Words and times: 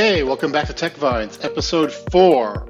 Hey, 0.00 0.22
welcome 0.22 0.52
back 0.52 0.68
to 0.68 0.72
Tech 0.72 0.94
Vines, 0.94 1.40
episode 1.42 1.92
four. 1.92 2.68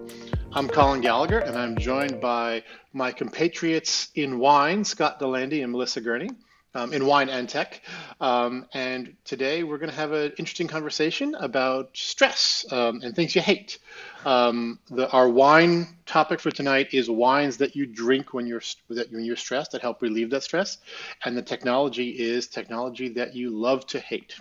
I'm 0.55 0.67
Colin 0.67 1.03
Gallagher, 1.03 1.41
and 1.41 1.59
I'm 1.59 1.77
joined 1.77 2.23
by 2.23 2.65
my 2.95 3.13
compatriots 3.13 4.09
in 4.15 4.39
wine, 4.39 4.83
Scott 4.83 5.21
Delandy 5.21 5.63
and 5.63 5.71
Melissa 5.71 6.01
Gurney, 6.01 6.31
um, 6.75 6.95
in 6.95 7.05
wine 7.05 7.29
and 7.29 7.47
tech. 7.47 7.83
Um, 8.19 8.65
and 8.73 9.15
today 9.27 9.63
we're 9.63 9.77
going 9.77 9.91
to 9.91 9.97
have 9.97 10.13
an 10.13 10.33
interesting 10.39 10.69
conversation 10.69 11.35
about 11.35 11.91
stress 11.93 12.65
um, 12.73 13.03
and 13.03 13.15
things 13.15 13.35
you 13.35 13.43
hate. 13.43 13.79
Um, 14.25 14.79
the, 14.89 15.11
our 15.11 15.29
wine 15.29 15.99
topic 16.07 16.41
for 16.41 16.51
tonight 16.51 16.95
is 16.95 17.11
wines 17.11 17.59
that 17.59 17.77
you 17.77 17.85
drink 17.85 18.33
when 18.33 18.47
you're 18.47 18.63
that 18.89 19.13
when 19.13 19.23
you're 19.23 19.37
stressed 19.37 19.73
that 19.73 19.83
help 19.83 20.01
relieve 20.01 20.31
that 20.31 20.45
stress, 20.45 20.79
and 21.27 21.37
the 21.37 21.43
technology 21.43 22.09
is 22.09 22.47
technology 22.47 23.11
that 23.11 23.37
you 23.37 23.51
love 23.51 23.87
to 23.89 24.01
hate. 24.01 24.41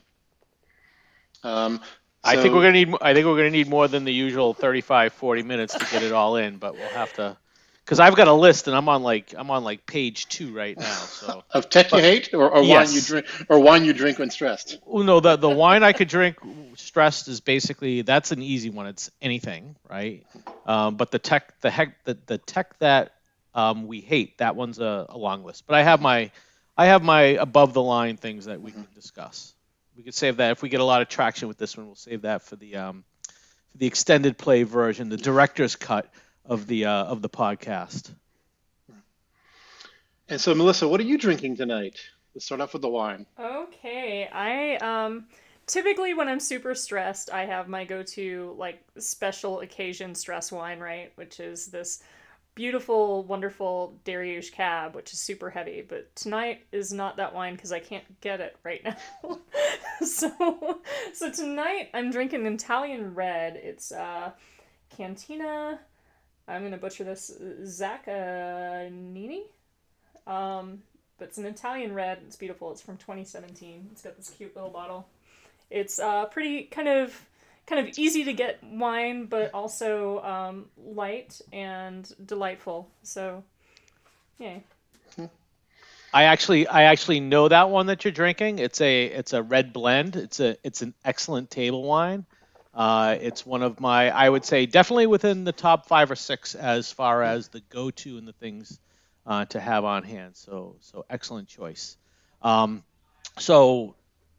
Um, 1.43 1.81
I 2.23 2.35
think 2.35 2.53
we're 2.53 2.61
gonna 2.61 2.71
need. 2.73 2.93
I 3.01 3.13
think 3.13 3.25
we're 3.25 3.37
gonna 3.37 3.49
need 3.51 3.69
more 3.69 3.87
than 3.87 4.03
the 4.03 4.13
usual 4.13 4.53
35, 4.53 5.13
40 5.13 5.43
minutes 5.43 5.73
to 5.73 5.85
get 5.91 6.03
it 6.03 6.11
all 6.11 6.35
in, 6.35 6.57
but 6.57 6.73
we'll 6.73 6.87
have 6.89 7.13
to. 7.13 7.37
Because 7.85 8.01
I've 8.01 8.17
got 8.17 8.27
a 8.27 8.33
list 8.33 8.67
and 8.67 8.75
I'm 8.75 8.89
on 8.89 9.01
like 9.01 9.33
I'm 9.37 9.49
on 9.49 9.63
like 9.63 9.85
page 9.85 10.27
two 10.27 10.53
right 10.53 10.77
now. 10.77 10.85
So 10.85 11.43
of 11.51 11.69
tech 11.69 11.91
you 11.93 11.99
hate, 11.99 12.33
or, 12.33 12.49
or 12.49 12.61
yes. 12.61 12.87
wine 12.87 12.95
you 12.95 13.01
drink, 13.01 13.25
or 13.47 13.59
wine 13.59 13.85
you 13.85 13.93
drink 13.93 14.19
when 14.19 14.29
stressed. 14.29 14.79
Well, 14.85 15.05
no, 15.05 15.21
the 15.21 15.37
the 15.37 15.49
wine 15.49 15.83
I 15.83 15.93
could 15.93 16.09
drink 16.09 16.37
stressed 16.75 17.29
is 17.29 17.39
basically 17.39 18.01
that's 18.01 18.33
an 18.33 18.41
easy 18.41 18.69
one. 18.69 18.87
It's 18.87 19.09
anything, 19.21 19.77
right? 19.89 20.25
Um, 20.65 20.97
but 20.97 21.11
the 21.11 21.19
tech, 21.19 21.59
the 21.61 21.69
heck, 21.69 22.03
the, 22.03 22.17
the 22.25 22.37
tech 22.37 22.77
that 22.79 23.13
um, 23.55 23.87
we 23.87 24.01
hate, 24.01 24.39
that 24.39 24.57
one's 24.57 24.79
a, 24.79 25.05
a 25.07 25.17
long 25.17 25.45
list. 25.45 25.65
But 25.65 25.75
I 25.75 25.83
have 25.83 26.01
my 26.01 26.31
I 26.77 26.87
have 26.87 27.03
my 27.03 27.21
above 27.21 27.73
the 27.73 27.81
line 27.81 28.17
things 28.17 28.45
that 28.45 28.61
we 28.61 28.71
can 28.71 28.85
discuss 28.95 29.53
we 29.97 30.03
could 30.03 30.13
save 30.13 30.37
that 30.37 30.51
if 30.51 30.61
we 30.61 30.69
get 30.69 30.79
a 30.79 30.83
lot 30.85 31.01
of 31.01 31.09
traction 31.09 31.47
with 31.47 31.57
this 31.57 31.75
one. 31.75 31.87
We'll 31.87 31.95
save 31.95 32.21
that 32.21 32.43
for 32.43 32.55
the 32.55 32.75
um, 32.75 33.03
for 33.71 33.77
the 33.79 33.87
extended 33.87 34.37
play 34.37 34.63
version, 34.63 35.09
the 35.09 35.17
director's 35.17 35.75
cut 35.75 36.13
of 36.45 36.67
the 36.67 36.85
uh, 36.85 37.05
of 37.05 37.21
the 37.21 37.29
podcast. 37.29 38.11
And 40.29 40.39
so, 40.39 40.53
Melissa, 40.53 40.87
what 40.87 40.99
are 40.99 41.05
you 41.05 41.17
drinking 41.17 41.55
tonight? 41.55 41.99
Let's 42.35 42.45
start 42.45 42.61
off 42.61 42.73
with 42.73 42.81
the 42.81 42.89
wine. 42.89 43.25
Okay, 43.39 44.29
I 44.31 44.75
um 44.75 45.25
typically 45.65 46.13
when 46.13 46.27
I'm 46.27 46.39
super 46.39 46.75
stressed, 46.75 47.31
I 47.31 47.45
have 47.45 47.67
my 47.67 47.83
go-to 47.83 48.55
like 48.57 48.83
special 48.99 49.61
occasion 49.61 50.13
stress 50.13 50.51
wine, 50.51 50.79
right, 50.79 51.11
which 51.15 51.39
is 51.39 51.67
this 51.67 52.03
beautiful, 52.57 53.23
wonderful 53.23 53.99
Darioush 54.03 54.51
cab, 54.51 54.95
which 54.95 55.13
is 55.13 55.19
super 55.19 55.51
heavy. 55.51 55.85
But 55.87 56.13
tonight 56.15 56.65
is 56.71 56.91
not 56.91 57.17
that 57.17 57.35
wine 57.35 57.53
because 57.53 57.71
I 57.71 57.79
can't 57.79 58.19
get 58.19 58.41
it 58.41 58.57
right 58.63 58.83
now. 58.83 58.97
so, 60.05 60.81
so 61.13 61.31
tonight 61.31 61.89
I'm 61.93 62.09
drinking 62.09 62.47
Italian 62.47 63.13
red. 63.13 63.57
It's 63.57 63.91
uh, 63.91 64.31
Cantina. 64.89 65.79
I'm 66.47 66.63
gonna 66.63 66.77
butcher 66.77 67.03
this. 67.03 67.31
Zaccanini. 67.61 69.43
Um, 70.25 70.81
but 71.19 71.27
it's 71.27 71.37
an 71.37 71.45
Italian 71.45 71.93
red. 71.93 72.21
It's 72.25 72.35
beautiful. 72.35 72.71
It's 72.71 72.81
from 72.81 72.97
2017. 72.97 73.89
It's 73.91 74.01
got 74.01 74.17
this 74.17 74.31
cute 74.31 74.55
little 74.55 74.71
bottle. 74.71 75.07
It's 75.69 75.99
uh, 75.99 76.25
pretty 76.25 76.63
kind 76.63 76.87
of 76.87 77.26
kind 77.67 77.87
of 77.87 77.97
easy 77.99 78.23
to 78.23 78.33
get 78.33 78.63
wine, 78.63 79.25
but 79.25 79.53
also 79.53 80.23
um, 80.23 80.65
light 80.77 81.39
and 81.53 82.11
delightful. 82.25 82.89
So, 83.03 83.43
yeah. 84.39 84.59
I 86.13 86.23
actually 86.23 86.67
I 86.67 86.83
actually 86.83 87.19
know 87.19 87.47
that 87.49 87.69
one 87.69 87.87
that 87.87 88.05
you're 88.05 88.13
drinking. 88.13 88.59
It's 88.59 88.79
a 88.81 89.05
it's 89.05 89.33
a 89.33 89.43
red 89.43 89.73
blend. 89.73 90.15
It's 90.15 90.39
a 90.39 90.57
it's 90.63 90.81
an 90.81 90.93
excellent 91.03 91.51
table 91.51 91.83
wine. 91.83 92.25
Uh, 92.73 93.17
it's 93.19 93.45
one 93.45 93.61
of 93.61 93.79
my 93.79 94.09
I 94.09 94.29
would 94.29 94.45
say 94.45 94.65
definitely 94.65 95.07
within 95.07 95.43
the 95.43 95.51
top 95.51 95.87
five 95.87 96.09
or 96.09 96.15
six 96.15 96.55
as 96.55 96.91
far 96.91 97.23
as 97.23 97.49
the 97.49 97.61
go-to 97.69 98.17
and 98.17 98.27
the 98.27 98.33
things 98.33 98.79
uh, 99.25 99.45
to 99.45 99.59
have 99.59 99.83
on 99.83 100.03
hand. 100.03 100.37
So 100.37 100.77
so 100.79 101.05
excellent 101.09 101.49
choice. 101.49 101.97
Um, 102.41 102.83
so 103.37 103.95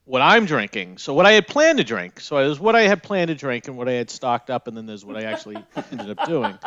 what 0.09 0.23
I'm 0.23 0.47
drinking. 0.47 0.97
So 0.97 1.13
what 1.13 1.27
I 1.27 1.33
had 1.33 1.47
planned 1.47 1.77
to 1.77 1.83
drink. 1.83 2.19
So 2.19 2.37
there's 2.37 2.59
what 2.59 2.75
I 2.75 2.81
had 2.81 3.03
planned 3.03 3.27
to 3.27 3.35
drink 3.35 3.67
and 3.67 3.77
what 3.77 3.87
I 3.87 3.91
had 3.91 4.09
stocked 4.09 4.49
up, 4.49 4.67
and 4.67 4.75
then 4.75 4.87
there's 4.87 5.05
what 5.05 5.15
I 5.15 5.25
actually 5.25 5.63
ended 5.91 6.09
up 6.09 6.25
doing, 6.25 6.57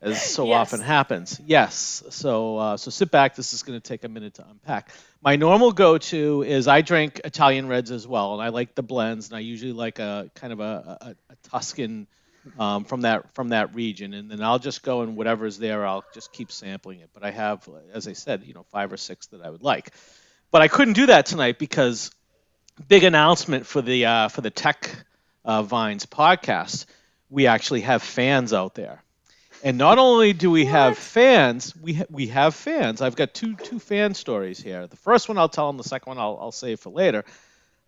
as 0.00 0.22
so 0.22 0.46
yes. 0.46 0.54
often 0.54 0.80
happens. 0.80 1.40
Yes. 1.44 2.04
So 2.10 2.58
uh, 2.58 2.76
so 2.76 2.92
sit 2.92 3.10
back. 3.10 3.34
This 3.34 3.52
is 3.52 3.64
going 3.64 3.80
to 3.80 3.82
take 3.82 4.04
a 4.04 4.08
minute 4.08 4.34
to 4.34 4.46
unpack. 4.48 4.90
My 5.20 5.34
normal 5.34 5.72
go-to 5.72 6.44
is 6.44 6.68
I 6.68 6.82
drink 6.82 7.20
Italian 7.24 7.66
reds 7.66 7.90
as 7.90 8.06
well, 8.06 8.34
and 8.34 8.42
I 8.42 8.50
like 8.50 8.76
the 8.76 8.84
blends, 8.84 9.28
and 9.28 9.36
I 9.36 9.40
usually 9.40 9.72
like 9.72 9.98
a 9.98 10.30
kind 10.36 10.52
of 10.52 10.60
a, 10.60 10.98
a, 11.00 11.16
a 11.30 11.36
Tuscan. 11.50 12.06
Um, 12.58 12.86
from 12.86 13.02
that 13.02 13.32
from 13.34 13.50
that 13.50 13.72
region, 13.72 14.14
and 14.14 14.28
then 14.28 14.42
I'll 14.42 14.58
just 14.58 14.82
go 14.82 15.02
and 15.02 15.16
whatever's 15.16 15.58
there, 15.58 15.86
I'll 15.86 16.04
just 16.12 16.32
keep 16.32 16.50
sampling 16.50 16.98
it. 16.98 17.10
But 17.14 17.22
I 17.22 17.30
have, 17.30 17.68
as 17.94 18.08
I 18.08 18.14
said, 18.14 18.42
you 18.44 18.52
know, 18.52 18.64
five 18.72 18.92
or 18.92 18.96
six 18.96 19.28
that 19.28 19.42
I 19.42 19.48
would 19.50 19.62
like. 19.62 19.92
But 20.50 20.60
I 20.60 20.66
couldn't 20.66 20.94
do 20.94 21.06
that 21.06 21.26
tonight 21.26 21.60
because 21.60 22.10
big 22.88 23.04
announcement 23.04 23.66
for 23.66 23.82
the 23.82 24.06
uh, 24.06 24.28
for 24.28 24.40
the 24.40 24.50
Tech 24.50 24.90
uh, 25.44 25.62
Vines 25.62 26.06
podcast. 26.06 26.86
We 27.30 27.46
actually 27.46 27.82
have 27.82 28.02
fans 28.02 28.52
out 28.52 28.74
there, 28.74 29.02
and 29.64 29.78
not 29.78 29.98
only 29.98 30.32
do 30.32 30.50
we 30.50 30.64
what? 30.64 30.70
have 30.72 30.98
fans, 30.98 31.74
we 31.76 31.94
ha- 31.94 32.04
we 32.10 32.26
have 32.28 32.54
fans. 32.54 33.00
I've 33.00 33.16
got 33.16 33.34
two 33.34 33.56
two 33.56 33.78
fan 33.78 34.14
stories 34.14 34.60
here. 34.60 34.86
The 34.86 34.96
first 34.96 35.28
one 35.28 35.38
I'll 35.38 35.48
tell 35.48 35.70
and 35.70 35.78
The 35.78 35.84
second 35.84 36.10
one 36.10 36.18
I'll 36.18 36.38
I'll 36.40 36.52
save 36.52 36.80
for 36.80 36.90
later. 36.90 37.24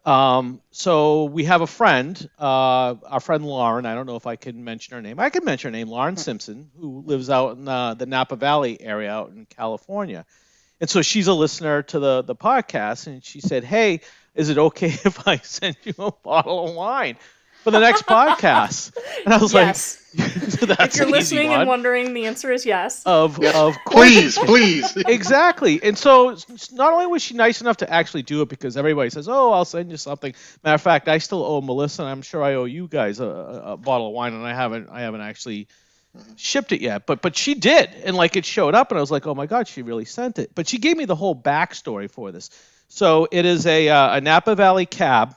Um, 0.04 0.60
so 0.70 1.24
we 1.24 1.44
have 1.44 1.62
a 1.62 1.66
friend, 1.66 2.28
uh, 2.38 2.94
our 3.06 3.20
friend 3.20 3.44
Lauren. 3.44 3.86
I 3.86 3.94
don't 3.94 4.06
know 4.06 4.16
if 4.16 4.26
I 4.26 4.36
can 4.36 4.62
mention 4.62 4.94
her 4.94 5.00
name. 5.00 5.18
I 5.18 5.30
can 5.30 5.46
mention 5.46 5.72
her 5.72 5.78
name, 5.78 5.88
Lauren 5.88 6.18
Simpson, 6.18 6.70
who 6.78 7.02
lives 7.06 7.30
out 7.30 7.56
in 7.56 7.66
uh, 7.66 7.94
the 7.94 8.04
Napa 8.04 8.36
Valley 8.36 8.78
area 8.78 9.10
out 9.10 9.30
in 9.30 9.46
California. 9.46 10.26
And 10.78 10.90
so 10.90 11.00
she's 11.00 11.26
a 11.26 11.32
listener 11.32 11.82
to 11.84 11.98
the 11.98 12.22
the 12.22 12.34
podcast, 12.36 13.06
and 13.06 13.24
she 13.24 13.40
said, 13.40 13.64
"Hey, 13.64 14.00
is 14.34 14.48
it 14.48 14.58
okay 14.58 14.88
if 15.04 15.26
I 15.26 15.38
send 15.38 15.76
you 15.84 15.94
a 15.98 16.12
bottle 16.12 16.68
of 16.68 16.74
wine 16.74 17.16
for 17.62 17.70
the 17.70 17.80
next 17.80 18.06
podcast? 18.06 18.96
And 19.24 19.32
I 19.32 19.38
was 19.38 19.54
yes. 19.54 20.00
like, 20.18 20.80
if 20.80 20.96
you're 20.96 21.10
listening 21.10 21.52
and 21.52 21.68
wondering, 21.68 22.14
the 22.14 22.26
answer 22.26 22.52
is 22.52 22.64
yes. 22.64 23.02
Of, 23.04 23.42
yes. 23.42 23.54
of 23.54 23.74
please, 23.86 24.38
please. 24.44 24.96
exactly. 24.96 25.82
And 25.82 25.98
so 25.98 26.36
not 26.72 26.92
only 26.92 27.06
was 27.06 27.22
she 27.22 27.34
nice 27.34 27.60
enough 27.60 27.78
to 27.78 27.92
actually 27.92 28.22
do 28.22 28.42
it 28.42 28.48
because 28.48 28.76
everybody 28.76 29.10
says, 29.10 29.28
oh, 29.28 29.50
I'll 29.52 29.64
send 29.64 29.90
you 29.90 29.96
something. 29.96 30.34
Matter 30.62 30.74
of 30.74 30.82
fact, 30.82 31.08
I 31.08 31.18
still 31.18 31.44
owe 31.44 31.60
Melissa, 31.60 32.02
and 32.02 32.10
I'm 32.10 32.22
sure 32.22 32.42
I 32.42 32.54
owe 32.54 32.64
you 32.64 32.86
guys 32.86 33.18
a, 33.18 33.26
a 33.26 33.76
bottle 33.76 34.08
of 34.08 34.12
wine, 34.12 34.34
and 34.34 34.46
I 34.46 34.54
haven't, 34.54 34.88
I 34.90 35.00
haven't 35.00 35.22
actually 35.22 35.68
shipped 36.36 36.72
it 36.72 36.80
yet, 36.80 37.06
but 37.06 37.22
but 37.22 37.36
she 37.36 37.54
did, 37.54 37.90
and 38.04 38.16
like 38.16 38.36
it 38.36 38.44
showed 38.44 38.74
up, 38.74 38.90
and 38.90 38.98
I 38.98 39.00
was 39.00 39.10
like, 39.10 39.26
oh 39.26 39.34
my 39.34 39.46
god, 39.46 39.68
she 39.68 39.82
really 39.82 40.04
sent 40.04 40.38
it. 40.38 40.54
But 40.54 40.68
she 40.68 40.78
gave 40.78 40.96
me 40.96 41.04
the 41.04 41.16
whole 41.16 41.34
backstory 41.34 42.10
for 42.10 42.32
this. 42.32 42.50
So 42.88 43.28
it 43.30 43.44
is 43.44 43.66
a, 43.66 43.88
uh, 43.88 44.16
a 44.16 44.20
Napa 44.20 44.54
Valley 44.54 44.86
cab, 44.86 45.34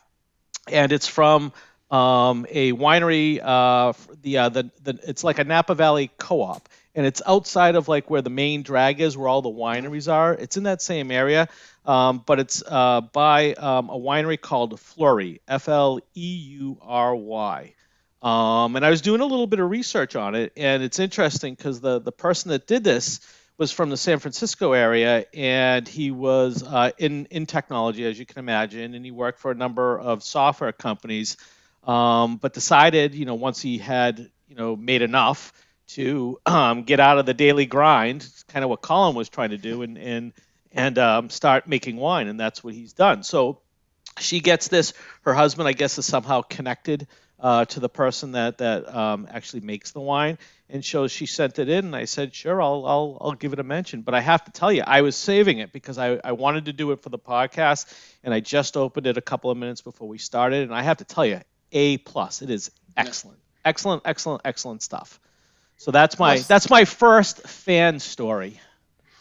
and 0.71 0.91
it's 0.91 1.07
from 1.07 1.53
um, 1.89 2.45
a 2.49 2.73
winery. 2.73 3.39
Uh, 3.43 3.93
the, 4.21 4.37
uh, 4.37 4.49
the 4.49 4.71
the 4.83 4.99
it's 5.07 5.23
like 5.23 5.39
a 5.39 5.43
Napa 5.43 5.75
Valley 5.75 6.11
co-op, 6.17 6.67
and 6.95 7.05
it's 7.05 7.21
outside 7.25 7.75
of 7.75 7.87
like 7.87 8.09
where 8.09 8.21
the 8.21 8.29
main 8.29 8.63
drag 8.63 8.99
is, 8.99 9.17
where 9.17 9.27
all 9.27 9.41
the 9.41 9.49
wineries 9.49 10.11
are. 10.11 10.33
It's 10.33 10.57
in 10.57 10.63
that 10.63 10.81
same 10.81 11.11
area, 11.11 11.47
um, 11.85 12.23
but 12.25 12.39
it's 12.39 12.63
uh, 12.67 13.01
by 13.01 13.53
um, 13.53 13.89
a 13.89 13.97
winery 13.97 14.39
called 14.39 14.79
Fleury, 14.79 15.41
F 15.47 15.69
L 15.69 15.99
E 16.15 16.35
U 16.59 16.77
R 16.81 17.15
Y. 17.15 17.73
Um, 18.21 18.75
and 18.75 18.85
I 18.85 18.89
was 18.89 19.01
doing 19.01 19.21
a 19.21 19.25
little 19.25 19.47
bit 19.47 19.59
of 19.59 19.69
research 19.69 20.15
on 20.15 20.35
it, 20.35 20.51
and 20.57 20.83
it's 20.83 20.99
interesting 20.99 21.53
because 21.53 21.79
the 21.79 21.99
the 21.99 22.11
person 22.11 22.49
that 22.51 22.67
did 22.67 22.83
this 22.83 23.21
was 23.57 23.71
from 23.71 23.89
the 23.89 23.97
San 23.97 24.19
Francisco 24.19 24.73
area, 24.73 25.25
and 25.33 25.87
he 25.87 26.11
was 26.11 26.63
uh, 26.63 26.91
in 26.97 27.25
in 27.31 27.45
technology, 27.45 28.05
as 28.05 28.17
you 28.19 28.25
can 28.25 28.39
imagine, 28.39 28.93
and 28.93 29.03
he 29.03 29.11
worked 29.11 29.39
for 29.39 29.51
a 29.51 29.55
number 29.55 29.99
of 29.99 30.23
software 30.23 30.71
companies, 30.71 31.37
um, 31.83 32.37
but 32.37 32.53
decided, 32.53 33.15
you 33.15 33.25
know, 33.25 33.35
once 33.35 33.61
he 33.61 33.77
had, 33.77 34.29
you 34.47 34.55
know, 34.55 34.75
made 34.75 35.01
enough 35.01 35.53
to 35.87 36.39
um, 36.45 36.83
get 36.83 36.99
out 36.99 37.17
of 37.17 37.25
the 37.25 37.33
daily 37.33 37.65
grind, 37.65 38.27
kind 38.47 38.63
of 38.63 38.69
what 38.69 38.81
Colin 38.81 39.15
was 39.15 39.29
trying 39.29 39.49
to 39.49 39.57
do, 39.57 39.81
and 39.81 39.97
and 39.97 40.33
and 40.71 40.97
um, 40.99 41.29
start 41.29 41.67
making 41.67 41.97
wine, 41.97 42.27
and 42.27 42.39
that's 42.39 42.63
what 42.63 42.73
he's 42.73 42.93
done. 42.93 43.23
So 43.23 43.61
she 44.19 44.39
gets 44.39 44.67
this. 44.67 44.93
Her 45.21 45.33
husband, 45.33 45.67
I 45.67 45.73
guess, 45.73 45.97
is 45.97 46.05
somehow 46.05 46.41
connected 46.41 47.07
uh, 47.39 47.65
to 47.65 47.79
the 47.79 47.89
person 47.89 48.31
that 48.31 48.57
that 48.59 48.93
um, 48.93 49.27
actually 49.31 49.61
makes 49.61 49.91
the 49.91 50.01
wine, 50.01 50.37
and 50.69 50.83
so 50.83 51.07
she 51.07 51.25
sent 51.25 51.59
it 51.59 51.69
in, 51.69 51.85
and 51.85 51.95
I 51.95 52.05
said, 52.05 52.33
sure, 52.33 52.61
I'll 52.61 52.85
I'll 52.85 53.17
I'll 53.21 53.33
give 53.33 53.53
it 53.53 53.59
a 53.59 53.63
mention. 53.63 54.01
But 54.01 54.15
I 54.15 54.21
have 54.21 54.43
to 54.45 54.51
tell 54.51 54.71
you, 54.71 54.83
I 54.85 55.01
was 55.01 55.15
saving 55.15 55.59
it 55.59 55.71
because 55.71 55.97
I 55.97 56.19
I 56.23 56.31
wanted 56.31 56.65
to 56.65 56.73
do 56.73 56.91
it 56.91 57.01
for 57.01 57.09
the 57.09 57.19
podcast, 57.19 57.93
and 58.23 58.33
I 58.33 58.39
just 58.39 58.75
opened 58.75 59.07
it 59.07 59.17
a 59.17 59.21
couple 59.21 59.51
of 59.51 59.57
minutes 59.57 59.81
before 59.81 60.07
we 60.07 60.17
started, 60.17 60.63
and 60.63 60.73
I 60.73 60.81
have 60.81 60.97
to 60.97 61.05
tell 61.05 61.25
you, 61.25 61.41
a 61.71 61.97
plus. 61.97 62.41
It 62.41 62.49
is 62.49 62.71
excellent, 62.95 63.37
yeah. 63.37 63.69
excellent, 63.69 64.01
excellent, 64.05 64.41
excellent 64.43 64.81
stuff. 64.81 65.19
So 65.77 65.91
that's 65.91 66.17
my 66.17 66.35
What's, 66.35 66.47
that's 66.47 66.69
my 66.69 66.85
first 66.85 67.47
fan 67.47 67.99
story. 67.99 68.59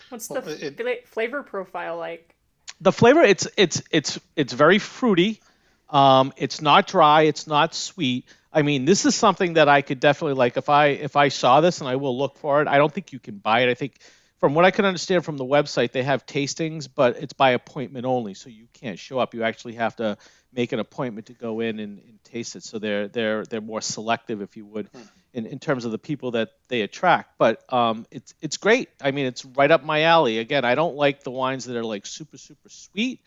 What's 0.09 0.29
the 0.29 0.39
it, 0.67 1.09
flavor 1.09 1.43
profile 1.43 1.99
like? 1.99 2.35
The 2.81 2.93
flavor, 2.93 3.23
it's 3.23 3.47
it's 3.57 3.83
it's 3.91 4.19
it's 4.37 4.53
very 4.53 4.79
fruity. 4.79 5.41
Um, 5.89 6.33
it's 6.37 6.61
not 6.61 6.87
dry. 6.87 7.23
It's 7.23 7.47
not 7.47 7.75
sweet. 7.75 8.27
I 8.53 8.63
mean, 8.63 8.85
this 8.85 9.05
is 9.05 9.15
something 9.15 9.55
that 9.55 9.69
I 9.69 9.83
could 9.83 10.01
definitely 10.01 10.35
like 10.35 10.57
if 10.57 10.69
I 10.69 10.87
if 10.87 11.15
I 11.17 11.29
saw 11.29 11.61
this 11.61 11.81
and 11.81 11.89
I 11.89 11.97
will 11.97 12.17
look 12.17 12.39
for 12.39 12.63
it. 12.63 12.69
I 12.69 12.79
don't 12.79 12.93
think 12.93 13.13
you 13.13 13.19
can 13.19 13.39
buy 13.39 13.61
it. 13.61 13.69
I 13.69 13.75
think 13.75 13.99
from 14.39 14.55
what 14.55 14.65
I 14.65 14.71
can 14.71 14.85
understand 14.85 15.25
from 15.25 15.37
the 15.37 15.45
website, 15.45 15.93
they 15.93 16.03
have 16.03 16.27
tastings, 16.27 16.89
but 16.93 17.17
it's 17.17 17.33
by 17.33 17.51
appointment 17.51 18.05
only, 18.05 18.35
so 18.35 18.51
you 18.51 18.67
can't 18.75 18.99
show 18.99 19.19
up. 19.19 19.35
You 19.35 19.43
actually 19.45 19.75
have 19.75 19.97
to 19.97 20.19
make 20.53 20.73
an 20.73 20.79
appointment 20.79 21.27
to 21.27 21.33
go 21.33 21.61
in 21.61 21.79
and, 21.79 21.99
and 21.99 22.25
taste 22.25 22.57
it. 22.57 22.63
So 22.63 22.79
they're 22.79 23.09
they're 23.09 23.45
they're 23.45 23.61
more 23.61 23.81
selective, 23.81 24.43
if 24.43 24.57
you 24.57 24.67
would, 24.67 24.89
hmm. 24.89 25.03
in, 25.33 25.47
in 25.47 25.59
terms 25.59 25.85
of 25.85 25.93
the 25.93 25.99
people 25.99 26.33
that 26.33 26.51
they 26.69 26.83
attract. 26.83 27.39
But 27.39 27.63
um, 27.73 28.07
it's 28.11 28.35
it's 28.41 28.57
great. 28.57 28.89
I 29.01 29.11
mean, 29.11 29.27
it's 29.27 29.45
right 29.45 29.71
up 29.71 29.85
my 29.85 30.03
alley. 30.03 30.39
Again, 30.39 30.65
I 30.65 30.75
don't 30.75 30.97
like 30.97 31.23
the 31.25 31.31
wines 31.31 31.65
that 31.67 31.77
are 31.77 31.85
like 31.85 32.07
super 32.07 32.39
super 32.39 32.69
sweet. 32.69 33.21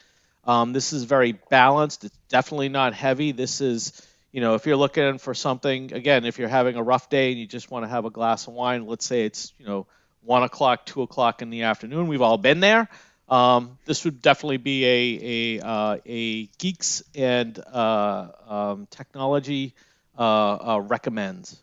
Um, 0.49 0.73
this 0.73 0.93
is 0.93 1.03
very 1.03 1.33
balanced. 1.33 2.05
It's 2.05 2.17
definitely 2.27 2.69
not 2.69 2.95
heavy. 2.95 3.33
This 3.33 3.61
is 3.61 4.01
you 4.31 4.41
know, 4.41 4.55
if 4.55 4.65
you're 4.65 4.77
looking 4.77 5.19
for 5.19 5.35
something, 5.35 5.93
again, 5.93 6.25
if 6.25 6.39
you're 6.39 6.49
having 6.49 6.75
a 6.75 6.83
rough 6.83 7.07
day 7.09 7.31
and 7.31 7.39
you 7.39 7.45
just 7.45 7.69
want 7.69 7.83
to 7.83 7.89
have 7.89 8.05
a 8.05 8.09
glass 8.09 8.47
of 8.47 8.53
wine, 8.53 8.87
let's 8.87 9.05
say 9.05 9.25
it's, 9.25 9.53
you 9.59 9.65
know, 9.65 9.85
one 10.21 10.41
o'clock, 10.41 10.85
two 10.87 11.03
o'clock 11.03 11.43
in 11.43 11.51
the 11.51 11.63
afternoon, 11.63 12.07
we've 12.07 12.21
all 12.21 12.37
been 12.37 12.59
there. 12.59 12.89
Um, 13.27 13.77
this 13.85 14.05
would 14.05 14.23
definitely 14.23 14.57
be 14.57 14.85
a 14.85 15.59
a, 15.59 15.65
uh, 15.65 15.97
a 16.03 16.45
geeks 16.57 17.03
and 17.13 17.59
uh, 17.59 18.29
um, 18.47 18.87
technology 18.89 19.75
uh, 20.17 20.21
uh 20.21 20.79
recommends. 20.79 21.59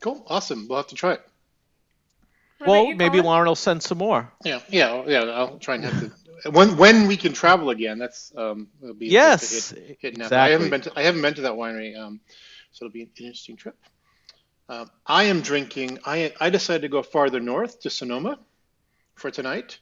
Cool, 0.00 0.24
awesome. 0.26 0.68
We'll 0.68 0.78
have 0.78 0.86
to 0.88 0.94
try 0.94 1.14
it. 1.14 1.26
well, 2.66 2.94
maybe 2.94 3.20
Lauren 3.20 3.46
will 3.46 3.54
send 3.54 3.82
some 3.82 3.98
more. 3.98 4.32
Yeah, 4.42 4.60
yeah, 4.70 5.02
yeah. 5.06 5.20
I'll 5.24 5.58
try 5.58 5.74
and 5.74 5.84
have 5.84 6.00
to 6.00 6.23
when 6.50 6.76
when 6.76 7.06
we 7.06 7.16
can 7.16 7.32
travel 7.32 7.70
again, 7.70 7.98
that's 7.98 8.32
um, 8.36 8.68
it'll 8.82 8.94
be 8.94 9.06
yes, 9.06 9.70
hit, 9.70 9.98
hit 10.00 10.12
exactly. 10.14 10.36
I 10.36 10.50
haven't 10.50 10.70
been 10.70 10.80
to 10.82 10.92
I 10.96 11.02
haven't 11.02 11.22
been 11.22 11.34
to 11.34 11.42
that 11.42 11.52
winery, 11.52 11.98
um, 11.98 12.20
so 12.72 12.84
it'll 12.84 12.92
be 12.92 13.02
an 13.02 13.10
interesting 13.18 13.56
trip. 13.56 13.76
Uh, 14.68 14.86
I 15.06 15.24
am 15.24 15.40
drinking. 15.40 15.98
I 16.04 16.32
I 16.40 16.50
decided 16.50 16.82
to 16.82 16.88
go 16.88 17.02
farther 17.02 17.40
north 17.40 17.80
to 17.80 17.90
Sonoma 17.90 18.38
for 19.14 19.30
tonight 19.30 19.78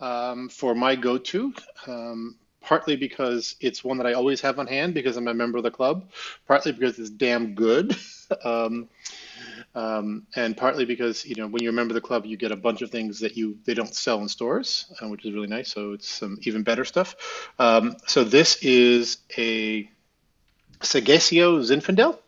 um, 0.00 0.48
for 0.48 0.74
my 0.74 0.96
go-to. 0.96 1.54
Um, 1.86 2.36
partly 2.62 2.96
because 2.96 3.56
it's 3.60 3.84
one 3.84 3.98
that 3.98 4.06
I 4.06 4.14
always 4.14 4.40
have 4.40 4.58
on 4.58 4.66
hand 4.66 4.94
because 4.94 5.16
I'm 5.16 5.28
a 5.28 5.34
member 5.34 5.58
of 5.58 5.64
the 5.64 5.70
club. 5.70 6.10
Partly 6.46 6.72
because 6.72 6.98
it's 6.98 7.10
damn 7.10 7.54
good. 7.54 7.96
um, 8.44 8.88
um, 9.74 10.26
and 10.36 10.56
partly 10.56 10.84
because 10.84 11.24
you 11.24 11.34
know 11.34 11.46
when 11.46 11.62
you're 11.62 11.72
a 11.72 11.74
member 11.74 11.92
of 11.92 11.96
the 11.96 12.06
club, 12.06 12.26
you 12.26 12.36
get 12.36 12.52
a 12.52 12.56
bunch 12.56 12.82
of 12.82 12.90
things 12.90 13.20
that 13.20 13.36
you 13.36 13.58
they 13.64 13.74
don't 13.74 13.94
sell 13.94 14.20
in 14.20 14.28
stores, 14.28 14.92
uh, 15.02 15.08
which 15.08 15.24
is 15.24 15.32
really 15.32 15.46
nice. 15.46 15.72
So 15.72 15.92
it's 15.92 16.08
some 16.08 16.38
even 16.42 16.62
better 16.62 16.84
stuff. 16.84 17.50
Um, 17.58 17.96
so 18.06 18.24
this 18.24 18.62
is 18.62 19.18
a 19.36 19.88
Seghesio 20.80 21.60
Zinfandel. 21.60 22.18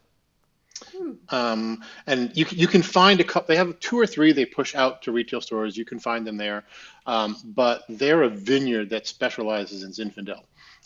Hmm. 0.93 1.13
Um, 1.29 1.85
and 2.07 2.37
you 2.37 2.47
you 2.51 2.67
can 2.67 2.83
find 2.83 3.21
a 3.21 3.25
couple. 3.25 3.49
They 3.49 3.57
have 3.57 3.79
two 3.81 3.99
or 3.99 4.07
three 4.07 4.33
they 4.33 4.45
push 4.45 4.75
out 4.75 5.03
to 5.03 5.13
retail 5.13 5.41
stores. 5.41 5.77
You 5.77 5.85
can 5.85 5.99
find 5.99 6.27
them 6.27 6.37
there, 6.37 6.65
um, 7.07 7.37
but 7.45 7.85
they're 7.89 8.23
a 8.23 8.29
vineyard 8.29 8.91
that 8.91 9.07
specializes 9.07 9.83
in 9.83 9.91
Zinfandel 9.91 10.43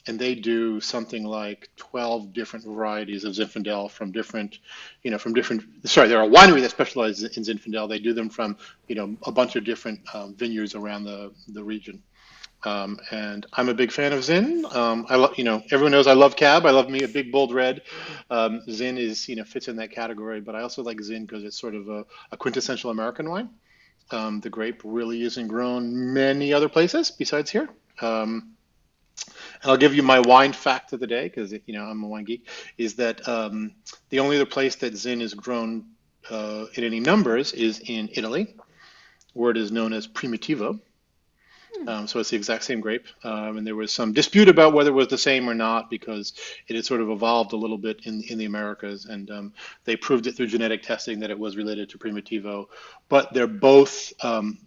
and 0.08 0.18
they 0.18 0.34
do 0.34 0.80
something 0.80 1.22
like 1.24 1.68
12 1.76 2.32
different 2.32 2.64
varieties 2.64 3.24
of 3.24 3.34
Zinfandel 3.34 3.90
from 3.90 4.10
different, 4.10 4.58
you 5.02 5.10
know, 5.10 5.18
from 5.18 5.34
different, 5.34 5.64
sorry, 5.84 6.08
they're 6.08 6.22
a 6.22 6.28
winery 6.28 6.62
that 6.62 6.70
specializes 6.70 7.36
in 7.36 7.42
Zinfandel. 7.42 7.88
They 7.88 7.98
do 7.98 8.14
them 8.14 8.30
from, 8.30 8.56
you 8.88 8.94
know, 8.94 9.16
a 9.24 9.32
bunch 9.32 9.56
of 9.56 9.64
different 9.64 10.00
um, 10.14 10.34
vineyards 10.34 10.74
around 10.74 11.04
the, 11.04 11.32
the 11.48 11.62
region. 11.62 12.02
Um, 12.64 12.98
and 13.10 13.46
I'm 13.52 13.68
a 13.68 13.74
big 13.74 13.92
fan 13.92 14.12
of 14.12 14.24
Zin. 14.24 14.66
Um, 14.72 15.06
I 15.08 15.16
love, 15.16 15.38
you 15.38 15.44
know, 15.44 15.62
everyone 15.70 15.92
knows 15.92 16.06
I 16.06 16.14
love 16.14 16.34
Cab. 16.34 16.66
I 16.66 16.70
love 16.70 16.90
me 16.90 17.02
a 17.02 17.08
big 17.08 17.30
bold 17.30 17.54
red. 17.54 17.82
Um, 18.30 18.62
Zin 18.70 18.98
is, 18.98 19.28
you 19.28 19.36
know, 19.36 19.44
fits 19.44 19.68
in 19.68 19.76
that 19.76 19.92
category, 19.92 20.40
but 20.40 20.54
I 20.56 20.62
also 20.62 20.82
like 20.82 21.00
Zin 21.00 21.24
because 21.24 21.44
it's 21.44 21.58
sort 21.58 21.74
of 21.74 21.88
a, 21.88 22.04
a 22.32 22.36
quintessential 22.36 22.90
American 22.90 23.30
wine. 23.30 23.50
Um, 24.10 24.40
the 24.40 24.50
grape 24.50 24.82
really 24.84 25.22
isn't 25.22 25.48
grown 25.48 26.14
many 26.14 26.52
other 26.52 26.68
places 26.68 27.10
besides 27.10 27.50
here. 27.50 27.68
Um, 28.00 28.54
and 29.62 29.70
I'll 29.70 29.76
give 29.76 29.94
you 29.94 30.02
my 30.02 30.20
wine 30.20 30.52
fact 30.52 30.92
of 30.92 31.00
the 31.00 31.06
day 31.06 31.24
because 31.24 31.52
you 31.52 31.74
know 31.74 31.84
I'm 31.84 32.02
a 32.02 32.08
wine 32.08 32.24
geek. 32.24 32.46
Is 32.76 32.94
that 32.94 33.26
um, 33.28 33.72
the 34.10 34.20
only 34.20 34.36
other 34.36 34.46
place 34.46 34.76
that 34.76 34.96
Zin 34.96 35.20
is 35.20 35.34
grown 35.34 35.86
uh, 36.30 36.66
in 36.74 36.84
any 36.84 37.00
numbers 37.00 37.52
is 37.52 37.80
in 37.80 38.08
Italy, 38.12 38.54
where 39.34 39.50
it 39.50 39.56
is 39.56 39.72
known 39.72 39.92
as 39.92 40.06
Primitivo. 40.06 40.80
Hmm. 41.78 41.88
Um, 41.88 42.06
so 42.06 42.18
it's 42.18 42.30
the 42.30 42.36
exact 42.36 42.64
same 42.64 42.80
grape, 42.80 43.06
um, 43.22 43.58
and 43.58 43.66
there 43.66 43.76
was 43.76 43.92
some 43.92 44.12
dispute 44.12 44.48
about 44.48 44.72
whether 44.72 44.90
it 44.90 44.94
was 44.94 45.08
the 45.08 45.18
same 45.18 45.48
or 45.48 45.54
not 45.54 45.90
because 45.90 46.32
it 46.66 46.76
had 46.76 46.84
sort 46.84 47.00
of 47.00 47.10
evolved 47.10 47.52
a 47.52 47.56
little 47.56 47.78
bit 47.78 48.00
in 48.04 48.22
in 48.22 48.38
the 48.38 48.46
Americas, 48.46 49.04
and 49.04 49.30
um, 49.30 49.52
they 49.84 49.96
proved 49.96 50.26
it 50.26 50.36
through 50.36 50.48
genetic 50.48 50.82
testing 50.82 51.20
that 51.20 51.30
it 51.30 51.38
was 51.38 51.56
related 51.56 51.88
to 51.90 51.98
Primitivo. 51.98 52.66
But 53.08 53.32
they're 53.32 53.46
both, 53.46 54.12
um, 54.24 54.58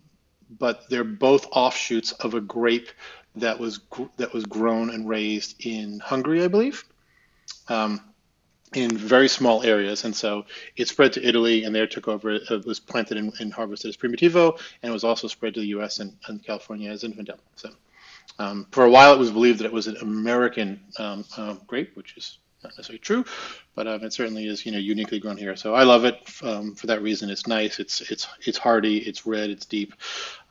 but 0.57 0.89
they're 0.89 1.03
both 1.03 1.47
offshoots 1.51 2.13
of 2.13 2.33
a 2.33 2.41
grape 2.41 2.89
that 3.35 3.59
was 3.59 3.81
that 4.17 4.33
was 4.33 4.45
grown 4.45 4.89
and 4.89 5.07
raised 5.07 5.65
in 5.65 5.99
Hungary, 5.99 6.43
I 6.43 6.47
believe, 6.47 6.83
um, 7.67 8.10
in 8.73 8.95
very 8.95 9.27
small 9.27 9.63
areas, 9.63 10.05
and 10.05 10.15
so 10.15 10.45
it 10.77 10.87
spread 10.87 11.13
to 11.13 11.27
Italy, 11.27 11.63
and 11.63 11.75
there 11.75 11.87
took 11.87 12.07
over. 12.07 12.31
It 12.31 12.65
was 12.65 12.79
planted 12.79 13.17
and, 13.17 13.33
and 13.39 13.51
harvested 13.53 13.89
as 13.89 13.97
Primitivo, 13.97 14.57
and 14.81 14.89
it 14.89 14.93
was 14.93 15.03
also 15.03 15.27
spread 15.27 15.53
to 15.55 15.59
the 15.59 15.67
U.S. 15.67 15.99
and, 15.99 16.15
and 16.27 16.43
California 16.43 16.89
as 16.89 17.03
Zinfandel. 17.03 17.37
So, 17.55 17.69
um, 18.39 18.67
for 18.71 18.85
a 18.85 18.89
while, 18.89 19.13
it 19.13 19.19
was 19.19 19.31
believed 19.31 19.59
that 19.59 19.65
it 19.65 19.73
was 19.73 19.87
an 19.87 19.97
American 19.97 20.79
um, 20.97 21.25
uh, 21.37 21.55
grape, 21.67 21.95
which 21.95 22.15
is 22.17 22.37
not 22.63 22.73
necessarily 22.77 22.99
true, 22.99 23.25
but 23.75 23.87
um, 23.87 24.03
it 24.03 24.13
certainly 24.13 24.47
is 24.47 24.65
you 24.65 24.71
know 24.71 24.77
uniquely 24.77 25.19
grown 25.19 25.37
here. 25.37 25.55
So 25.55 25.73
I 25.73 25.83
love 25.83 26.05
it 26.05 26.17
um, 26.43 26.75
for 26.75 26.87
that 26.87 27.01
reason. 27.01 27.29
It's 27.29 27.47
nice. 27.47 27.79
It's 27.79 28.01
it's 28.01 28.27
it's 28.45 28.57
hardy. 28.57 28.97
It's 28.97 29.25
red. 29.25 29.49
It's 29.49 29.65
deep, 29.65 29.93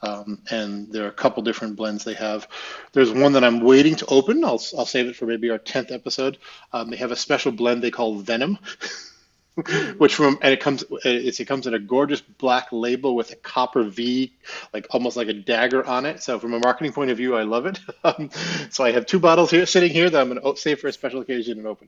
um, 0.03 0.43
and 0.51 0.93
there 0.93 1.05
are 1.05 1.09
a 1.09 1.13
couple 1.13 1.43
different 1.43 1.77
blends 1.77 2.05
they 2.05 2.15
have. 2.15 2.49
There's 2.93 3.13
one 3.13 3.33
that 3.33 3.45
I'm 3.45 3.61
waiting 3.61 3.97
to 3.97 4.07
open. 4.07 4.45
I'll 4.45 4.63
I'll 4.77 4.87
save 4.87 5.07
it 5.07 5.17
for 5.17 5.27
maybe 5.27 5.51
our 5.51 5.59
tenth 5.59 5.91
episode. 5.91 6.39
Um, 6.73 6.91
they 6.91 6.97
have 6.97 7.13
a 7.13 7.17
special 7.17 7.53
blend 7.53 7.83
they 7.83 7.91
call 7.91 8.17
Venom. 8.17 8.59
which 9.99 10.15
from 10.15 10.39
and 10.43 10.53
it 10.53 10.61
comes 10.61 10.85
it 11.05 11.47
comes 11.47 11.67
in 11.67 11.75
a 11.75 11.79
gorgeous 11.79 12.21
black 12.21 12.69
label 12.73 13.15
with 13.17 13.31
a 13.33 13.37
copper 13.37 13.83
V, 13.83 14.33
like 14.73 14.87
almost 14.91 15.17
like 15.17 15.29
a 15.29 15.33
dagger 15.33 15.85
on 15.85 16.07
it. 16.07 16.23
So 16.23 16.39
from 16.39 16.55
a 16.55 16.59
marketing 16.59 16.93
point 16.93 17.11
of 17.11 17.17
view, 17.17 17.37
I 17.37 17.43
love 17.43 17.67
it. 17.67 17.79
Um, 18.03 18.31
so 18.71 18.83
I 18.83 18.93
have 18.93 19.05
two 19.05 19.19
bottles 19.19 19.51
here 19.51 19.67
sitting 19.67 19.91
here 19.91 20.09
that 20.09 20.19
I'm 20.19 20.31
going 20.31 20.41
to 20.41 20.59
save 20.59 20.81
for 20.81 20.89
a 20.89 20.93
special 20.93 21.21
occasion 21.21 21.59
and 21.59 21.67
open. 21.67 21.87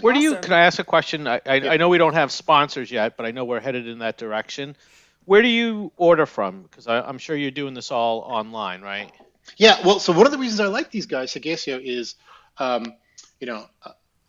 Where 0.00 0.14
do 0.14 0.20
you? 0.20 0.36
Can 0.36 0.52
I 0.52 0.60
ask 0.60 0.78
a 0.78 0.84
question? 0.84 1.26
I, 1.26 1.40
I, 1.46 1.54
yeah. 1.56 1.72
I, 1.72 1.76
know 1.76 1.88
we 1.88 1.98
don't 1.98 2.14
have 2.14 2.30
sponsors 2.30 2.90
yet, 2.90 3.16
but 3.16 3.26
I 3.26 3.30
know 3.30 3.44
we're 3.44 3.60
headed 3.60 3.86
in 3.86 3.98
that 3.98 4.18
direction. 4.18 4.76
Where 5.24 5.42
do 5.42 5.48
you 5.48 5.92
order 5.96 6.26
from? 6.26 6.62
Because 6.62 6.86
I'm 6.86 7.18
sure 7.18 7.36
you're 7.36 7.50
doing 7.50 7.74
this 7.74 7.90
all 7.90 8.20
online, 8.20 8.82
right? 8.82 9.12
Yeah. 9.56 9.78
Well, 9.84 10.00
so 10.00 10.12
one 10.12 10.26
of 10.26 10.32
the 10.32 10.38
reasons 10.38 10.60
I 10.60 10.66
like 10.66 10.90
these 10.90 11.06
guys, 11.06 11.32
Seghesio, 11.32 11.80
is, 11.82 12.14
um, 12.58 12.94
you 13.38 13.46
know, 13.46 13.66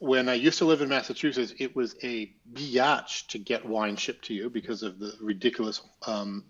when 0.02 0.30
I 0.30 0.34
used 0.34 0.58
to 0.58 0.66
live 0.66 0.82
in 0.82 0.90
Massachusetts, 0.90 1.54
it 1.60 1.76
was 1.76 1.96
a 2.04 2.34
biatch 2.54 3.28
to 3.28 3.38
get 3.38 3.66
wine 3.66 3.96
shipped 3.96 4.26
to 4.26 4.34
you 4.34 4.50
because 4.50 4.82
of 4.82 4.98
the 4.98 5.14
ridiculous 5.22 5.82
um, 6.08 6.44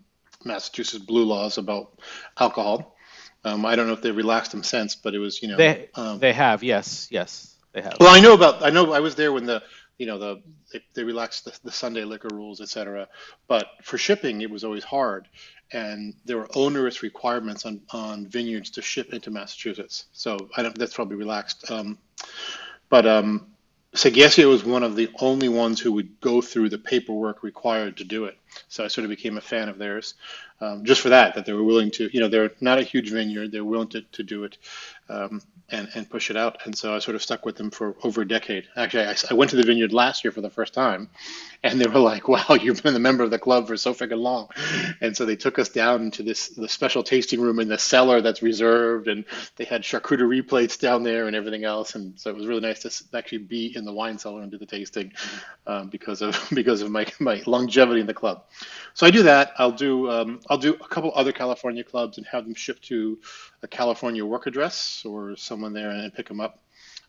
Massachusetts 0.44 1.04
blue 1.04 1.24
laws 1.24 1.58
about 1.58 2.00
alcohol. 2.38 2.96
Um, 3.44 3.66
I 3.66 3.76
don't 3.76 3.88
know 3.88 3.92
if 3.92 4.00
they've 4.00 4.16
relaxed 4.16 4.52
them 4.52 4.62
since, 4.62 4.94
but 4.94 5.14
it 5.14 5.18
was, 5.18 5.42
you 5.42 5.48
know, 5.48 5.56
they 5.56 5.88
um, 5.94 6.18
they 6.18 6.32
have. 6.32 6.62
Yes, 6.62 7.08
yes, 7.10 7.51
they 7.72 7.82
have. 7.82 7.96
Well, 8.00 8.14
I 8.14 8.20
know 8.20 8.34
about. 8.34 8.62
I 8.64 8.70
know 8.70 8.92
I 8.92 9.00
was 9.00 9.14
there 9.14 9.32
when 9.32 9.46
the, 9.46 9.62
you 9.98 10.06
know, 10.06 10.18
the 10.18 10.42
they, 10.72 10.82
they 10.94 11.04
relaxed 11.04 11.44
the, 11.46 11.58
the 11.64 11.72
Sunday 11.72 12.04
liquor 12.04 12.28
rules, 12.32 12.60
etc. 12.60 13.08
But 13.48 13.68
for 13.82 13.98
shipping, 13.98 14.42
it 14.42 14.50
was 14.50 14.64
always 14.64 14.84
hard, 14.84 15.28
and 15.72 16.14
there 16.24 16.38
were 16.38 16.48
onerous 16.54 17.02
requirements 17.02 17.66
on 17.66 17.82
on 17.90 18.26
vineyards 18.26 18.70
to 18.72 18.82
ship 18.82 19.12
into 19.12 19.30
Massachusetts. 19.30 20.06
So 20.12 20.38
I 20.56 20.62
don't. 20.62 20.76
That's 20.78 20.94
probably 20.94 21.16
relaxed. 21.16 21.70
Um, 21.70 21.98
but 22.90 23.06
um, 23.06 23.48
Seghesio 23.94 24.48
was 24.48 24.64
one 24.64 24.82
of 24.82 24.96
the 24.96 25.10
only 25.20 25.48
ones 25.48 25.80
who 25.80 25.92
would 25.92 26.20
go 26.20 26.40
through 26.42 26.70
the 26.70 26.78
paperwork 26.78 27.42
required 27.42 27.98
to 27.98 28.04
do 28.04 28.26
it. 28.26 28.38
So 28.68 28.84
I 28.84 28.88
sort 28.88 29.04
of 29.04 29.10
became 29.10 29.38
a 29.38 29.42
fan 29.42 29.68
of 29.68 29.78
theirs 29.78 30.14
um, 30.60 30.84
just 30.84 31.00
for 31.02 31.10
that, 31.10 31.34
that 31.34 31.46
they 31.46 31.52
were 31.52 31.64
willing 31.64 31.90
to, 31.92 32.08
you 32.12 32.20
know, 32.20 32.28
they're 32.28 32.52
not 32.60 32.78
a 32.78 32.82
huge 32.84 33.10
vineyard, 33.10 33.52
they're 33.52 33.64
willing 33.64 33.88
to, 33.88 34.02
to 34.02 34.22
do 34.22 34.44
it 34.44 34.58
um, 35.08 35.42
and, 35.70 35.88
and 35.94 36.08
push 36.08 36.30
it 36.30 36.36
out. 36.36 36.58
And 36.64 36.76
so 36.76 36.94
I 36.94 36.98
sort 36.98 37.14
of 37.14 37.22
stuck 37.22 37.46
with 37.46 37.56
them 37.56 37.70
for 37.70 37.96
over 38.02 38.22
a 38.22 38.28
decade. 38.28 38.64
Actually, 38.76 39.06
I, 39.06 39.16
I, 39.30 39.34
went 39.34 39.50
to 39.52 39.56
the 39.56 39.62
vineyard 39.62 39.92
last 39.92 40.22
year 40.22 40.30
for 40.30 40.40
the 40.40 40.50
first 40.50 40.74
time, 40.74 41.08
and 41.62 41.80
they 41.80 41.86
were 41.86 41.98
like, 41.98 42.28
wow, 42.28 42.44
you've 42.60 42.82
been 42.82 42.94
a 42.94 43.00
member 43.00 43.24
of 43.24 43.30
the 43.30 43.38
club 43.38 43.66
for 43.66 43.76
so 43.76 43.94
freaking 43.94 44.20
long. 44.20 44.48
And 45.00 45.16
so 45.16 45.24
they 45.24 45.36
took 45.36 45.58
us 45.58 45.68
down 45.68 46.10
to 46.12 46.22
this 46.22 46.48
the 46.48 46.68
special 46.68 47.02
tasting 47.02 47.40
room 47.40 47.58
in 47.58 47.68
the 47.68 47.78
cellar 47.78 48.20
that's 48.20 48.42
reserved, 48.42 49.08
and 49.08 49.24
they 49.56 49.64
had 49.64 49.82
charcuterie 49.82 50.46
plates 50.46 50.76
down 50.76 51.02
there 51.02 51.26
and 51.26 51.34
everything 51.34 51.64
else. 51.64 51.94
And 51.94 52.18
so 52.18 52.30
it 52.30 52.36
was 52.36 52.46
really 52.46 52.60
nice 52.60 52.80
to 52.80 53.16
actually 53.16 53.38
be 53.38 53.74
in 53.74 53.84
the 53.84 53.92
wine 53.92 54.18
cellar 54.18 54.42
and 54.42 54.50
do 54.50 54.58
the 54.58 54.66
tasting 54.66 55.12
um, 55.66 55.88
because 55.88 56.22
of 56.22 56.38
because 56.54 56.82
of 56.82 56.90
my, 56.90 57.06
my 57.18 57.42
longevity 57.46 58.00
in 58.00 58.06
the 58.06 58.14
club. 58.14 58.44
So 58.94 59.06
I 59.06 59.10
do 59.10 59.22
that. 59.22 59.52
I'll 59.58 59.72
do 59.72 60.10
um, 60.10 60.40
I'll 60.50 60.58
do 60.58 60.74
a 60.74 60.88
couple 60.88 61.12
other 61.14 61.32
California 61.32 61.84
clubs 61.84 62.18
and 62.18 62.26
have 62.26 62.44
them 62.44 62.54
shipped 62.54 62.82
to 62.84 63.18
a 63.62 63.68
California 63.68 64.24
work 64.24 64.46
address 64.46 65.04
or 65.06 65.36
someone 65.36 65.72
there 65.74 65.90
and 65.90 66.14
pick 66.14 66.28
them 66.28 66.40
up. 66.40 66.60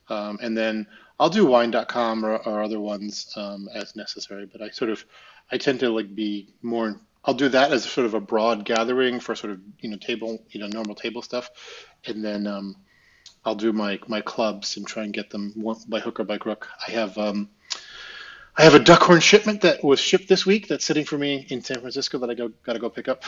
um, 0.09 0.39
and 0.41 0.57
then 0.57 0.87
I'll 1.19 1.29
do 1.29 1.45
wine.com 1.45 2.25
or, 2.25 2.37
or 2.37 2.63
other 2.63 2.79
ones 2.79 3.31
um, 3.37 3.69
as 3.73 3.95
necessary. 3.95 4.47
But 4.51 4.61
I 4.61 4.69
sort 4.71 4.91
of 4.91 5.05
I 5.51 5.57
tend 5.57 5.81
to 5.81 5.89
like 5.91 6.13
be 6.15 6.53
more. 6.61 6.99
I'll 7.25 7.35
do 7.35 7.49
that 7.49 7.73
as 7.73 7.85
sort 7.85 8.05
of 8.07 8.15
a 8.15 8.21
broad 8.21 8.65
gathering 8.65 9.19
for 9.19 9.35
sort 9.35 9.53
of 9.53 9.61
you 9.79 9.89
know 9.89 9.97
table 9.97 10.43
you 10.51 10.59
know 10.61 10.67
normal 10.67 10.95
table 10.95 11.21
stuff, 11.23 11.49
and 12.05 12.23
then 12.23 12.47
um, 12.47 12.77
I'll 13.45 13.55
do 13.55 13.73
my 13.73 13.99
my 14.07 14.21
clubs 14.21 14.77
and 14.77 14.87
try 14.87 15.03
and 15.03 15.13
get 15.13 15.29
them 15.31 15.53
by 15.89 15.99
hook 16.01 16.19
or 16.19 16.25
by 16.25 16.37
crook. 16.39 16.69
I 16.87 16.91
have 16.91 17.17
um, 17.17 17.49
I 18.57 18.63
have 18.63 18.75
a 18.75 18.79
duckhorn 18.79 19.21
shipment 19.21 19.61
that 19.61 19.83
was 19.83 19.99
shipped 19.99 20.29
this 20.29 20.45
week 20.45 20.67
that's 20.69 20.85
sitting 20.85 21.05
for 21.05 21.17
me 21.17 21.45
in 21.49 21.61
San 21.63 21.79
Francisco 21.81 22.19
that 22.19 22.29
I 22.29 22.35
go 22.35 22.49
got 22.63 22.73
to 22.73 22.79
go 22.79 22.89
pick 22.89 23.07
up. 23.09 23.25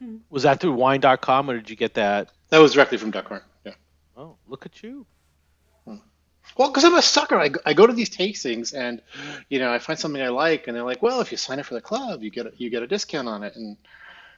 Hmm. 0.00 0.18
Was 0.30 0.44
that 0.44 0.60
through 0.60 0.72
wine.com 0.72 1.50
or 1.50 1.56
did 1.56 1.70
you 1.70 1.76
get 1.76 1.94
that? 1.94 2.30
That 2.50 2.58
was 2.58 2.72
directly 2.72 2.98
from 2.98 3.12
Duckhorn. 3.12 3.42
Yeah. 3.64 3.72
Oh, 4.16 4.36
look 4.46 4.64
at 4.66 4.82
you. 4.82 5.06
Hmm. 5.84 5.96
Well, 6.56 6.68
because 6.68 6.84
I'm 6.84 6.94
a 6.94 7.02
sucker. 7.02 7.38
I, 7.38 7.50
I 7.66 7.74
go 7.74 7.86
to 7.86 7.92
these 7.92 8.10
tastings 8.10 8.74
and, 8.74 9.02
you 9.48 9.58
know, 9.58 9.72
I 9.72 9.78
find 9.78 9.98
something 9.98 10.22
I 10.22 10.28
like, 10.28 10.66
and 10.66 10.76
they're 10.76 10.84
like, 10.84 11.02
"Well, 11.02 11.20
if 11.20 11.30
you 11.30 11.36
sign 11.36 11.58
up 11.58 11.66
for 11.66 11.74
the 11.74 11.80
club, 11.80 12.22
you 12.22 12.30
get 12.30 12.46
a, 12.46 12.52
you 12.56 12.70
get 12.70 12.82
a 12.82 12.86
discount 12.86 13.28
on 13.28 13.42
it." 13.42 13.56
And 13.56 13.76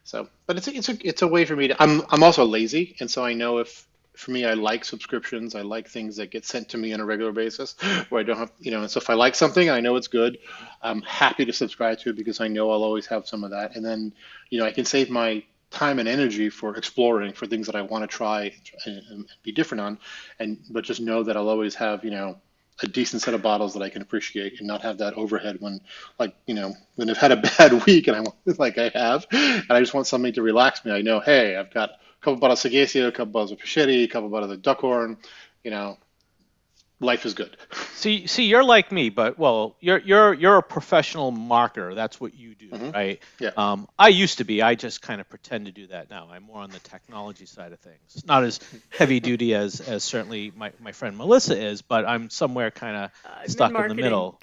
so, 0.05 0.29
but 0.47 0.57
it's 0.57 0.69
a, 0.69 0.75
it's 0.75 0.89
a 0.89 1.07
it's 1.07 1.23
a 1.23 1.29
way 1.29 1.45
for 1.45 1.57
me 1.57 1.69
to. 1.69 1.83
I'm 1.83 2.03
I'm 2.11 2.23
also 2.23 2.45
lazy, 2.45 2.97
and 3.01 3.11
so 3.11 3.25
I 3.25 3.35
know 3.35 3.59
if 3.59 3.87
for 4.21 4.33
me, 4.33 4.45
I 4.45 4.53
like 4.53 4.85
subscriptions. 4.85 5.55
I 5.55 5.63
like 5.63 5.89
things 5.89 6.17
that 6.17 6.31
get 6.31 6.45
sent 6.45 6.69
to 6.71 6.79
me 6.79 6.93
on 6.93 7.01
a 7.01 7.05
regular 7.05 7.33
basis, 7.33 7.75
where 8.11 8.21
I 8.21 8.25
don't 8.25 8.37
have, 8.37 8.53
you 8.61 8.71
know. 8.71 8.81
And 8.83 8.91
so 8.91 8.99
if 8.99 9.09
I 9.09 9.15
like 9.15 9.35
something, 9.35 9.71
I 9.71 9.81
know 9.81 9.97
it's 9.97 10.09
good. 10.09 10.39
I'm 10.83 11.01
happy 11.03 11.45
to 11.47 11.53
subscribe 11.53 11.99
to 12.01 12.11
it 12.11 12.17
because 12.17 12.41
I 12.41 12.49
know 12.49 12.71
I'll 12.71 12.85
always 12.85 13.07
have 13.07 13.27
some 13.27 13.45
of 13.45 13.51
that, 13.51 13.77
and 13.77 13.85
then, 13.85 14.13
you 14.51 14.59
know, 14.61 14.67
I 14.67 14.73
can 14.73 14.85
save 14.85 15.11
my 15.11 15.43
time 15.71 15.99
and 15.99 16.09
energy 16.09 16.51
for 16.51 16.77
exploring 16.77 17.33
for 17.33 17.47
things 17.47 17.67
that 17.67 17.77
I 17.77 17.83
want 17.83 18.03
to 18.03 18.09
try 18.09 18.53
and, 18.87 19.03
and 19.11 19.27
be 19.43 19.53
different 19.53 19.81
on, 19.81 19.99
and 20.39 20.59
but 20.71 20.85
just 20.85 21.01
know 21.01 21.23
that 21.23 21.37
I'll 21.37 21.49
always 21.49 21.75
have 21.77 22.05
you 22.05 22.11
know 22.11 22.37
a 22.83 22.87
decent 22.87 23.23
set 23.23 23.35
of 23.35 23.43
bottles 23.43 23.75
that 23.75 23.83
I 23.83 23.91
can 23.91 24.03
appreciate 24.03 24.59
and 24.59 24.67
not 24.67 24.83
have 24.83 24.99
that 24.99 25.15
overhead 25.15 25.57
when 25.61 25.81
like 26.19 26.35
you 26.47 26.55
know 26.55 26.75
when 26.97 27.11
I've 27.11 27.19
had 27.19 27.33
a 27.33 27.37
bad 27.59 27.85
week 27.87 28.09
and 28.09 28.17
I 28.17 28.25
like 28.59 28.79
I 28.79 28.91
have 28.95 29.27
and 29.31 29.71
I 29.71 29.81
just 29.81 29.95
want 29.95 30.07
something 30.07 30.33
to 30.35 30.43
relax 30.43 30.85
me. 30.85 30.93
I 30.93 31.03
know 31.03 31.21
hey 31.21 31.57
I've 31.57 31.73
got 31.73 31.91
a 31.91 32.25
couple 32.25 32.37
bottles 32.37 32.65
of 32.65 32.73
Sagaccia, 32.73 33.09
a 33.09 33.13
couple 33.13 33.33
bottles 33.33 33.53
of 33.53 33.59
Peschetti, 33.59 34.05
a 34.05 34.09
couple 34.09 34.29
bottles 34.29 34.53
of 34.53 34.63
Duckhorn, 34.63 35.19
you 35.65 35.71
know 35.71 35.99
life 37.01 37.27
is 37.27 37.35
good. 37.35 37.57
See, 37.95 38.27
see, 38.27 38.45
you're 38.45 38.65
like 38.65 38.93
me, 38.93 39.11
but 39.11 39.39
well, 39.39 39.77
you're 39.79 39.99
you're 39.99 40.33
you're 40.33 40.57
a 40.57 40.63
professional 40.63 41.33
marketer. 41.33 41.95
That's 41.95 42.19
what 42.19 42.35
you 42.35 42.55
do, 42.55 42.71
mm-hmm. 42.71 42.91
right? 42.93 43.23
Yeah. 43.39 43.51
Um, 43.59 43.89
I 43.99 44.09
used 44.09 44.39
to 44.39 44.45
be. 44.45 44.63
I 44.63 44.75
just 44.75 45.03
kind 45.03 45.21
of 45.21 45.29
pretend 45.29 45.67
to 45.67 45.73
do 45.73 45.87
that 45.89 46.09
now. 46.09 46.29
I'm 46.31 46.45
more 46.45 46.61
on 46.61 46.71
the 46.71 46.79
technology 46.79 47.45
side 47.45 47.73
of 47.73 47.81
things. 47.81 48.25
Not 48.27 48.45
as 48.45 48.59
heavy 48.89 49.21
duty 49.21 49.55
as 49.55 49.81
as 49.81 50.03
certainly 50.03 50.51
my 50.57 50.73
my 50.81 50.93
friend 50.93 51.19
Melissa 51.19 51.61
is, 51.61 51.83
but 51.83 52.07
I'm 52.07 52.31
somewhere 52.31 52.71
kind 52.71 52.97
of 52.97 53.11
uh, 53.27 53.49
stuck 53.49 53.75
in 53.75 53.89
the 53.89 53.95
middle. 53.95 54.41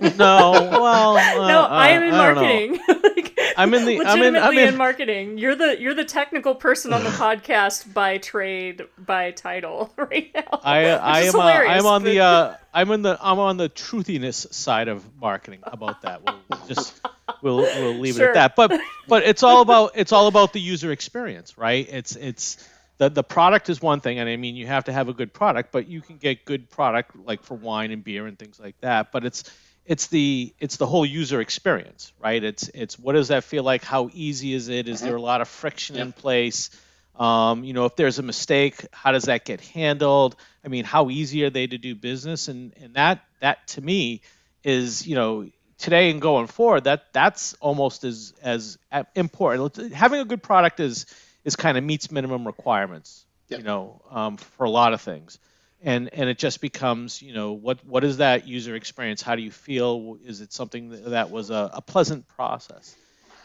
no, 0.00 0.52
well, 0.52 1.16
uh, 1.16 1.48
no, 1.48 1.62
I 1.62 1.88
am 1.88 2.02
in 2.04 2.10
marketing. 2.12 2.78
I'm 3.56 3.74
in 3.74 3.84
the. 3.84 3.98
Legitimately 3.98 4.26
I'm 4.26 4.34
in, 4.34 4.42
I'm 4.42 4.58
in, 4.58 4.68
in, 4.68 4.76
marketing. 4.76 5.38
You're 5.38 5.54
the 5.54 5.80
you're 5.80 5.94
the 5.94 6.04
technical 6.04 6.54
person 6.54 6.92
on 6.92 7.04
the 7.04 7.10
podcast 7.10 7.92
by 7.92 8.18
trade, 8.18 8.82
by 8.98 9.30
title 9.32 9.92
right 9.96 10.30
now. 10.34 10.60
I 10.62 10.86
I 10.88 11.20
am. 11.22 11.34
Uh, 11.34 11.40
I'm 11.40 11.86
on 11.86 12.02
but... 12.02 12.08
the. 12.10 12.20
Uh, 12.20 12.56
I'm 12.74 12.90
in 12.90 13.02
the. 13.02 13.18
I'm 13.20 13.38
on 13.38 13.56
the 13.56 13.68
truthiness 13.68 14.52
side 14.52 14.88
of 14.88 15.04
marketing. 15.16 15.60
About 15.64 16.02
that, 16.02 16.22
we'll 16.24 16.66
just 16.66 17.00
we'll 17.42 17.56
we'll 17.56 17.98
leave 17.98 18.16
sure. 18.16 18.30
it 18.30 18.36
at 18.36 18.56
that. 18.56 18.56
But 18.56 18.80
but 19.08 19.22
it's 19.24 19.42
all 19.42 19.62
about 19.62 19.92
it's 19.94 20.12
all 20.12 20.26
about 20.26 20.52
the 20.52 20.60
user 20.60 20.92
experience, 20.92 21.58
right? 21.58 21.86
It's 21.88 22.16
it's 22.16 22.68
the 22.98 23.08
the 23.08 23.24
product 23.24 23.68
is 23.68 23.82
one 23.82 24.00
thing, 24.00 24.18
and 24.18 24.28
I 24.28 24.36
mean 24.36 24.56
you 24.56 24.66
have 24.66 24.84
to 24.84 24.92
have 24.92 25.08
a 25.08 25.12
good 25.12 25.32
product, 25.32 25.72
but 25.72 25.88
you 25.88 26.00
can 26.00 26.16
get 26.16 26.44
good 26.44 26.70
product 26.70 27.16
like 27.24 27.42
for 27.42 27.54
wine 27.54 27.90
and 27.90 28.04
beer 28.04 28.26
and 28.26 28.38
things 28.38 28.60
like 28.60 28.80
that. 28.80 29.12
But 29.12 29.24
it's 29.24 29.44
it's 29.84 30.06
the 30.08 30.54
it's 30.60 30.76
the 30.76 30.86
whole 30.86 31.04
user 31.04 31.40
experience, 31.40 32.12
right? 32.20 32.42
It's 32.42 32.68
it's 32.68 32.98
what 32.98 33.14
does 33.14 33.28
that 33.28 33.44
feel 33.44 33.62
like? 33.62 33.84
How 33.84 34.10
easy 34.12 34.54
is 34.54 34.68
it? 34.68 34.88
Is 34.88 35.00
there 35.00 35.16
a 35.16 35.20
lot 35.20 35.40
of 35.40 35.48
friction 35.48 35.96
yep. 35.96 36.06
in 36.06 36.12
place? 36.12 36.70
Um, 37.16 37.64
you 37.64 37.72
know, 37.72 37.84
if 37.84 37.96
there's 37.96 38.18
a 38.18 38.22
mistake, 38.22 38.86
how 38.92 39.12
does 39.12 39.24
that 39.24 39.44
get 39.44 39.60
handled? 39.60 40.36
I 40.64 40.68
mean, 40.68 40.84
how 40.84 41.10
easy 41.10 41.44
are 41.44 41.50
they 41.50 41.66
to 41.66 41.78
do 41.78 41.94
business? 41.94 42.48
And 42.48 42.72
and 42.80 42.94
that 42.94 43.24
that 43.40 43.66
to 43.68 43.80
me 43.80 44.22
is 44.62 45.06
you 45.06 45.16
know 45.16 45.48
today 45.78 46.10
and 46.10 46.22
going 46.22 46.46
forward 46.46 46.84
that 46.84 47.12
that's 47.12 47.54
almost 47.54 48.04
as 48.04 48.34
as 48.42 48.78
important. 49.16 49.92
Having 49.92 50.20
a 50.20 50.24
good 50.24 50.42
product 50.42 50.78
is 50.78 51.06
is 51.44 51.56
kind 51.56 51.76
of 51.76 51.82
meets 51.82 52.10
minimum 52.10 52.46
requirements. 52.46 53.24
Yep. 53.48 53.58
You 53.58 53.64
know, 53.64 54.00
um, 54.10 54.36
for 54.36 54.64
a 54.64 54.70
lot 54.70 54.94
of 54.94 55.00
things 55.00 55.38
and 55.82 56.12
and 56.12 56.30
it 56.30 56.38
just 56.38 56.60
becomes 56.60 57.20
you 57.20 57.34
know 57.34 57.52
what 57.52 57.84
what 57.84 58.04
is 58.04 58.18
that 58.18 58.46
user 58.46 58.74
experience? 58.74 59.20
How 59.22 59.34
do 59.34 59.42
you 59.42 59.50
feel? 59.50 60.18
Is 60.24 60.40
it 60.40 60.52
something 60.52 60.90
that, 60.90 61.10
that 61.10 61.30
was 61.30 61.50
a, 61.50 61.70
a, 61.74 61.82
pleasant 61.82 62.28
process? 62.28 62.96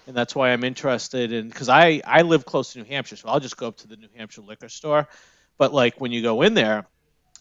And 0.05 0.15
that's 0.15 0.33
why 0.33 0.51
i'm 0.51 0.63
interested 0.63 1.33
in 1.33 1.49
because 1.49 1.67
i 1.67 2.01
i 2.05 2.21
live 2.21 2.45
close 2.45 2.71
to 2.71 2.79
new 2.79 2.85
hampshire 2.85 3.17
so 3.17 3.27
i'll 3.27 3.41
just 3.41 3.57
go 3.57 3.67
up 3.67 3.77
to 3.77 3.87
the 3.87 3.97
new 3.97 4.07
hampshire 4.15 4.41
liquor 4.41 4.69
store. 4.69 5.07
But 5.57 5.73
like 5.73 5.99
when 5.99 6.11
you 6.11 6.21
go 6.21 6.43
in 6.43 6.53
there 6.53 6.87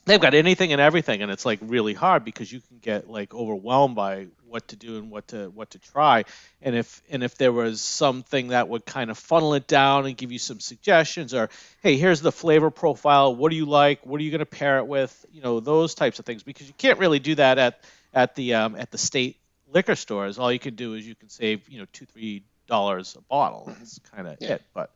they've 0.06 0.20
got 0.20 0.34
anything 0.34 0.72
and 0.72 0.80
everything 0.80 1.22
and 1.22 1.30
it's 1.30 1.44
like 1.44 1.58
really 1.62 1.92
hard 1.92 2.24
because 2.24 2.50
you 2.50 2.60
can 2.60 2.78
get 2.78 3.10
like 3.10 3.34
overwhelmed 3.34 3.94
by 3.94 4.26
what 4.48 4.68
to 4.68 4.76
do 4.76 4.96
and 4.96 5.10
what 5.10 5.28
to 5.28 5.50
what 5.50 5.70
to 5.70 5.78
try. 5.78 6.24
And 6.62 6.74
if 6.74 7.02
and 7.10 7.22
if 7.22 7.36
there 7.36 7.52
was 7.52 7.80
something 7.80 8.48
that 8.48 8.68
would 8.68 8.86
kind 8.86 9.10
of 9.10 9.18
funnel 9.18 9.54
it 9.54 9.66
down 9.66 10.06
and 10.06 10.16
give 10.16 10.32
you 10.32 10.38
some 10.38 10.60
suggestions 10.60 11.34
or 11.34 11.50
hey 11.82 11.96
here's 11.96 12.20
the 12.22 12.32
flavor 12.32 12.70
profile. 12.70 13.34
What 13.34 13.50
do 13.50 13.56
you 13.56 13.66
like? 13.66 14.06
What 14.06 14.20
are 14.20 14.24
you 14.24 14.30
going 14.30 14.38
to 14.38 14.46
pair 14.46 14.78
it 14.78 14.86
with? 14.86 15.26
You 15.30 15.42
know 15.42 15.60
those 15.60 15.94
types 15.94 16.18
of 16.18 16.24
things 16.24 16.42
because 16.42 16.66
you 16.66 16.74
can't 16.78 16.98
really 16.98 17.18
do 17.18 17.34
that 17.34 17.58
at 17.58 17.80
at 18.14 18.34
the 18.34 18.54
um, 18.54 18.76
at 18.76 18.90
the 18.90 18.98
state 18.98 19.36
liquor 19.72 19.96
stores. 19.96 20.38
All 20.38 20.52
you 20.52 20.58
can 20.58 20.74
do 20.74 20.94
is 20.94 21.06
you 21.06 21.14
can 21.14 21.28
save 21.28 21.68
you 21.68 21.78
know 21.78 21.86
two 21.92 22.06
three 22.06 22.44
dollars 22.66 23.16
a 23.16 23.20
bottle. 23.22 23.64
That's 23.66 23.98
kind 24.14 24.26
of 24.26 24.36
yeah. 24.40 24.54
it 24.54 24.62
but 24.72 24.90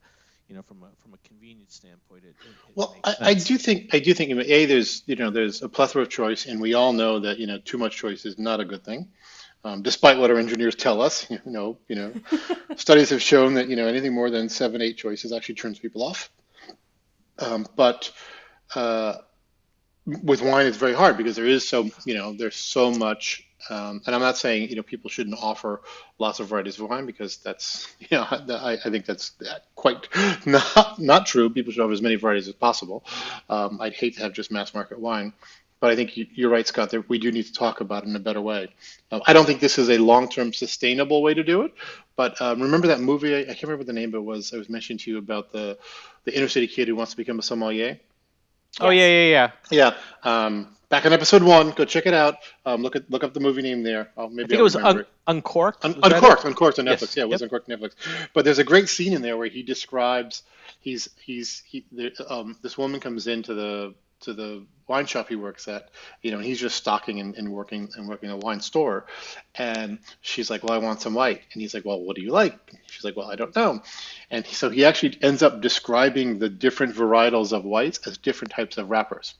you 0.50 0.56
know, 0.56 0.62
from 0.62 0.82
a 0.82 0.88
from 1.00 1.14
a 1.14 1.28
convenience 1.28 1.76
standpoint, 1.76 2.24
it, 2.24 2.30
it, 2.30 2.54
well, 2.74 2.96
I, 3.04 3.14
I, 3.20 3.34
do 3.34 3.56
think 3.56 3.94
I 3.94 4.00
do 4.00 4.12
think 4.12 4.32
a 4.32 4.66
there's 4.66 5.04
you 5.06 5.14
know 5.14 5.30
there's 5.30 5.62
a 5.62 5.68
plethora 5.68 6.02
of 6.02 6.08
choice, 6.08 6.46
and 6.46 6.60
we 6.60 6.74
all 6.74 6.92
know 6.92 7.20
that 7.20 7.38
you 7.38 7.46
know 7.46 7.58
too 7.58 7.78
much 7.78 7.96
choice 7.96 8.26
is 8.26 8.36
not 8.36 8.58
a 8.58 8.64
good 8.64 8.84
thing. 8.84 9.08
Um, 9.62 9.82
despite 9.82 10.18
what 10.18 10.30
our 10.30 10.38
engineers 10.38 10.74
tell 10.74 11.02
us, 11.02 11.30
you 11.30 11.38
know, 11.46 11.78
you 11.86 11.94
know, 11.94 12.12
studies 12.76 13.10
have 13.10 13.22
shown 13.22 13.54
that 13.54 13.68
you 13.68 13.76
know 13.76 13.86
anything 13.86 14.12
more 14.12 14.28
than 14.28 14.48
seven, 14.48 14.82
eight 14.82 14.96
choices 14.96 15.32
actually 15.32 15.54
turns 15.54 15.78
people 15.78 16.02
off. 16.02 16.30
Um, 17.38 17.64
but 17.76 18.10
uh, 18.74 19.18
with 20.04 20.42
wine, 20.42 20.66
it's 20.66 20.76
very 20.76 20.94
hard 20.94 21.16
because 21.16 21.36
there 21.36 21.46
is 21.46 21.68
so 21.68 21.88
you 22.04 22.14
know 22.14 22.32
there's 22.32 22.56
so 22.56 22.90
much 22.90 23.46
um, 23.68 24.00
and 24.06 24.14
I'm 24.14 24.20
not 24.20 24.38
saying 24.38 24.70
you 24.70 24.76
know 24.76 24.82
people 24.82 25.10
shouldn't 25.10 25.38
offer 25.40 25.82
lots 26.18 26.40
of 26.40 26.48
varieties 26.48 26.78
of 26.78 26.88
wine 26.88 27.06
because 27.06 27.36
that's 27.38 27.94
you 28.00 28.08
know 28.12 28.26
I, 28.30 28.78
I 28.84 28.90
think 28.90 29.04
that's 29.04 29.32
quite 29.74 30.08
not 30.46 30.98
not 30.98 31.26
true. 31.26 31.50
People 31.50 31.72
should 31.72 31.82
have 31.82 31.92
as 31.92 32.02
many 32.02 32.16
varieties 32.16 32.48
as 32.48 32.54
possible. 32.54 33.04
Um, 33.48 33.80
I'd 33.80 33.94
hate 33.94 34.16
to 34.16 34.22
have 34.22 34.32
just 34.32 34.50
mass 34.50 34.74
market 34.74 34.98
wine, 34.98 35.32
but 35.80 35.90
I 35.90 35.96
think 35.96 36.12
you're 36.14 36.50
right, 36.50 36.66
Scott. 36.66 36.90
That 36.90 37.08
we 37.08 37.18
do 37.18 37.32
need 37.32 37.46
to 37.46 37.52
talk 37.52 37.80
about 37.80 38.04
it 38.04 38.08
in 38.08 38.16
a 38.16 38.20
better 38.20 38.40
way. 38.40 38.68
Uh, 39.10 39.20
I 39.26 39.32
don't 39.32 39.46
think 39.46 39.60
this 39.60 39.78
is 39.78 39.88
a 39.88 39.96
long-term 39.98 40.52
sustainable 40.52 41.22
way 41.22 41.32
to 41.34 41.42
do 41.42 41.62
it. 41.62 41.72
But 42.16 42.40
um, 42.42 42.60
remember 42.60 42.88
that 42.88 43.00
movie? 43.00 43.34
I, 43.34 43.40
I, 43.40 43.44
can't 43.44 43.62
remember 43.62 43.84
the 43.84 43.94
name, 43.94 44.10
but 44.10 44.18
it 44.18 44.24
was 44.24 44.52
I 44.52 44.58
was 44.58 44.68
mentioning 44.68 44.98
to 44.98 45.10
you 45.10 45.18
about 45.18 45.52
the 45.52 45.78
the 46.24 46.36
inner 46.36 46.48
city 46.48 46.66
kid 46.66 46.88
who 46.88 46.96
wants 46.96 47.12
to 47.12 47.16
become 47.16 47.38
a 47.38 47.42
sommelier. 47.42 47.98
Oh 48.78 48.90
yeah, 48.90 49.06
yeah, 49.06 49.50
yeah. 49.70 49.94
Yeah. 50.24 50.70
Back 50.90 51.06
on 51.06 51.12
episode 51.12 51.44
one. 51.44 51.70
Go 51.70 51.84
check 51.84 52.06
it 52.06 52.14
out. 52.14 52.38
Um, 52.66 52.82
look 52.82 52.96
at 52.96 53.08
look 53.08 53.22
up 53.22 53.32
the 53.32 53.38
movie 53.38 53.62
name 53.62 53.84
there. 53.84 54.10
Oh, 54.16 54.28
maybe 54.28 54.42
I 54.42 54.46
think 54.48 54.52
I'll 54.54 54.60
it 54.60 54.62
was 54.64 54.76
un- 54.76 55.06
Uncorked. 55.28 55.84
Un- 55.84 56.00
Uncorked. 56.02 56.44
Uncorked 56.44 56.78
on 56.80 56.86
Netflix. 56.86 57.00
Yes. 57.00 57.16
Yeah, 57.16 57.22
it 57.22 57.28
was 57.28 57.40
yep. 57.40 57.46
Uncorked 57.46 57.68
Netflix. 57.68 57.92
But 58.34 58.44
there's 58.44 58.58
a 58.58 58.64
great 58.64 58.88
scene 58.88 59.12
in 59.12 59.22
there 59.22 59.36
where 59.36 59.46
he 59.46 59.62
describes 59.62 60.42
he's 60.80 61.08
he's 61.22 61.62
he 61.64 61.84
there, 61.92 62.10
um, 62.28 62.56
this 62.62 62.76
woman 62.76 62.98
comes 62.98 63.28
into 63.28 63.54
the 63.54 63.94
to 64.22 64.34
the 64.34 64.66
wine 64.88 65.06
shop 65.06 65.28
he 65.28 65.36
works 65.36 65.68
at, 65.68 65.90
you 66.22 66.32
know, 66.32 66.38
and 66.38 66.46
he's 66.46 66.60
just 66.60 66.76
stocking 66.76 67.20
and, 67.20 67.36
and, 67.36 67.50
working 67.50 67.88
and 67.96 68.08
working 68.08 68.28
a 68.28 68.36
wine 68.36 68.60
store. 68.60 69.06
And 69.54 70.00
she's 70.20 70.50
like, 70.50 70.64
Well, 70.64 70.72
I 70.72 70.78
want 70.78 71.00
some 71.00 71.14
white. 71.14 71.40
And 71.52 71.62
he's 71.62 71.72
like, 71.72 71.84
Well, 71.84 72.00
what 72.00 72.16
do 72.16 72.22
you 72.22 72.32
like? 72.32 72.58
She's 72.86 73.04
like, 73.04 73.16
Well, 73.16 73.30
I 73.30 73.36
don't 73.36 73.54
know. 73.54 73.80
And 74.30 74.44
so 74.44 74.68
he 74.68 74.84
actually 74.84 75.16
ends 75.22 75.42
up 75.44 75.60
describing 75.60 76.40
the 76.40 76.48
different 76.48 76.96
varietals 76.96 77.52
of 77.52 77.64
whites 77.64 78.06
as 78.06 78.18
different 78.18 78.50
types 78.50 78.76
of 78.76 78.90
wrappers. 78.90 79.34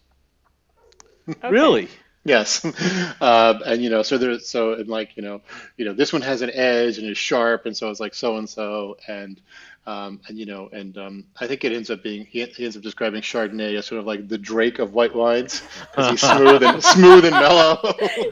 Okay. 1.31 1.51
Really? 1.51 1.89
Yes, 2.25 2.63
uh, 3.21 3.59
and 3.65 3.83
you 3.83 3.89
know, 3.89 4.03
so 4.03 4.19
there's 4.19 4.47
so 4.47 4.75
and 4.75 4.89
like 4.89 5.17
you 5.17 5.23
know, 5.23 5.41
you 5.79 5.87
know, 5.87 5.95
this 5.95 6.13
one 6.13 6.21
has 6.21 6.43
an 6.43 6.51
edge 6.53 6.99
and 6.99 7.09
is 7.09 7.17
sharp, 7.17 7.65
and 7.65 7.75
so 7.75 7.89
it's 7.89 7.99
like 7.99 8.15
so 8.15 8.37
and 8.37 8.49
so, 8.49 8.99
and 9.09 9.41
um, 9.87 10.21
and 10.29 10.39
you 10.39 10.45
know, 10.45 10.69
and 10.71 10.99
um, 10.99 11.25
I 11.41 11.47
think 11.47 11.65
it 11.65 11.73
ends 11.73 11.89
up 11.89 12.03
being 12.03 12.27
he, 12.27 12.45
he, 12.45 12.65
ends 12.65 12.77
up 12.77 12.83
describing 12.83 13.23
Chardonnay 13.23 13.75
as 13.79 13.87
sort 13.87 14.01
of 14.01 14.07
like 14.07 14.29
the 14.29 14.37
Drake 14.37 14.79
of 14.79 14.93
white 14.93 15.15
wines 15.15 15.63
because 15.91 16.11
he's 16.11 16.21
smooth 16.31 16.63
and 16.63 16.85
smooth 16.85 17.25
and 17.25 17.33
mellow. 17.33 17.81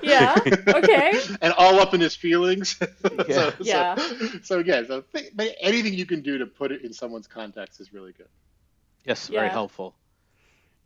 yeah. 0.03 0.37
Okay. 0.69 1.19
and 1.41 1.55
all 1.55 1.81
up 1.81 1.95
in 1.95 2.01
his 2.03 2.15
feelings. 2.15 2.79
Yeah. 3.27 3.35
so, 3.35 3.53
yeah. 3.61 3.95
So, 3.97 4.29
so 4.43 4.59
again, 4.59 4.87
so 4.87 5.03
anything 5.61 5.95
you 5.95 6.05
can 6.05 6.21
do 6.21 6.37
to 6.37 6.47
put 6.47 6.73
it 6.73 6.83
in 6.83 6.93
someone's 6.93 7.27
context 7.27 7.81
is 7.81 7.95
really 7.95 8.13
good. 8.13 8.29
Yes, 9.05 9.29
very 9.29 9.49
helpful. 9.49 9.95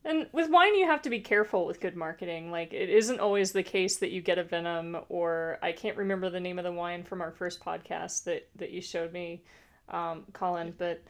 And 0.05 0.27
with 0.33 0.51
wine, 0.51 0.75
you 0.75 0.87
have 0.87 1.03
to 1.03 1.11
be 1.11 1.21
careful 1.21 1.65
with 1.65 1.81
good 1.81 1.97
marketing. 1.97 2.51
Like, 2.51 2.73
it 2.73 2.91
isn't 2.91 3.21
always 3.21 3.53
the 3.53 3.63
case 3.63 3.99
that 3.99 4.11
you 4.11 4.21
get 4.21 4.39
a 4.39 4.45
Venom, 4.45 4.97
or 5.09 5.59
I 5.63 5.73
can't 5.73 5.97
remember 5.97 6.29
the 6.29 6.41
name 6.41 6.59
of 6.59 6.65
the 6.65 6.73
wine 6.73 7.05
from 7.05 7.21
our 7.21 7.31
first 7.31 7.65
podcast 7.65 8.25
that, 8.25 8.49
that 8.57 8.71
you 8.71 8.81
showed 8.81 9.13
me, 9.13 9.45
um, 9.89 10.25
Colin, 10.33 10.75
but 10.77 11.03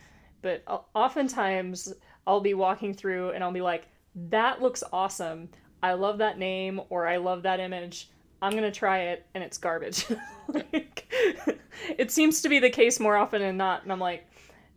but 0.43 0.65
oftentimes 0.95 1.95
I'll 2.27 2.41
be 2.41 2.55
walking 2.55 2.93
through 2.95 3.31
and 3.31 3.43
I'll 3.45 3.53
be 3.53 3.61
like, 3.61 3.87
that 4.29 4.61
looks 4.61 4.83
awesome. 4.93 5.49
I 5.83 5.95
love 5.95 6.19
that 6.19 6.39
name, 6.39 6.81
or 6.91 7.09
I 7.09 7.17
love 7.17 7.43
that 7.45 7.61
image. 7.61 8.11
I'm 8.41 8.53
to 8.53 8.71
try 8.71 8.99
it, 8.99 9.27
and 9.35 9.43
it's 9.43 9.57
garbage. 9.57 10.05
like, 10.49 11.13
it 11.99 12.11
seems 12.11 12.43
to 12.43 12.49
be 12.49 12.59
the 12.59 12.71
case 12.71 13.01
more 13.01 13.17
often 13.17 13.41
than 13.41 13.57
not. 13.57 13.85
And 13.85 13.93
I'm 13.93 14.01
like, 14.01 14.27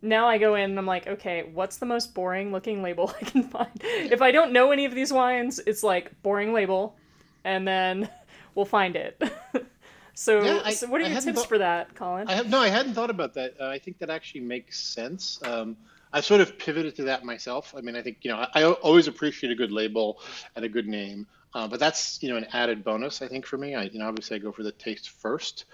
now 0.02 0.28
I 0.28 0.38
go 0.38 0.54
in 0.54 0.70
and 0.70 0.78
I'm 0.78 0.86
like, 0.86 1.06
okay, 1.06 1.48
what's 1.52 1.76
the 1.78 1.86
most 1.86 2.14
boring 2.14 2.52
looking 2.52 2.82
label 2.82 3.14
I 3.20 3.24
can 3.24 3.42
find? 3.42 3.70
If 3.82 4.22
I 4.22 4.30
don't 4.30 4.52
know 4.52 4.72
any 4.72 4.84
of 4.84 4.94
these 4.94 5.12
wines, 5.12 5.60
it's 5.66 5.82
like 5.82 6.22
boring 6.22 6.52
label, 6.52 6.96
and 7.44 7.66
then 7.66 8.08
we'll 8.54 8.66
find 8.66 8.96
it. 8.96 9.20
so, 10.14 10.42
yeah, 10.42 10.62
I, 10.64 10.74
so 10.74 10.88
what 10.88 11.00
are 11.00 11.04
I 11.04 11.08
your 11.08 11.20
tips 11.20 11.38
thought, 11.38 11.48
for 11.48 11.58
that, 11.58 11.94
Colin? 11.94 12.28
I 12.28 12.34
have 12.34 12.48
no, 12.48 12.60
I 12.60 12.68
hadn't 12.68 12.94
thought 12.94 13.10
about 13.10 13.34
that. 13.34 13.54
Uh, 13.60 13.68
I 13.68 13.78
think 13.78 13.98
that 13.98 14.10
actually 14.10 14.42
makes 14.42 14.80
sense. 14.80 15.40
Um, 15.44 15.76
I 16.12 16.20
sort 16.20 16.40
of 16.40 16.58
pivoted 16.58 16.96
to 16.96 17.04
that 17.04 17.24
myself. 17.24 17.74
I 17.76 17.80
mean, 17.80 17.96
I 17.96 18.02
think 18.02 18.18
you 18.22 18.30
know, 18.30 18.38
I, 18.38 18.48
I 18.54 18.64
always 18.64 19.08
appreciate 19.08 19.52
a 19.52 19.56
good 19.56 19.72
label 19.72 20.20
and 20.54 20.64
a 20.64 20.68
good 20.68 20.86
name, 20.86 21.26
uh, 21.54 21.66
but 21.66 21.80
that's 21.80 22.22
you 22.22 22.28
know 22.28 22.36
an 22.36 22.46
added 22.52 22.84
bonus. 22.84 23.22
I 23.22 23.28
think 23.28 23.46
for 23.46 23.58
me, 23.58 23.74
I 23.74 23.84
you 23.84 23.98
know 23.98 24.08
obviously 24.08 24.36
I 24.36 24.38
go 24.38 24.52
for 24.52 24.62
the 24.62 24.72
taste 24.72 25.10
first 25.10 25.64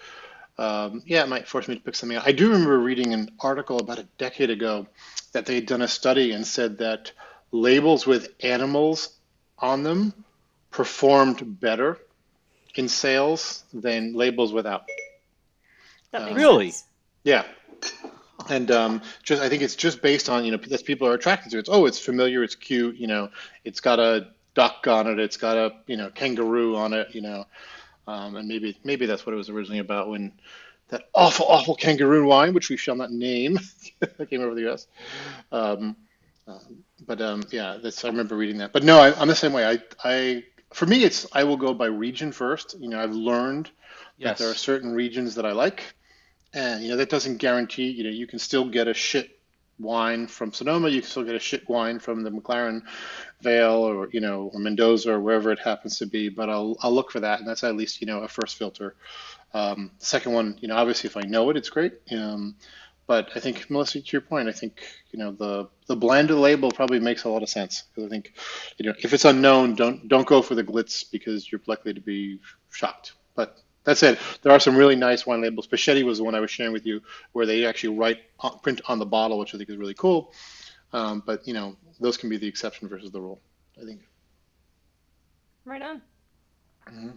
um, 0.58 1.02
yeah, 1.06 1.22
it 1.22 1.28
might 1.28 1.48
force 1.48 1.68
me 1.68 1.74
to 1.76 1.80
pick 1.80 1.94
something 1.94 2.16
out. 2.16 2.26
I 2.26 2.32
do 2.32 2.50
remember 2.50 2.78
reading 2.78 3.14
an 3.14 3.30
article 3.40 3.78
about 3.78 3.98
a 3.98 4.06
decade 4.18 4.50
ago 4.50 4.86
that 5.32 5.46
they 5.46 5.54
had 5.54 5.66
done 5.66 5.82
a 5.82 5.88
study 5.88 6.32
and 6.32 6.46
said 6.46 6.78
that 6.78 7.12
labels 7.52 8.06
with 8.06 8.28
animals 8.40 9.16
on 9.58 9.82
them 9.82 10.12
performed 10.70 11.60
better 11.60 11.98
in 12.74 12.88
sales 12.88 13.64
than 13.72 14.14
labels 14.14 14.52
without. 14.52 14.84
Uh, 16.12 16.32
really? 16.34 16.70
Sense. 16.70 16.88
Yeah. 17.24 17.44
And 18.48 18.70
um, 18.70 19.02
just 19.22 19.40
I 19.40 19.48
think 19.48 19.62
it's 19.62 19.76
just 19.76 20.02
based 20.02 20.28
on 20.28 20.44
you 20.44 20.50
know 20.50 20.56
that 20.56 20.84
people 20.84 21.06
are 21.06 21.14
attracted 21.14 21.52
to 21.52 21.58
it. 21.58 21.60
It's, 21.60 21.68
oh, 21.68 21.86
it's 21.86 21.98
familiar, 21.98 22.42
it's 22.42 22.56
cute, 22.56 22.96
you 22.96 23.06
know, 23.06 23.30
it's 23.64 23.80
got 23.80 24.00
a 24.00 24.28
duck 24.54 24.86
on 24.88 25.06
it, 25.06 25.20
it's 25.20 25.36
got 25.36 25.56
a 25.56 25.72
you 25.86 25.96
know 25.96 26.10
kangaroo 26.10 26.76
on 26.76 26.92
it, 26.92 27.14
you 27.14 27.20
know. 27.20 27.46
Um, 28.06 28.36
and 28.36 28.48
maybe 28.48 28.76
maybe 28.84 29.06
that's 29.06 29.24
what 29.24 29.32
it 29.32 29.36
was 29.36 29.48
originally 29.48 29.78
about 29.78 30.08
when 30.08 30.32
that 30.92 31.08
awful, 31.14 31.46
awful 31.46 31.74
kangaroo 31.74 32.26
wine, 32.26 32.52
which 32.52 32.68
we 32.68 32.76
shall 32.76 32.94
not 32.94 33.10
name, 33.10 33.58
came 34.30 34.42
over 34.42 34.54
the 34.54 34.62
U.S. 34.62 34.86
Um, 35.50 35.96
uh, 36.46 36.58
but 37.06 37.20
um, 37.20 37.42
yeah, 37.50 37.78
that's 37.82 38.04
I 38.04 38.08
remember 38.08 38.36
reading 38.36 38.58
that. 38.58 38.72
But 38.72 38.84
no, 38.84 38.98
I, 38.98 39.20
am 39.20 39.28
the 39.28 39.34
same 39.34 39.52
way. 39.52 39.66
I, 39.66 39.82
I 40.04 40.44
for 40.72 40.86
me, 40.86 41.02
it's 41.02 41.26
I 41.32 41.44
will 41.44 41.56
go 41.56 41.72
by 41.74 41.86
region 41.86 42.30
first. 42.30 42.76
You 42.78 42.88
know, 42.88 43.00
I've 43.00 43.14
learned 43.14 43.70
yes. 44.18 44.38
that 44.38 44.42
there 44.42 44.52
are 44.52 44.56
certain 44.56 44.92
regions 44.92 45.34
that 45.36 45.46
I 45.46 45.52
like, 45.52 45.94
and 46.52 46.82
you 46.82 46.90
know 46.90 46.96
that 46.98 47.08
doesn't 47.08 47.38
guarantee. 47.38 47.90
You 47.90 48.04
know, 48.04 48.10
you 48.10 48.26
can 48.26 48.38
still 48.38 48.68
get 48.68 48.86
a 48.86 48.94
shit 48.94 49.38
wine 49.82 50.26
from 50.26 50.52
Sonoma. 50.52 50.88
You 50.88 51.00
can 51.00 51.10
still 51.10 51.24
get 51.24 51.34
a 51.34 51.40
shit 51.40 51.68
wine 51.68 51.98
from 51.98 52.22
the 52.22 52.30
McLaren 52.30 52.82
Vale 53.40 53.72
or 53.72 54.08
you 54.12 54.20
know 54.20 54.50
or 54.52 54.60
Mendoza 54.60 55.12
or 55.12 55.20
wherever 55.20 55.52
it 55.52 55.58
happens 55.58 55.98
to 55.98 56.06
be. 56.06 56.28
But 56.28 56.48
I'll 56.48 56.76
I'll 56.80 56.92
look 56.92 57.10
for 57.10 57.20
that, 57.20 57.40
and 57.40 57.48
that's 57.48 57.64
at 57.64 57.76
least 57.76 58.00
you 58.00 58.06
know 58.06 58.20
a 58.20 58.28
first 58.28 58.56
filter. 58.56 58.94
Um, 59.54 59.90
second 59.98 60.32
one, 60.32 60.56
you 60.60 60.68
know, 60.68 60.76
obviously 60.76 61.08
if 61.08 61.16
I 61.16 61.22
know 61.22 61.50
it, 61.50 61.56
it's 61.56 61.68
great. 61.68 61.92
Um, 62.10 62.56
but 63.06 63.30
I 63.34 63.40
think 63.40 63.68
Melissa, 63.68 64.00
to 64.00 64.12
your 64.12 64.22
point, 64.22 64.48
I 64.48 64.52
think 64.52 64.82
you 65.10 65.18
know 65.18 65.32
the 65.32 65.68
the 65.86 65.96
blended 65.96 66.36
label 66.36 66.70
probably 66.70 67.00
makes 67.00 67.24
a 67.24 67.28
lot 67.28 67.42
of 67.42 67.48
sense 67.48 67.82
because 67.82 68.06
I 68.06 68.10
think 68.10 68.32
you 68.78 68.86
know 68.86 68.94
if 68.98 69.12
it's 69.12 69.24
unknown, 69.24 69.74
don't 69.74 70.08
don't 70.08 70.26
go 70.26 70.40
for 70.40 70.54
the 70.54 70.64
glitz 70.64 71.04
because 71.10 71.50
you're 71.50 71.60
likely 71.66 71.92
to 71.92 72.00
be 72.00 72.40
shocked. 72.70 73.12
But 73.34 73.58
that 73.84 73.98
said, 73.98 74.18
there 74.42 74.52
are 74.52 74.60
some 74.60 74.76
really 74.76 74.96
nice 74.96 75.26
wine 75.26 75.42
labels. 75.42 75.66
Pachetti 75.66 76.04
was 76.04 76.18
the 76.18 76.24
one 76.24 76.34
I 76.34 76.40
was 76.40 76.50
sharing 76.50 76.72
with 76.72 76.86
you, 76.86 77.00
where 77.32 77.46
they 77.46 77.66
actually 77.66 77.96
write 77.96 78.18
print 78.62 78.80
on 78.86 78.98
the 78.98 79.06
bottle, 79.06 79.38
which 79.38 79.54
I 79.54 79.58
think 79.58 79.70
is 79.70 79.76
really 79.76 79.94
cool. 79.94 80.32
Um, 80.92 81.22
but 81.24 81.46
you 81.46 81.54
know, 81.54 81.76
those 82.00 82.16
can 82.16 82.28
be 82.28 82.36
the 82.36 82.46
exception 82.46 82.88
versus 82.88 83.10
the 83.10 83.20
rule. 83.20 83.40
I 83.80 83.84
think. 83.84 84.00
Right 85.64 85.82
on. 85.82 86.02
Mm-hmm. 86.88 87.10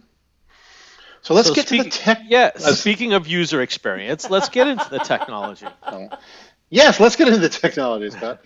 So 1.22 1.34
let's 1.34 1.48
so 1.48 1.54
get 1.54 1.66
speak, 1.66 1.82
to 1.82 1.84
the 1.84 1.90
tech. 1.90 2.22
Yeah. 2.26 2.56
speaking 2.56 3.12
of 3.12 3.26
user 3.26 3.60
experience, 3.60 4.30
let's 4.30 4.48
get 4.48 4.68
into 4.68 4.88
the 4.90 4.98
technology. 4.98 5.66
Oh. 5.82 6.08
Yes, 6.68 6.98
let's 6.98 7.14
get 7.14 7.28
into 7.28 7.40
the 7.40 7.48
technology, 7.48 8.10
Scott. 8.10 8.40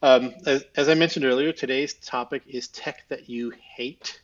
Um, 0.00 0.34
as, 0.46 0.64
as, 0.76 0.88
I 0.88 0.94
mentioned 0.94 1.24
earlier, 1.24 1.52
today's 1.52 1.94
topic 1.94 2.42
is 2.46 2.68
tech 2.68 3.04
that 3.08 3.28
you 3.28 3.52
hate. 3.58 4.22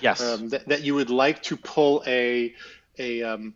Yes. 0.00 0.22
Um, 0.22 0.48
that, 0.50 0.68
that 0.68 0.82
you 0.82 0.94
would 0.94 1.10
like 1.10 1.42
to 1.44 1.56
pull 1.56 2.02
a 2.06 2.54
a 3.00 3.22
um, 3.22 3.54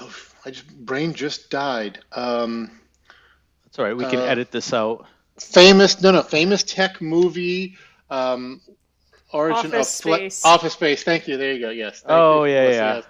oh, 0.00 0.14
I 0.44 0.50
just 0.50 0.68
brain 0.68 1.14
just 1.14 1.50
died. 1.50 2.00
Um, 2.12 2.70
That's 3.64 3.78
all 3.78 3.84
right. 3.84 3.96
We 3.96 4.04
can 4.04 4.20
uh, 4.20 4.24
edit 4.24 4.50
this 4.50 4.72
out. 4.72 5.06
Famous, 5.38 6.00
no, 6.00 6.12
no, 6.12 6.22
famous 6.22 6.62
tech 6.62 7.00
movie. 7.00 7.76
Um, 8.10 8.60
origin 9.32 9.74
office 9.74 9.88
of 10.00 10.14
space. 10.14 10.44
office 10.44 10.72
space. 10.74 11.02
Thank 11.02 11.26
you. 11.26 11.36
There 11.36 11.52
you 11.52 11.60
go. 11.60 11.70
Yes. 11.70 12.00
Thank 12.00 12.10
oh 12.10 12.44
you. 12.44 12.52
yeah, 12.52 12.68
yeah. 12.68 12.94
Yes. 12.96 13.04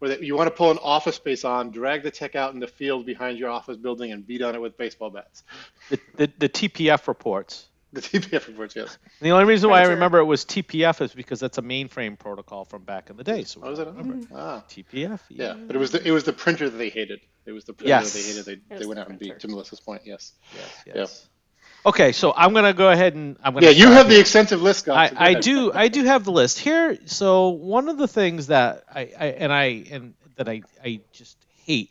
Where 0.00 0.22
you 0.22 0.36
want 0.36 0.46
to 0.46 0.54
pull 0.54 0.70
an 0.70 0.78
office 0.80 1.16
space 1.16 1.44
on, 1.44 1.70
drag 1.70 2.04
the 2.04 2.10
tech 2.10 2.36
out 2.36 2.54
in 2.54 2.60
the 2.60 2.68
field 2.68 3.04
behind 3.04 3.38
your 3.38 3.50
office 3.50 3.76
building, 3.76 4.12
and 4.12 4.24
beat 4.24 4.42
on 4.42 4.54
it 4.54 4.60
with 4.60 4.76
baseball 4.76 5.10
bats. 5.10 5.42
The, 5.90 6.00
the, 6.16 6.32
the 6.38 6.48
TPF 6.48 7.08
reports. 7.08 7.67
The 7.90 8.02
TPF 8.02 8.46
reports, 8.48 8.76
yes. 8.76 8.98
the 9.22 9.30
only 9.30 9.46
reason 9.46 9.70
why 9.70 9.80
I 9.80 9.86
remember 9.86 10.18
it 10.18 10.24
was 10.24 10.44
TPF 10.44 11.00
is 11.00 11.14
because 11.14 11.40
that's 11.40 11.56
a 11.56 11.62
mainframe 11.62 12.18
protocol 12.18 12.66
from 12.66 12.82
back 12.82 13.08
in 13.08 13.16
the 13.16 13.24
day. 13.24 13.44
So 13.44 13.60
oh, 13.64 13.70
was 13.70 13.78
it? 13.78 13.88
Remember. 13.88 14.26
Ah. 14.34 14.62
TPF. 14.68 15.20
Yeah. 15.30 15.46
yeah. 15.46 15.54
but 15.54 15.74
it 15.74 15.78
was 15.78 15.92
the 15.92 16.06
it 16.06 16.10
was 16.10 16.24
the 16.24 16.34
printer 16.34 16.68
that 16.68 16.76
they 16.76 16.90
hated. 16.90 17.20
It 17.46 17.52
was 17.52 17.64
the 17.64 17.72
printer 17.72 17.88
yes. 17.88 18.12
that 18.12 18.18
they 18.18 18.24
hated. 18.28 18.62
They, 18.68 18.76
they 18.76 18.86
went 18.86 19.00
out 19.00 19.08
and 19.08 19.18
beat. 19.18 19.40
To 19.40 19.48
Melissa's 19.48 19.80
point, 19.80 20.02
yes. 20.04 20.32
Yes. 20.54 20.82
yes. 20.86 20.94
Yeah. 20.94 21.88
Okay, 21.88 22.12
so 22.12 22.34
I'm 22.36 22.52
gonna 22.52 22.74
go 22.74 22.90
ahead 22.90 23.14
and 23.14 23.38
I'm 23.42 23.54
gonna. 23.54 23.64
Yeah, 23.64 23.72
you 23.72 23.90
have 23.90 24.06
here. 24.08 24.16
the 24.16 24.20
extensive 24.20 24.60
list, 24.60 24.80
Scott. 24.80 25.14
I, 25.16 25.30
I 25.30 25.34
do. 25.34 25.72
I 25.72 25.88
do 25.88 26.04
have 26.04 26.24
the 26.24 26.32
list 26.32 26.58
here. 26.58 26.98
So 27.06 27.48
one 27.48 27.88
of 27.88 27.96
the 27.96 28.08
things 28.08 28.48
that 28.48 28.84
I, 28.94 29.00
I 29.18 29.26
and 29.28 29.50
I 29.50 29.64
and 29.90 30.14
that 30.36 30.48
I 30.48 30.60
I 30.84 31.00
just 31.12 31.38
hate. 31.64 31.90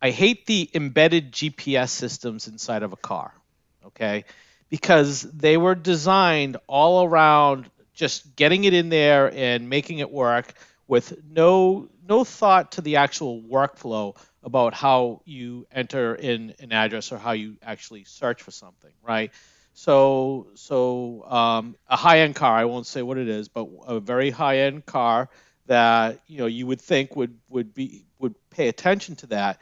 I 0.00 0.10
hate 0.10 0.46
the 0.46 0.68
embedded 0.74 1.30
GPS 1.30 1.90
systems 1.90 2.48
inside 2.48 2.82
of 2.82 2.92
a 2.92 2.96
car. 2.96 3.32
Okay 3.86 4.24
because 4.72 5.20
they 5.20 5.58
were 5.58 5.74
designed 5.74 6.56
all 6.66 7.04
around 7.04 7.68
just 7.92 8.34
getting 8.36 8.64
it 8.64 8.72
in 8.72 8.88
there 8.88 9.30
and 9.34 9.68
making 9.68 9.98
it 9.98 10.10
work 10.10 10.54
with 10.88 11.12
no 11.30 11.90
no 12.08 12.24
thought 12.24 12.72
to 12.72 12.80
the 12.80 12.96
actual 12.96 13.42
workflow 13.42 14.16
about 14.42 14.72
how 14.72 15.20
you 15.26 15.66
enter 15.70 16.14
in 16.14 16.54
an 16.58 16.72
address 16.72 17.12
or 17.12 17.18
how 17.18 17.32
you 17.32 17.58
actually 17.62 18.04
search 18.04 18.42
for 18.42 18.50
something, 18.50 18.92
right? 19.06 19.30
So 19.74 20.46
so 20.54 21.22
um, 21.30 21.76
a 21.86 21.96
high 21.96 22.20
end 22.20 22.34
car, 22.34 22.56
I 22.56 22.64
won't 22.64 22.86
say 22.86 23.02
what 23.02 23.18
it 23.18 23.28
is, 23.28 23.48
but 23.48 23.68
a 23.86 24.00
very 24.00 24.30
high 24.30 24.60
end 24.60 24.86
car 24.86 25.28
that 25.66 26.20
you 26.26 26.38
know 26.38 26.46
you 26.46 26.66
would 26.66 26.80
think 26.80 27.14
would 27.14 27.38
would 27.50 27.74
be 27.74 28.06
would 28.18 28.34
pay 28.48 28.68
attention 28.68 29.16
to 29.16 29.26
that 29.26 29.60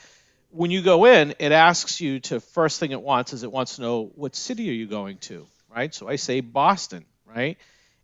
when 0.50 0.70
you 0.70 0.82
go 0.82 1.06
in, 1.06 1.34
it 1.38 1.52
asks 1.52 2.00
you 2.00 2.20
to 2.20 2.40
first 2.40 2.80
thing 2.80 2.90
it 2.90 3.00
wants 3.00 3.32
is 3.32 3.42
it 3.42 3.52
wants 3.52 3.76
to 3.76 3.82
know 3.82 4.10
what 4.14 4.34
city 4.34 4.68
are 4.70 4.74
you 4.74 4.86
going 4.86 5.18
to, 5.18 5.46
right? 5.74 5.94
So 5.94 6.08
I 6.08 6.16
say 6.16 6.40
Boston, 6.40 7.04
right? 7.24 7.56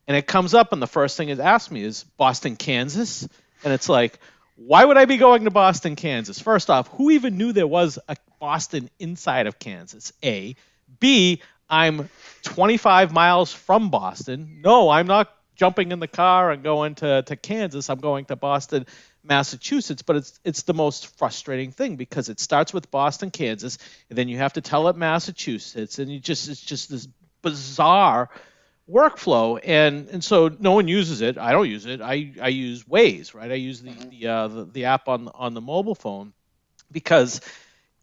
And 0.07 0.17
it 0.17 0.27
comes 0.27 0.55
up, 0.55 0.73
and 0.73 0.81
the 0.81 0.87
first 0.87 1.17
thing 1.17 1.31
it 1.31 1.41
asks 1.41 1.71
me 1.71 1.83
is 1.83 2.05
Boston, 2.17 2.55
Kansas, 2.55 3.29
and 3.65 3.73
it's 3.73 3.89
like, 3.89 4.19
why 4.55 4.85
would 4.85 4.97
I 4.97 5.05
be 5.05 5.17
going 5.17 5.45
to 5.45 5.51
Boston, 5.51 5.97
Kansas? 5.97 6.41
First 6.41 6.71
off, 6.71 6.89
who 6.89 7.11
even 7.11 7.37
knew 7.37 7.53
there 7.53 7.67
was 7.67 7.99
a 8.09 8.17
Boston 8.41 8.89
inside 8.99 9.47
of 9.47 9.59
Kansas? 9.59 10.13
A, 10.25 10.57
B, 11.01 11.43
I'm 11.69 12.09
25 12.45 13.13
miles 13.13 13.53
from 13.53 13.91
Boston. 13.91 14.61
No, 14.63 14.89
I'm 14.89 15.07
not 15.07 15.31
jumping 15.57 15.91
in 15.91 15.99
the 15.99 16.09
car 16.09 16.51
and 16.53 16.63
going 16.63 16.95
to, 16.97 17.23
to 17.23 17.37
Kansas. 17.37 17.91
I'm 17.91 17.99
going 17.99 18.27
to 18.27 18.37
Boston, 18.37 18.87
Massachusetts, 19.27 20.03
but 20.03 20.17
it's 20.17 20.41
it's 20.45 20.63
the 20.63 20.75
most 20.75 21.17
frustrating 21.19 21.73
thing 21.73 21.97
because 21.97 22.29
it 22.29 22.41
starts 22.41 22.73
with 22.73 22.91
Boston, 22.91 23.31
Kansas, 23.31 23.79
and 24.09 24.19
then 24.19 24.29
you 24.29 24.39
have 24.39 24.55
to 24.55 24.61
tell 24.61 24.89
it 24.89 24.97
Massachusetts, 24.97 25.99
and 25.99 26.11
you 26.11 26.21
just 26.21 26.49
it's 26.49 26.61
just 26.61 26.91
this 26.91 27.09
bizarre 27.43 28.31
workflow, 28.91 29.61
and 29.63 30.09
and 30.09 30.23
so 30.23 30.49
no 30.59 30.73
one 30.73 30.89
uses 30.89 31.21
it. 31.21 31.39
I 31.39 31.53
don't 31.53 31.69
use 31.69 31.87
it. 31.87 32.01
I 32.01 32.33
I 32.41 32.49
use 32.49 32.85
Waze, 32.85 33.35
right? 33.35 33.51
I 33.51 33.55
use 33.55 33.83
the 33.83 33.91
mm-hmm. 33.91 34.09
the, 34.11 34.27
uh, 34.27 34.49
the 34.49 34.65
the 34.65 34.85
app 34.87 35.09
on 35.09 35.29
on 35.29 35.55
the 35.55 35.61
mobile 35.61 35.95
phone 35.95 36.33
because 36.91 37.41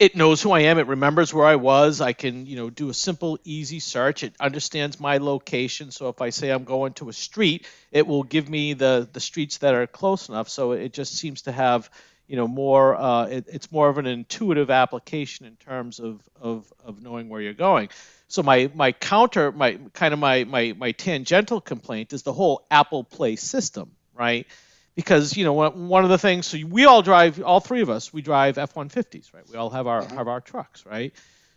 it 0.04 0.18
knows 0.18 0.42
who 0.42 0.52
I 0.52 0.62
am. 0.64 0.80
It 0.80 0.88
remembers 0.88 1.34
where 1.34 1.46
I 1.46 1.56
was. 1.56 2.02
I 2.02 2.12
can, 2.12 2.46
you 2.46 2.58
know, 2.58 2.70
do 2.70 2.90
a 2.90 2.94
simple, 2.94 3.40
easy 3.46 3.80
search. 3.80 4.24
It 4.24 4.34
understands 4.38 5.00
my 5.00 5.18
location. 5.18 5.92
So 5.92 6.10
if 6.10 6.22
I 6.22 6.30
say 6.30 6.50
I'm 6.50 6.66
going 6.66 6.92
to 6.96 7.08
a 7.08 7.14
street, 7.14 7.66
it 7.90 8.06
will 8.06 8.24
give 8.24 8.50
me 8.50 8.74
the 8.74 9.08
the 9.12 9.22
streets 9.22 9.60
that 9.60 9.74
are 9.74 9.88
close 9.88 10.28
enough. 10.28 10.50
So 10.50 10.74
it 10.74 10.92
just 10.92 11.16
seems 11.16 11.44
to 11.44 11.54
have, 11.54 11.90
you 12.28 12.36
know 12.36 12.48
more 12.48 12.96
uh, 12.96 13.26
it, 13.28 13.46
it's 13.48 13.72
more 13.72 13.88
of 13.90 13.98
an 13.98 14.06
intuitive 14.06 14.70
application 14.70 15.46
in 15.46 15.56
terms 15.56 16.00
of, 16.00 16.22
of 16.42 16.72
of 16.84 17.02
knowing 17.02 17.30
where 17.30 17.42
you're 17.42 17.54
going 17.54 17.90
so 18.28 18.42
my 18.42 18.72
my 18.74 18.92
counter 18.92 19.52
my 19.52 19.78
kind 19.94 20.14
of 20.14 20.20
my 20.20 20.44
my 20.46 20.74
my 20.78 20.92
tangential 20.94 21.60
complaint 21.60 22.14
is 22.14 22.24
the 22.24 22.34
whole 22.34 22.66
apple 22.72 23.04
play 23.04 23.36
system 23.36 23.92
right 24.16 24.48
because 24.96 25.36
you 25.36 25.44
know 25.44 25.54
one 25.70 26.04
of 26.04 26.10
the 26.10 26.18
things 26.18 26.46
so 26.46 26.58
we 26.68 26.86
all 26.86 27.02
drive 27.02 27.42
all 27.42 27.60
three 27.60 27.82
of 27.82 27.90
us 27.90 28.14
we 28.14 28.22
drive 28.22 28.58
f-150s 28.58 29.34
right 29.34 29.50
we 29.50 29.58
all 29.58 29.70
have 29.70 29.88
our 29.88 30.02
mm-hmm. 30.02 30.18
have 30.18 30.28
our 30.28 30.42
trucks 30.42 30.86
right 30.86 31.14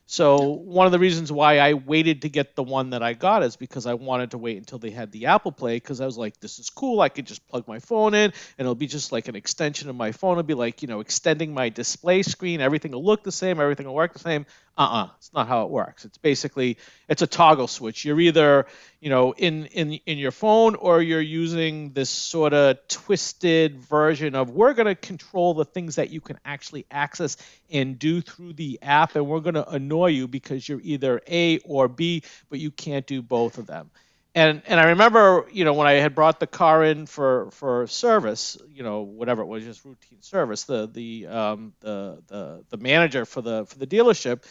so 0.08 0.50
one 0.50 0.86
of 0.86 0.92
the 0.92 1.00
reasons 1.00 1.32
why 1.32 1.58
I 1.58 1.74
waited 1.74 2.22
to 2.22 2.28
get 2.28 2.54
the 2.54 2.62
one 2.62 2.90
that 2.90 3.02
I 3.02 3.12
got 3.12 3.42
is 3.42 3.56
because 3.56 3.86
I 3.86 3.94
wanted 3.94 4.30
to 4.30 4.38
wait 4.38 4.56
until 4.56 4.78
they 4.78 4.90
had 4.90 5.10
the 5.10 5.26
Apple 5.26 5.50
Play 5.50 5.76
because 5.76 6.00
I 6.00 6.06
was 6.06 6.16
like, 6.16 6.38
this 6.38 6.60
is 6.60 6.70
cool. 6.70 7.00
I 7.00 7.08
could 7.08 7.26
just 7.26 7.46
plug 7.48 7.66
my 7.66 7.80
phone 7.80 8.14
in 8.14 8.26
and 8.30 8.32
it'll 8.56 8.76
be 8.76 8.86
just 8.86 9.10
like 9.10 9.26
an 9.26 9.34
extension 9.34 9.90
of 9.90 9.96
my 9.96 10.12
phone. 10.12 10.32
It'll 10.32 10.44
be 10.44 10.54
like, 10.54 10.80
you 10.80 10.86
know, 10.86 11.00
extending 11.00 11.52
my 11.52 11.70
display 11.70 12.22
screen. 12.22 12.60
Everything 12.60 12.92
will 12.92 13.04
look 13.04 13.24
the 13.24 13.32
same. 13.32 13.60
Everything 13.60 13.86
will 13.86 13.96
work 13.96 14.12
the 14.12 14.20
same 14.20 14.46
uh-uh 14.76 15.08
it's 15.26 15.32
not 15.32 15.48
how 15.48 15.64
it 15.64 15.70
works. 15.70 16.04
It's 16.04 16.18
basically 16.18 16.78
it's 17.08 17.22
a 17.22 17.26
toggle 17.26 17.66
switch. 17.66 18.04
You're 18.04 18.20
either 18.20 18.66
you 19.00 19.10
know 19.10 19.32
in 19.32 19.66
in 19.66 19.92
in 20.06 20.18
your 20.18 20.30
phone 20.30 20.74
or 20.74 21.02
you're 21.02 21.20
using 21.20 21.92
this 21.92 22.10
sort 22.10 22.52
of 22.52 22.78
twisted 22.88 23.78
version 23.78 24.34
of 24.34 24.50
we're 24.50 24.74
going 24.74 24.86
to 24.86 24.94
control 24.94 25.54
the 25.54 25.64
things 25.64 25.96
that 25.96 26.10
you 26.10 26.20
can 26.20 26.38
actually 26.44 26.86
access 26.90 27.36
and 27.70 27.98
do 27.98 28.20
through 28.20 28.52
the 28.52 28.78
app 28.82 29.16
and 29.16 29.26
we're 29.26 29.40
going 29.40 29.54
to 29.54 29.68
annoy 29.68 30.08
you 30.08 30.28
because 30.28 30.68
you're 30.68 30.80
either 30.82 31.20
a 31.26 31.58
or 31.60 31.88
b 31.88 32.22
but 32.48 32.58
you 32.58 32.70
can't 32.70 33.06
do 33.06 33.22
both 33.22 33.58
of 33.58 33.66
them 33.66 33.90
and 34.36 34.60
and 34.66 34.78
I 34.78 34.88
remember, 34.88 35.46
you 35.50 35.64
know, 35.64 35.72
when 35.72 35.86
I 35.86 35.94
had 35.94 36.14
brought 36.14 36.40
the 36.40 36.46
car 36.46 36.84
in 36.84 37.06
for 37.06 37.50
for 37.52 37.86
service, 37.86 38.58
you 38.70 38.82
know, 38.82 39.00
whatever 39.00 39.40
it 39.40 39.46
was, 39.46 39.64
just 39.64 39.82
routine 39.82 40.20
service, 40.20 40.64
the 40.64 40.86
the 40.86 41.26
um, 41.26 41.72
the 41.80 42.22
the 42.26 42.64
the 42.68 42.76
manager 42.76 43.24
for 43.24 43.40
the 43.40 43.64
for 43.64 43.78
the 43.78 43.86
dealership, 43.86 44.44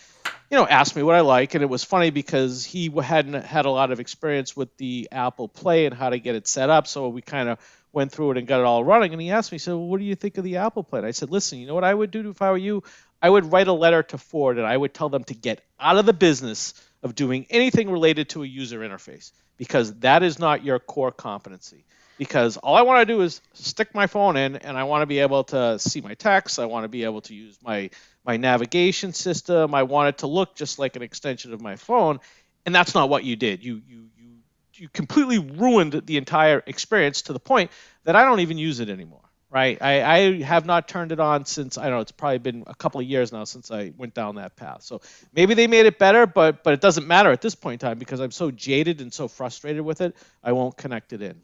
you 0.50 0.58
know, 0.58 0.66
asked 0.66 0.96
me 0.96 1.04
what 1.04 1.14
I 1.14 1.20
like, 1.22 1.54
and 1.54 1.62
it 1.62 1.68
was 1.68 1.84
funny 1.84 2.10
because 2.10 2.66
he 2.66 2.90
hadn't 3.00 3.46
had 3.46 3.66
a 3.66 3.70
lot 3.70 3.92
of 3.92 4.00
experience 4.00 4.58
with 4.58 4.76
the 4.78 5.08
Apple 5.12 5.48
Play 5.48 5.86
and 5.86 5.94
how 5.94 6.10
to 6.10 6.18
get 6.18 6.34
it 6.34 6.48
set 6.48 6.72
up, 6.72 6.88
so 6.88 7.08
we 7.10 7.22
kind 7.22 7.48
of 7.48 7.60
went 7.94 8.12
through 8.12 8.32
it 8.32 8.38
and 8.40 8.48
got 8.48 8.62
it 8.62 8.66
all 8.66 8.84
running. 8.84 9.14
And 9.14 9.22
he 9.22 9.30
asked 9.30 9.52
me, 9.52 9.60
said, 9.60 9.74
well, 9.74 9.86
"What 9.88 10.00
do 10.00 10.06
you 10.06 10.16
think 10.16 10.40
of 10.40 10.44
the 10.44 10.58
Apple 10.58 10.84
Play?" 10.84 10.98
And 10.98 11.08
I 11.08 11.12
said, 11.12 11.30
"Listen, 11.30 11.60
you 11.60 11.68
know 11.68 11.76
what 11.76 11.84
I 11.84 11.94
would 11.94 12.10
do 12.10 12.28
if 12.32 12.42
I 12.42 12.50
were 12.50 12.58
you? 12.58 12.82
I 13.22 13.30
would 13.30 13.52
write 13.52 13.68
a 13.68 13.74
letter 13.74 14.02
to 14.02 14.18
Ford 14.18 14.58
and 14.58 14.66
I 14.66 14.76
would 14.76 14.96
tell 14.96 15.10
them 15.10 15.24
to 15.26 15.36
get 15.36 15.62
out 15.80 15.98
of 15.98 16.08
the 16.08 16.14
business 16.14 16.74
of 17.06 17.16
doing 17.16 17.46
anything 17.50 17.90
related 17.90 18.28
to 18.30 18.44
a 18.44 18.46
user 18.46 18.80
interface." 18.80 19.32
because 19.58 19.94
that 20.00 20.24
is 20.24 20.40
not 20.40 20.64
your 20.64 20.80
core 20.80 21.12
competency. 21.12 21.86
Because 22.18 22.56
all 22.58 22.76
I 22.76 22.82
want 22.84 23.06
to 23.06 23.14
do 23.14 23.22
is 23.22 23.42
stick 23.54 23.94
my 23.94 24.08
phone 24.08 24.38
in, 24.38 24.56
and 24.56 24.78
I 24.78 24.84
want 24.84 25.02
to 25.02 25.06
be 25.06 25.20
able 25.20 25.44
to 25.46 25.78
see 25.80 26.00
my 26.00 26.14
text. 26.14 26.60
I 26.60 26.66
want 26.66 26.86
to 26.86 26.88
be 26.88 27.04
able 27.04 27.22
to 27.22 27.36
use 27.36 27.58
my 27.62 27.90
my 28.26 28.38
navigation 28.38 29.12
system. 29.12 29.76
I 29.76 29.84
want 29.84 30.10
it 30.10 30.18
to 30.20 30.28
look 30.28 30.56
just 30.56 30.80
like 30.80 30.96
an 30.96 31.02
extension 31.02 31.54
of 31.54 31.62
my 31.62 31.76
phone, 31.76 32.22
and 32.66 32.74
that's 32.74 32.96
not 32.96 33.10
what 33.10 33.26
you 33.26 33.36
did. 33.36 33.64
You 33.66 33.82
you 33.86 34.06
you 34.18 34.30
you 34.76 34.90
completely 34.90 35.40
ruined 35.40 36.04
the 36.06 36.16
entire 36.16 36.64
experience 36.66 37.24
to 37.24 37.34
the 37.34 37.40
point 37.40 37.72
that 38.06 38.16
I 38.16 38.24
don't 38.24 38.40
even 38.40 38.58
use 38.58 38.80
it 38.80 38.90
anymore 38.90 39.25
right? 39.50 39.78
I, 39.82 40.04
I 40.04 40.42
have 40.42 40.66
not 40.66 40.88
turned 40.88 41.12
it 41.12 41.20
on 41.20 41.46
since 41.46 41.78
I 41.78 41.84
don't 41.84 41.94
know. 41.94 42.00
It's 42.00 42.12
probably 42.12 42.40
been 42.40 42.64
a 42.68 42.76
couple 42.76 43.00
of 43.02 43.08
years 43.08 43.32
now 43.32 43.44
since 43.44 43.72
I 43.72 43.94
went 43.98 44.14
down 44.14 44.36
that 44.36 44.56
path. 44.56 44.84
So 44.84 45.02
maybe 45.34 45.54
they 45.54 45.68
made 45.68 45.86
it 45.86 46.00
better, 46.00 46.26
but 46.26 46.64
but 46.64 46.74
it 46.74 46.82
doesn't 46.82 47.08
matter 47.08 47.32
at 47.32 47.42
this 47.42 47.56
point 47.56 47.82
in 47.82 47.88
time 47.88 48.00
because 48.00 48.20
I'm 48.20 48.32
so 48.32 48.52
jaded 48.52 49.02
and 49.02 49.14
so 49.14 49.28
frustrated 49.28 49.82
with 49.82 50.02
it. 50.02 50.16
I 50.44 50.52
won't 50.52 50.76
connect 50.76 51.14
it 51.14 51.22
in. 51.22 51.40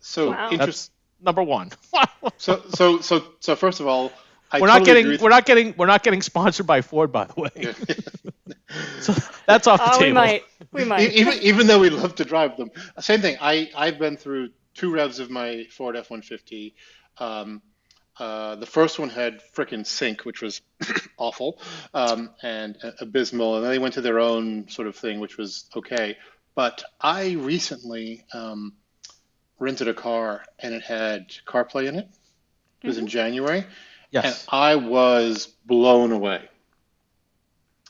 So 0.00 0.30
wow. 0.30 0.50
interest- 0.50 0.92
number 1.20 1.42
one. 1.42 1.70
so 2.36 2.62
so 2.70 3.00
so 3.00 3.24
so 3.40 3.56
first 3.56 3.80
of 3.80 3.86
all. 3.86 4.12
I 4.52 4.60
we're 4.60 4.68
totally 4.68 4.78
not 4.78 4.86
getting 4.86 5.20
we're 5.20 5.30
not 5.30 5.46
getting 5.46 5.74
we're 5.76 5.86
not 5.86 6.04
getting 6.04 6.22
sponsored 6.22 6.68
by 6.68 6.80
Ford, 6.80 7.10
by 7.10 7.24
the 7.24 7.40
way. 7.40 7.50
so 9.00 9.12
that's 9.46 9.66
off 9.66 9.80
the 9.80 9.86
uh, 9.86 9.92
table. 9.98 10.06
We 10.06 10.12
might, 10.12 10.42
we 10.70 10.84
might. 10.84 11.12
Even, 11.12 11.34
even 11.40 11.66
though 11.66 11.80
we 11.80 11.90
love 11.90 12.14
to 12.16 12.24
drive 12.24 12.56
them, 12.56 12.70
same 13.00 13.20
thing. 13.20 13.36
I 13.40 13.70
I've 13.76 13.98
been 13.98 14.16
through 14.16 14.50
two 14.74 14.92
revs 14.92 15.18
of 15.18 15.30
my 15.30 15.64
Ford 15.70 15.96
F-150 15.96 16.74
um, 17.18 17.62
uh, 18.18 18.56
the 18.56 18.66
first 18.66 18.98
one 18.98 19.10
had 19.10 19.40
frickin' 19.54 19.86
sync, 19.86 20.24
which 20.24 20.40
was 20.40 20.62
awful 21.18 21.60
um, 21.92 22.30
and 22.42 22.78
uh, 22.82 22.92
abysmal, 23.00 23.56
and 23.56 23.64
then 23.64 23.70
they 23.70 23.78
went 23.78 23.94
to 23.94 24.00
their 24.00 24.18
own 24.18 24.68
sort 24.68 24.88
of 24.88 24.96
thing, 24.96 25.20
which 25.20 25.36
was 25.36 25.68
okay. 25.76 26.16
But 26.54 26.82
I 27.00 27.32
recently 27.32 28.24
um, 28.32 28.72
rented 29.58 29.88
a 29.88 29.94
car, 29.94 30.44
and 30.58 30.74
it 30.74 30.82
had 30.82 31.28
CarPlay 31.46 31.88
in 31.88 31.96
it. 31.96 32.08
It 32.82 32.86
was 32.86 32.96
mm-hmm. 32.96 33.04
in 33.04 33.08
January, 33.08 33.66
yes. 34.10 34.24
and 34.24 34.48
I 34.48 34.76
was 34.76 35.46
blown 35.66 36.12
away. 36.12 36.48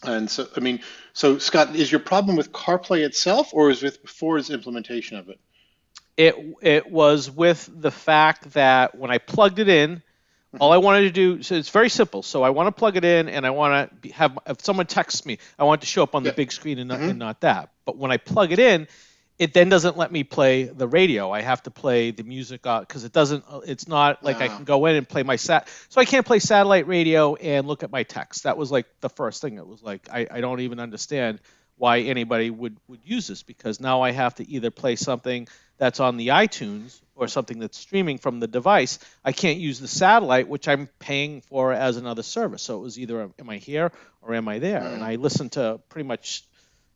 And 0.03 0.31
so, 0.31 0.47
I 0.57 0.61
mean, 0.61 0.81
so 1.13 1.39
Scott, 1.39 1.75
is 1.75 1.91
your 1.91 2.01
problem 2.01 2.37
with 2.37 2.53
CarPlay 2.53 3.05
itself, 3.05 3.51
or 3.53 3.71
is 3.71 3.83
it 3.83 3.99
with 4.03 4.11
Ford's 4.11 4.51
implementation 4.51 5.17
of 5.17 5.29
it? 5.29 5.39
It 6.17 6.37
it 6.63 6.91
was 6.91 7.31
with 7.31 7.69
the 7.75 7.91
fact 7.91 8.53
that 8.53 8.97
when 8.97 9.11
I 9.11 9.19
plugged 9.19 9.59
it 9.59 9.69
in, 9.69 10.03
all 10.61 10.73
I 10.73 10.79
wanted 10.79 11.03
to 11.03 11.11
do 11.11 11.43
so 11.43 11.55
it's 11.55 11.69
very 11.69 11.91
simple. 11.91 12.23
So 12.23 12.43
I 12.43 12.51
want 12.51 12.69
to 12.69 12.73
plug 12.73 12.97
it 12.97 13.05
in 13.05 13.29
and 13.29 13.47
I 13.47 13.51
want 13.51 14.03
to 14.03 14.09
have 14.11 14.39
if 14.47 14.63
someone 14.63 14.87
texts 14.87 15.27
me, 15.27 15.39
I 15.59 15.65
want 15.65 15.81
it 15.81 15.83
to 15.83 15.87
show 15.87 16.03
up 16.03 16.15
on 16.15 16.23
the 16.23 16.33
big 16.33 16.53
screen 16.53 16.79
and 16.79 16.89
not, 16.89 17.01
mm-hmm. 17.01 17.11
and 17.11 17.19
not 17.19 17.41
that. 17.43 17.71
But 17.85 17.97
when 17.97 18.11
I 18.11 18.17
plug 18.17 18.53
it 18.53 18.59
in, 18.59 18.89
it 19.39 19.53
then 19.53 19.69
doesn't 19.69 19.99
let 19.99 20.11
me 20.11 20.25
play 20.25 20.65
the 20.65 20.89
radio. 20.89 21.31
I 21.31 21.43
have 21.43 21.63
to 21.65 21.71
play 21.71 22.11
the 22.11 22.23
music 22.23 22.63
because 22.63 23.05
it 23.05 23.13
doesn't. 23.13 23.45
It's 23.67 23.87
not 23.87 24.25
like 24.25 24.41
I 24.41 24.49
can 24.49 24.65
go 24.65 24.87
in 24.87 24.97
and 24.97 25.07
play 25.07 25.23
my 25.23 25.37
sat. 25.37 25.69
So 25.91 26.01
I 26.01 26.07
can't 26.07 26.25
play 26.25 26.39
satellite 26.39 26.87
radio 26.87 27.35
and 27.35 27.67
look 27.67 27.83
at 27.83 27.91
my 27.91 28.05
text. 28.05 28.45
That 28.45 28.57
was 28.57 28.73
like 28.73 28.87
the 29.01 29.11
first 29.11 29.43
thing. 29.43 29.59
It 29.59 29.67
was 29.67 29.83
like 29.83 30.09
I, 30.11 30.27
I 30.31 30.41
don't 30.41 30.61
even 30.61 30.81
understand 30.81 31.41
why 31.77 32.01
anybody 32.01 32.51
would 32.51 32.77
would 32.89 33.01
use 33.05 33.27
this 33.27 33.43
because 33.43 33.81
now 33.81 34.03
I 34.03 34.13
have 34.13 34.35
to 34.37 34.49
either 34.49 34.71
play 34.71 34.97
something 34.97 35.49
that's 35.79 36.01
on 36.01 36.17
the 36.17 36.29
iTunes 36.29 37.01
or 37.15 37.29
something 37.29 37.59
that's 37.59 37.79
streaming 37.79 38.19
from 38.19 38.41
the 38.41 38.47
device, 38.47 38.99
I 39.25 39.33
can't 39.33 39.59
use 39.59 39.81
the 39.81 39.89
satellite, 39.89 40.49
which 40.49 40.69
I'm 40.69 40.89
paying 40.99 41.41
for 41.41 41.73
as 41.73 41.97
another 41.97 42.23
service. 42.23 42.63
So 42.63 42.77
it 42.79 42.83
was 42.83 42.99
either 42.99 43.31
am 43.39 43.51
I 43.51 43.57
here 43.57 43.93
or 44.23 44.35
am 44.35 44.49
I 44.49 44.59
there? 44.59 44.83
And 44.83 45.03
I 45.03 45.17
listen 45.17 45.49
to 45.51 45.81
pretty 45.89 46.07
much, 46.07 46.45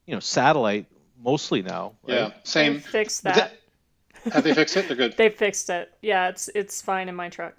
you 0.07 0.14
know, 0.14 0.21
satellite 0.21 0.87
mostly 1.23 1.62
now. 1.62 1.95
Right? 2.07 2.14
Yeah, 2.14 2.31
same. 2.45 2.75
They 2.75 2.81
fixed 2.81 3.23
that. 3.25 3.53
Have 4.33 4.45
they 4.45 4.55
fixed 4.55 4.77
it? 4.77 4.87
They're 4.88 4.97
good. 4.97 5.16
they 5.16 5.31
fixed 5.31 5.71
it. 5.71 5.90
Yeah, 6.03 6.29
it's 6.29 6.49
it's 6.55 6.83
fine 6.83 7.09
in 7.09 7.14
my 7.14 7.29
truck. 7.29 7.55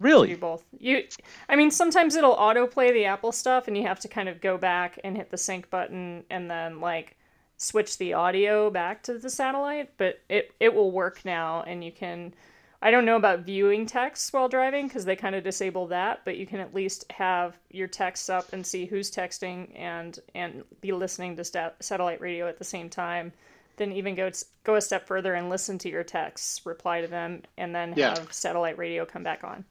Really? 0.00 0.34
both. 0.36 0.64
You, 0.78 1.04
I 1.48 1.56
mean, 1.56 1.70
sometimes 1.70 2.14
it'll 2.14 2.36
autoplay 2.36 2.92
the 2.92 3.06
Apple 3.06 3.32
stuff, 3.32 3.66
and 3.66 3.76
you 3.76 3.84
have 3.86 4.00
to 4.00 4.08
kind 4.08 4.28
of 4.28 4.40
go 4.40 4.56
back 4.56 4.98
and 5.02 5.16
hit 5.16 5.30
the 5.30 5.36
sync 5.36 5.70
button, 5.70 6.24
and 6.30 6.50
then 6.50 6.80
like 6.80 7.16
switch 7.58 7.98
the 7.98 8.14
audio 8.14 8.70
back 8.70 9.02
to 9.02 9.18
the 9.18 9.28
satellite, 9.28 9.90
but 9.98 10.20
it 10.28 10.54
it 10.60 10.72
will 10.72 10.92
work 10.92 11.24
now 11.24 11.62
and 11.66 11.84
you 11.84 11.92
can 11.92 12.32
I 12.80 12.92
don't 12.92 13.04
know 13.04 13.16
about 13.16 13.40
viewing 13.40 13.86
text 13.86 14.32
while 14.32 14.48
driving 14.48 14.86
because 14.86 15.04
they 15.04 15.16
kind 15.16 15.34
of 15.34 15.42
disable 15.42 15.88
that, 15.88 16.20
but 16.24 16.36
you 16.36 16.46
can 16.46 16.60
at 16.60 16.72
least 16.72 17.10
have 17.10 17.58
your 17.70 17.88
texts 17.88 18.28
up 18.28 18.52
and 18.52 18.64
see 18.64 18.86
who's 18.86 19.10
texting 19.10 19.76
and 19.76 20.18
and 20.34 20.62
be 20.80 20.92
listening 20.92 21.36
to 21.36 21.44
stat- 21.44 21.76
satellite 21.80 22.20
radio 22.20 22.46
at 22.46 22.58
the 22.58 22.64
same 22.64 22.88
time. 22.88 23.32
Then 23.76 23.92
even 23.92 24.14
go 24.14 24.30
go 24.62 24.76
a 24.76 24.80
step 24.80 25.08
further 25.08 25.34
and 25.34 25.50
listen 25.50 25.78
to 25.78 25.88
your 25.88 26.04
texts, 26.04 26.64
reply 26.64 27.00
to 27.00 27.08
them, 27.08 27.42
and 27.56 27.74
then 27.74 27.94
yeah. 27.96 28.16
have 28.16 28.32
satellite 28.32 28.78
radio 28.78 29.04
come 29.04 29.24
back 29.24 29.42
on. 29.42 29.64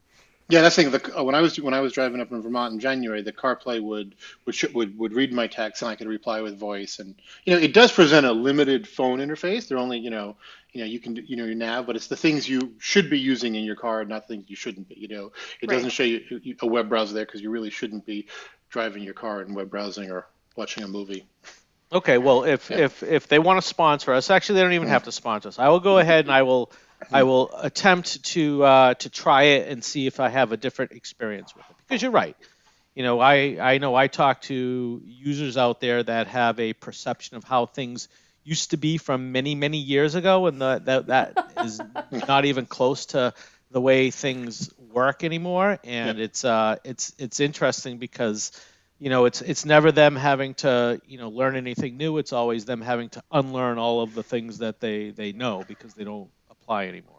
Yeah, 0.50 0.62
that's 0.62 0.78
the 0.78 0.84
thing. 0.84 0.92
The, 0.92 1.20
uh, 1.20 1.24
when 1.24 1.36
I 1.36 1.42
was 1.42 1.60
when 1.60 1.74
I 1.74 1.82
was 1.82 1.92
driving 1.92 2.22
up 2.22 2.32
in 2.32 2.42
Vermont 2.42 2.74
in 2.74 2.80
January, 2.80 3.22
the 3.22 3.34
CarPlay 3.34 3.82
would 3.82 4.16
would 4.46 4.74
would 4.74 4.98
would 4.98 5.14
read 5.14 5.34
my 5.34 5.48
text 5.48 5.82
and 5.82 5.92
I 5.92 5.96
could 5.96 6.08
reply 6.08 6.40
with 6.40 6.58
voice. 6.58 7.00
And 7.00 7.16
you 7.46 7.54
know, 7.54 7.60
it 7.60 7.74
does 7.74 7.92
present 7.92 8.26
a 8.26 8.32
limited 8.32 8.88
phone 8.88 9.20
interface. 9.20 9.68
They're 9.68 9.78
only 9.78 10.00
you 10.00 10.10
know 10.10 10.38
you 10.72 10.82
know 10.82 10.88
you 10.88 11.00
can 11.00 11.18
you 11.18 11.36
know 11.36 11.44
your 11.44 11.56
nav, 11.56 11.86
but 11.86 11.98
it's 11.98 12.08
the 12.08 12.16
things 12.16 12.48
you 12.48 12.74
should 12.80 13.10
be 13.10 13.20
using 13.20 13.56
in 13.56 13.66
your 13.66 13.76
car, 13.76 14.06
not 14.06 14.30
things 14.30 14.46
you 14.48 14.56
shouldn't 14.56 14.88
be. 14.88 14.96
You 14.96 15.10
know, 15.10 15.32
it 15.62 15.70
right. 15.70 15.76
doesn't 15.76 15.90
show 15.90 16.04
you 16.04 16.22
a 16.62 16.68
web 16.68 16.88
browser 16.88 17.14
there 17.14 17.26
because 17.26 17.42
you 17.42 17.50
really 17.50 17.70
shouldn't 17.70 18.06
be 18.06 18.28
driving 18.70 19.04
your 19.04 19.14
car 19.14 19.42
and 19.42 19.54
web 19.54 19.70
browsing 19.70 20.12
or 20.12 20.28
watching 20.56 20.84
a 20.84 20.88
movie. 20.88 21.26
Okay, 21.92 22.18
well, 22.18 22.46
if 22.46 22.70
yeah. 22.70 22.78
if 22.78 23.04
if 23.04 23.28
they 23.28 23.40
want 23.40 23.62
to 23.62 23.68
sponsor 23.68 24.14
us, 24.14 24.30
actually, 24.30 24.56
they 24.56 24.62
don't 24.62 24.74
even 24.74 24.88
have 24.88 25.04
to 25.04 25.12
sponsor 25.12 25.50
us. 25.50 25.60
I 25.60 25.68
will 25.68 25.82
go 25.82 26.00
ahead 26.00 26.24
and 26.24 26.32
I 26.32 26.44
will 26.44 26.72
I 27.12 27.24
will 27.24 27.52
attempt 27.56 28.24
to 28.26 28.64
uh, 28.64 28.94
to 28.96 29.10
try 29.10 29.44
it 29.44 29.70
and 29.70 29.84
see 29.84 30.08
if 30.08 30.20
I 30.20 30.30
have 30.30 30.52
a 30.52 30.58
different 30.58 30.92
experience 30.92 31.56
with 31.56 31.66
it. 31.70 31.76
Because 31.88 32.02
you're 32.02 32.12
right. 32.12 32.36
You 32.96 33.04
know, 33.04 33.20
I, 33.20 33.58
I 33.62 33.78
know 33.78 33.94
I 33.94 34.08
talk 34.08 34.42
to 34.44 35.02
users 35.06 35.56
out 35.56 35.80
there 35.80 36.02
that 36.02 36.28
have 36.28 36.60
a 36.60 36.74
perception 36.74 37.38
of 37.38 37.44
how 37.44 37.68
things 37.68 38.08
used 38.44 38.72
to 38.72 38.78
be 38.78 38.98
from 38.98 39.32
many 39.32 39.54
many 39.56 39.78
years 39.78 40.16
ago, 40.16 40.48
and 40.48 40.60
the, 40.60 40.82
that 40.86 41.08
that 41.08 41.52
is 41.64 41.80
not 42.28 42.46
even 42.46 42.66
close 42.66 43.08
to 43.08 43.34
the 43.70 43.82
way 43.82 44.10
things 44.10 44.72
work 44.92 45.24
anymore. 45.24 45.78
And 45.84 46.20
it's 46.20 46.44
uh 46.44 46.78
it's 46.84 47.14
it's 47.20 47.40
interesting 47.40 47.98
because 47.98 48.52
you 48.98 49.10
know 49.10 49.26
it's 49.26 49.42
it's 49.42 49.66
never 49.66 49.92
them 49.92 50.16
having 50.16 50.56
to 50.56 51.00
you 51.06 51.20
know 51.20 51.30
learn 51.30 51.56
anything 51.56 51.98
new. 51.98 52.18
It's 52.18 52.34
always 52.34 52.66
them 52.66 52.82
having 52.82 53.10
to 53.10 53.24
unlearn 53.32 53.78
all 53.78 54.02
of 54.02 54.16
the 54.16 54.24
things 54.24 54.60
that 54.60 54.80
they 54.80 55.12
they 55.12 55.34
know 55.34 55.64
because 55.68 55.94
they 55.94 56.04
don't 56.04 56.32
apply 56.68 56.88
anymore. 56.88 57.16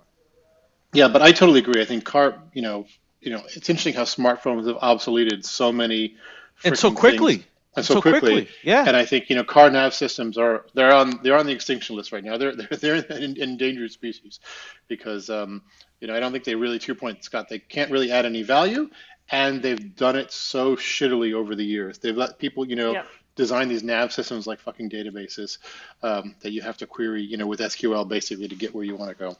Yeah, 0.93 1.09
but 1.09 1.23
I 1.23 1.33
totally 1.33 1.61
agree. 1.61 1.81
I 1.81 1.85
think 1.85 2.05
car, 2.05 2.39
you 2.53 2.63
know, 2.63 2.87
you 3.21 3.31
know, 3.31 3.43
it's 3.57 3.69
interesting 3.69 3.95
how 3.95 4.03
smartphones 4.05 4.67
have 4.67 4.77
obsoleted 4.77 5.45
so 5.45 5.73
many 5.73 6.17
and 6.65 6.79
so 6.79 6.93
quickly. 6.93 7.37
things 7.37 7.47
and 7.77 7.85
so, 7.85 8.01
quickly. 8.01 8.49
Yeah. 8.63 8.85
And 8.87 8.97
I 8.97 9.05
think 9.05 9.31
you 9.31 9.37
know 9.37 9.45
car 9.45 9.71
nav 9.71 9.95
systems 9.95 10.39
are 10.39 10.65
they're 10.75 10.93
on 10.93 11.21
they're 11.23 11.37
on 11.37 11.47
the 11.47 11.53
extinction 11.53 11.97
list 11.97 12.13
right 12.13 12.25
now. 12.25 12.37
They're 12.37 12.55
they're 12.55 12.79
they're 12.79 13.05
an 13.11 13.37
endangered 13.37 13.91
species 13.93 14.41
because 14.89 15.31
um, 15.31 15.63
you 16.01 16.09
know 16.09 16.15
I 16.15 16.21
don't 16.21 16.33
think 16.33 16.45
they 16.45 16.55
really 16.55 16.79
to 16.79 16.87
your 16.87 16.97
point 16.97 17.25
Scott 17.25 17.49
they 17.49 17.59
can't 17.59 17.91
really 17.91 18.11
add 18.11 18.27
any 18.27 18.43
value 18.43 18.91
and 19.31 19.63
they've 19.63 19.95
done 19.95 20.17
it 20.17 20.33
so 20.33 20.75
shittily 20.75 21.35
over 21.35 21.55
the 21.55 21.65
years. 21.65 21.99
They've 21.99 22.17
let 22.17 22.39
people 22.39 22.67
you 22.67 22.77
know 22.77 22.93
Yep. 22.93 23.07
Design 23.39 23.69
these 23.69 23.85
nav 23.85 24.13
systems 24.13 24.47
like 24.47 24.59
fucking 24.59 24.91
databases 24.91 25.59
um, 26.03 26.35
that 26.41 26.51
you 26.51 26.61
have 26.61 26.77
to 26.77 26.87
query 26.87 27.23
you 27.23 27.39
know 27.39 27.47
with 27.47 27.61
SQL 27.61 28.07
basically 28.07 28.49
to 28.49 28.57
get 28.57 28.75
where 28.75 28.85
you 28.85 28.97
want 28.97 29.17
to 29.17 29.25
go. 29.25 29.37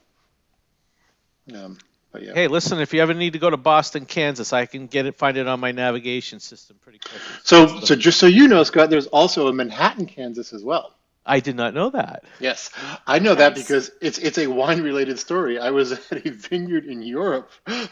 Um, 1.55 1.79
but 2.13 2.23
yeah. 2.23 2.33
Hey, 2.33 2.47
listen, 2.47 2.79
if 2.81 2.95
you 2.95 3.03
ever 3.03 3.13
need 3.13 3.35
to 3.35 3.39
go 3.39 3.51
to 3.51 3.57
Boston, 3.57 4.07
Kansas, 4.07 4.53
I 4.53 4.65
can 4.65 4.87
get 4.87 5.05
it, 5.05 5.17
find 5.17 5.37
it 5.37 5.47
on 5.47 5.61
my 5.61 5.73
navigation 5.73 6.41
system 6.41 6.79
pretty 6.81 7.01
quick. 7.01 7.21
So 7.43 7.81
so 7.81 7.95
just 7.97 8.19
so 8.19 8.27
you 8.27 8.49
know, 8.49 8.63
Scott, 8.63 8.89
there's 8.89 9.09
also 9.09 9.49
a 9.49 9.53
Manhattan, 9.53 10.07
Kansas 10.07 10.55
as 10.55 10.63
well. 10.63 10.95
I 11.27 11.41
did 11.41 11.57
not 11.57 11.75
know 11.75 11.91
that. 11.91 12.25
Yes, 12.41 12.71
I 13.07 13.19
know 13.19 13.35
that 13.35 13.55
because 13.55 13.91
it's 14.01 14.17
it's 14.19 14.39
a 14.39 14.47
wine 14.47 14.83
related 14.83 15.19
story. 15.19 15.59
I 15.59 15.71
was 15.71 15.93
at 16.11 16.25
a 16.25 16.31
vineyard 16.31 16.87
in 16.87 17.03
Europe 17.03 17.51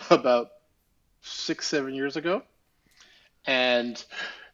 about 0.09 0.49
six 1.21 1.66
seven 1.66 1.95
years 1.95 2.16
ago, 2.16 2.42
and 3.45 4.03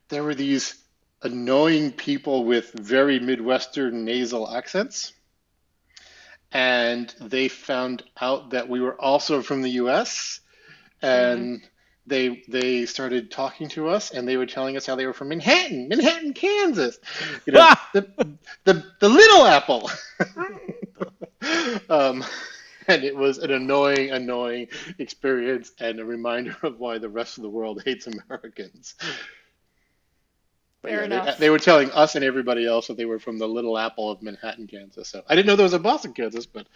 there 0.09 0.25
were 0.25 0.35
these 0.35 0.82
annoying 1.23 1.93
people 1.93 2.45
with 2.45 2.73
very 2.73 3.19
midwestern 3.19 4.05
nasal 4.05 4.49
accents, 4.49 5.13
and 6.53 7.15
they 7.21 7.49
found 7.49 8.03
out 8.21 8.51
that 8.51 8.69
we 8.69 8.81
were 8.81 9.01
also 9.01 9.43
from 9.43 9.63
the 9.63 9.71
U.S. 9.71 10.41
and. 11.01 11.63
They 12.05 12.43
they 12.49 12.85
started 12.87 13.31
talking 13.31 13.69
to 13.69 13.89
us 13.89 14.11
and 14.11 14.27
they 14.27 14.37
were 14.37 14.45
telling 14.45 14.77
us 14.77 14.85
how 14.85 14.97
they 14.97 15.07
were 15.07 15.13
from 15.13 15.29
Manhattan, 15.29 15.87
Manhattan, 15.87 16.33
Kansas, 16.33 16.99
you 17.47 17.53
know, 17.53 17.73
the, 17.93 18.37
the 18.65 18.85
the 18.99 19.09
little 19.09 19.47
apple. 19.47 19.89
um, 21.89 22.25
and 22.89 23.05
it 23.05 23.17
was 23.17 23.39
an 23.39 23.53
annoying, 23.53 24.11
annoying 24.11 24.69
experience 24.99 25.73
and 25.79 26.01
a 26.01 26.05
reminder 26.05 26.57
of 26.63 26.79
why 26.79 26.99
the 26.99 27.09
rest 27.09 27.39
of 27.39 27.43
the 27.43 27.51
world 27.51 27.83
hates 27.85 28.07
Americans. 28.07 28.95
But 30.83 30.91
Fair 30.91 31.03
yeah, 31.03 31.09
they, 31.09 31.15
enough. 31.21 31.39
they 31.39 31.49
were 31.51 31.61
telling 31.61 31.93
us 31.93 32.17
and 32.17 32.25
everybody 32.25 32.67
else 32.67 32.89
that 32.89 32.97
they 32.97 33.05
were 33.05 33.21
from 33.21 33.39
the 33.39 33.47
little 33.47 33.79
apple 33.79 34.11
of 34.11 34.21
Manhattan, 34.21 34.67
Kansas. 34.67 35.09
So 35.09 35.23
I 35.29 35.37
didn't 35.37 35.47
know 35.47 35.55
there 35.55 35.63
was 35.63 35.75
a 35.75 35.79
Boston, 35.79 36.13
Kansas, 36.13 36.45
but 36.47 36.67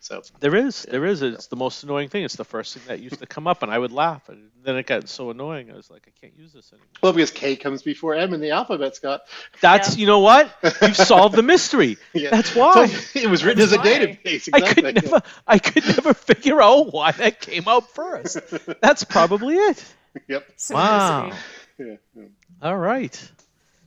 so 0.00 0.22
There 0.40 0.54
is, 0.54 0.82
there 0.82 1.06
is. 1.06 1.22
It's 1.22 1.46
the 1.46 1.56
most 1.56 1.82
annoying 1.82 2.10
thing. 2.10 2.24
It's 2.24 2.36
the 2.36 2.44
first 2.44 2.74
thing 2.76 2.82
that 2.88 3.00
used 3.00 3.20
to 3.20 3.26
come 3.26 3.46
up, 3.46 3.62
and 3.62 3.72
I 3.72 3.78
would 3.78 3.90
laugh. 3.92 4.28
And 4.28 4.50
then 4.62 4.76
it 4.76 4.86
got 4.86 5.08
so 5.08 5.30
annoying, 5.30 5.70
I 5.70 5.76
was 5.76 5.90
like, 5.90 6.02
I 6.06 6.10
can't 6.20 6.36
use 6.38 6.52
this 6.52 6.72
anymore. 6.72 6.86
well 7.02 7.12
because 7.14 7.30
K 7.30 7.56
comes 7.56 7.82
before 7.82 8.14
M 8.14 8.34
in 8.34 8.40
the 8.40 8.50
alphabet, 8.50 8.96
Scott. 8.96 9.22
That's, 9.62 9.96
Yeah. 9.96 10.00
you 10.02 10.06
know 10.08 10.20
what? 10.20 10.50
You've 10.82 10.94
solved 11.14 11.34
the 11.34 11.42
mystery. 11.42 11.96
Yeah. 12.12 12.30
That's 12.30 12.54
why. 12.54 12.86
So 12.86 13.18
it 13.18 13.30
was 13.30 13.44
written 13.44 13.60
That's 13.60 13.72
as 13.72 13.78
a 13.78 13.80
why. 13.80 14.16
database. 14.24 14.48
I 14.52 14.60
could 14.60 14.94
never, 14.94 15.22
I 15.46 15.58
could 15.58 15.84
never 15.86 16.12
figure 16.28 16.60
out 16.60 16.92
why 16.92 17.12
that 17.12 17.40
came 17.40 17.64
out 17.66 17.88
first. 17.94 18.38
That's 18.82 19.04
probably 19.04 19.56
it. 19.56 19.82
Yep. 20.28 20.46
Wow. 20.70 21.32
Yeah. 21.78 21.96
yeah. 22.14 22.24
All 22.62 22.76
right. 22.76 23.30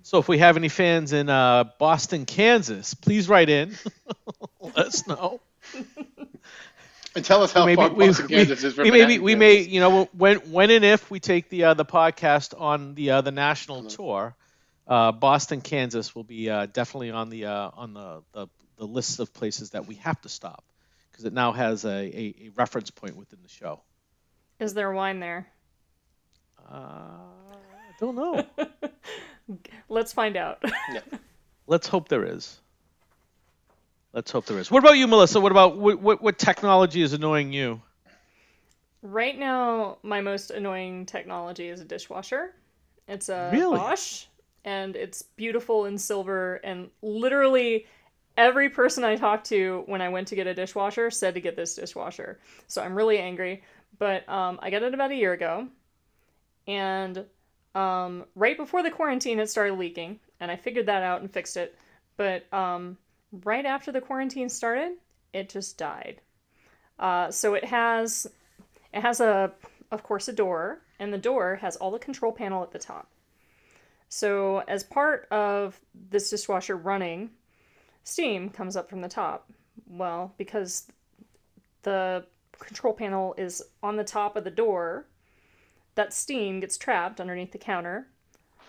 So 0.07 0.19
if 0.19 0.29
we 0.29 0.37
have 0.37 0.55
any 0.55 0.69
fans 0.69 1.11
in 1.11 1.27
uh, 1.27 1.65
Boston, 1.79 2.25
Kansas, 2.25 2.93
please 2.93 3.27
write 3.27 3.49
in. 3.49 3.75
Let 4.61 4.77
us 4.77 5.05
know. 5.05 5.41
And 7.13 7.25
tell 7.25 7.43
us 7.43 7.51
how 7.51 7.65
maybe 7.65 7.75
far 7.75 7.89
we, 7.89 8.07
Boston, 8.07 8.27
we, 8.27 8.35
Kansas 8.35 8.63
is 8.63 8.73
from 8.73 8.85
we 8.85 8.91
maybe 8.91 9.19
we 9.19 9.35
may 9.35 9.59
you 9.59 9.81
know 9.81 10.05
when 10.13 10.37
when 10.49 10.71
and 10.71 10.85
if 10.85 11.11
we 11.11 11.19
take 11.19 11.49
the 11.49 11.65
uh, 11.65 11.73
the 11.73 11.83
podcast 11.83 12.57
on 12.57 12.95
the 12.95 13.09
uh, 13.09 13.19
the 13.19 13.33
national 13.33 13.83
tour, 13.83 14.33
uh, 14.87 15.11
Boston, 15.11 15.59
Kansas 15.59 16.15
will 16.15 16.23
be 16.23 16.49
uh, 16.49 16.67
definitely 16.67 17.11
on 17.11 17.29
the 17.29 17.43
uh, 17.43 17.71
on 17.73 17.93
the, 17.93 18.23
the 18.31 18.47
the 18.77 18.85
list 18.85 19.19
of 19.19 19.33
places 19.33 19.71
that 19.71 19.87
we 19.87 19.95
have 19.95 20.21
to 20.21 20.29
stop 20.29 20.63
because 21.11 21.25
it 21.25 21.33
now 21.33 21.51
has 21.51 21.83
a, 21.83 21.89
a, 21.89 22.35
a 22.45 22.51
reference 22.55 22.91
point 22.91 23.17
within 23.17 23.39
the 23.43 23.49
show. 23.49 23.81
Is 24.57 24.73
there 24.73 24.89
wine 24.89 25.19
there? 25.19 25.47
Uh, 26.71 26.77
I 26.77 27.91
don't 27.99 28.15
know. 28.15 28.45
Let's 29.89 30.13
find 30.13 30.37
out. 30.37 30.63
Let's 31.67 31.87
hope 31.87 32.09
there 32.09 32.25
is. 32.25 32.59
Let's 34.13 34.31
hope 34.31 34.45
there 34.45 34.57
is. 34.59 34.71
What 34.71 34.83
about 34.83 34.97
you, 34.97 35.07
Melissa? 35.07 35.39
What 35.39 35.51
about 35.51 35.77
what 35.77 36.01
what, 36.01 36.21
what 36.21 36.39
technology 36.39 37.01
is 37.01 37.13
annoying 37.13 37.53
you? 37.53 37.81
right 39.01 39.37
now, 39.37 39.97
my 40.03 40.21
most 40.21 40.51
annoying 40.51 41.05
technology 41.05 41.69
is 41.69 41.81
a 41.81 41.85
dishwasher. 41.85 42.53
It's 43.07 43.29
a 43.29 43.49
Really? 43.53 43.77
Bosch, 43.77 44.25
and 44.65 44.95
it's 44.95 45.21
beautiful 45.21 45.85
in 45.85 45.97
silver. 45.97 46.55
And 46.63 46.89
literally, 47.01 47.85
every 48.35 48.69
person 48.69 49.03
I 49.03 49.15
talked 49.15 49.47
to 49.47 49.83
when 49.85 50.01
I 50.01 50.09
went 50.09 50.27
to 50.29 50.35
get 50.35 50.47
a 50.47 50.53
dishwasher 50.53 51.09
said 51.09 51.35
to 51.35 51.41
get 51.41 51.55
this 51.55 51.75
dishwasher. 51.75 52.39
So 52.67 52.81
I'm 52.81 52.95
really 52.95 53.17
angry. 53.19 53.63
But 53.97 54.27
um, 54.27 54.59
I 54.61 54.69
got 54.69 54.83
it 54.83 54.93
about 54.93 55.11
a 55.11 55.15
year 55.15 55.33
ago, 55.33 55.69
and 56.67 57.25
um, 57.77 58.25
right 58.33 58.57
before 58.57 58.81
the 58.81 58.89
quarantine, 58.89 59.39
it 59.39 59.49
started 59.49 59.77
leaking, 59.77 60.19
and 60.39 60.49
I 60.49 60.55
figured 60.55 60.87
that 60.87 61.03
out 61.03 61.21
and 61.21 61.31
fixed 61.31 61.57
it. 61.57 61.75
But 62.17 62.51
um, 62.51 62.97
right 63.43 63.65
after 63.65 63.91
the 63.91 64.01
quarantine 64.01 64.49
started, 64.49 64.93
it 65.31 65.49
just 65.49 65.77
died. 65.77 66.21
Uh, 66.97 67.29
so 67.29 67.53
it 67.53 67.63
has 67.63 68.25
it 68.91 69.01
has 69.01 69.19
a 69.19 69.51
of 69.91 70.01
course 70.01 70.27
a 70.27 70.33
door, 70.33 70.81
and 70.99 71.13
the 71.13 71.19
door 71.19 71.55
has 71.57 71.75
all 71.75 71.91
the 71.91 71.99
control 71.99 72.31
panel 72.31 72.63
at 72.63 72.71
the 72.71 72.79
top. 72.79 73.11
So 74.09 74.63
as 74.67 74.83
part 74.83 75.27
of 75.29 75.79
this 76.09 76.31
dishwasher 76.31 76.77
running, 76.77 77.29
steam 78.03 78.49
comes 78.49 78.75
up 78.75 78.89
from 78.89 79.01
the 79.01 79.07
top. 79.07 79.51
Well, 79.87 80.33
because 80.39 80.87
the 81.83 82.25
control 82.57 82.93
panel 82.93 83.35
is 83.37 83.61
on 83.83 83.97
the 83.97 84.03
top 84.03 84.35
of 84.35 84.43
the 84.43 84.49
door, 84.49 85.05
that 85.97 86.13
steam 86.13 86.61
gets 86.61 86.77
trapped 86.77 87.19
underneath 87.19 87.51
the 87.51 87.57
counter, 87.57 88.07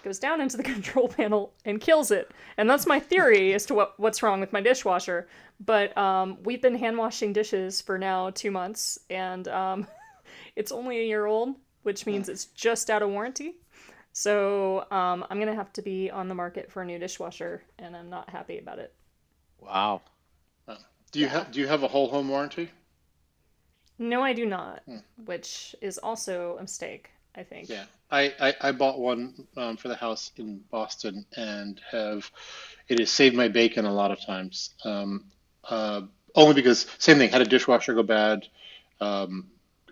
goes 0.02 0.18
down 0.18 0.40
into 0.40 0.56
the 0.56 0.62
control 0.74 1.08
panel 1.08 1.54
and 1.64 1.80
kills 1.80 2.10
it. 2.10 2.30
And 2.56 2.68
that's 2.68 2.86
my 2.86 2.98
theory 2.98 3.54
as 3.54 3.64
to 3.66 3.74
what, 3.74 3.98
what's 3.98 4.22
wrong 4.22 4.40
with 4.40 4.52
my 4.52 4.60
dishwasher. 4.60 5.28
But 5.64 5.96
um, 5.96 6.38
we've 6.42 6.62
been 6.62 6.74
hand 6.74 6.98
washing 6.98 7.32
dishes 7.32 7.80
for 7.80 7.98
now 7.98 8.30
two 8.30 8.50
months, 8.50 8.98
and 9.10 9.46
um, 9.48 9.86
it's 10.56 10.72
only 10.72 11.00
a 11.00 11.04
year 11.04 11.26
old, 11.26 11.54
which 11.82 12.06
means 12.06 12.28
it's 12.28 12.46
just 12.46 12.90
out 12.90 13.02
of 13.02 13.10
warranty. 13.10 13.56
So 14.12 14.86
um, 14.90 15.24
I'm 15.30 15.38
gonna 15.38 15.54
have 15.54 15.72
to 15.74 15.82
be 15.82 16.10
on 16.10 16.28
the 16.28 16.34
market 16.34 16.72
for 16.72 16.82
a 16.82 16.84
new 16.84 16.98
dishwasher, 16.98 17.62
and 17.78 17.96
I'm 17.96 18.10
not 18.10 18.30
happy 18.30 18.58
about 18.58 18.78
it. 18.78 18.92
Wow. 19.60 20.02
Do 21.10 21.20
you 21.20 21.28
have 21.28 21.50
do 21.50 21.60
you 21.60 21.66
have 21.66 21.82
a 21.82 21.88
whole 21.88 22.08
home 22.08 22.28
warranty? 22.28 22.70
No, 23.98 24.22
I 24.22 24.32
do 24.32 24.46
not, 24.46 24.82
which 25.24 25.74
is 25.80 25.98
also 25.98 26.56
a 26.58 26.62
mistake. 26.62 27.10
I 27.38 27.44
think. 27.44 27.68
Yeah, 27.68 27.84
I, 28.10 28.34
I, 28.40 28.54
I 28.60 28.72
bought 28.72 28.98
one 28.98 29.46
um, 29.56 29.76
for 29.76 29.86
the 29.86 29.94
house 29.94 30.32
in 30.36 30.60
Boston 30.70 31.24
and 31.36 31.80
have 31.90 32.30
it 32.88 32.98
has 32.98 33.10
saved 33.10 33.36
my 33.36 33.48
bacon 33.48 33.84
a 33.84 33.92
lot 33.92 34.10
of 34.10 34.20
times. 34.24 34.70
Um, 34.84 35.26
uh, 35.62 36.02
only 36.34 36.54
because 36.54 36.86
same 36.98 37.18
thing 37.18 37.30
had 37.30 37.40
a 37.40 37.44
dishwasher 37.44 37.94
go 37.94 38.02
bad, 38.02 38.46
um, 39.00 39.46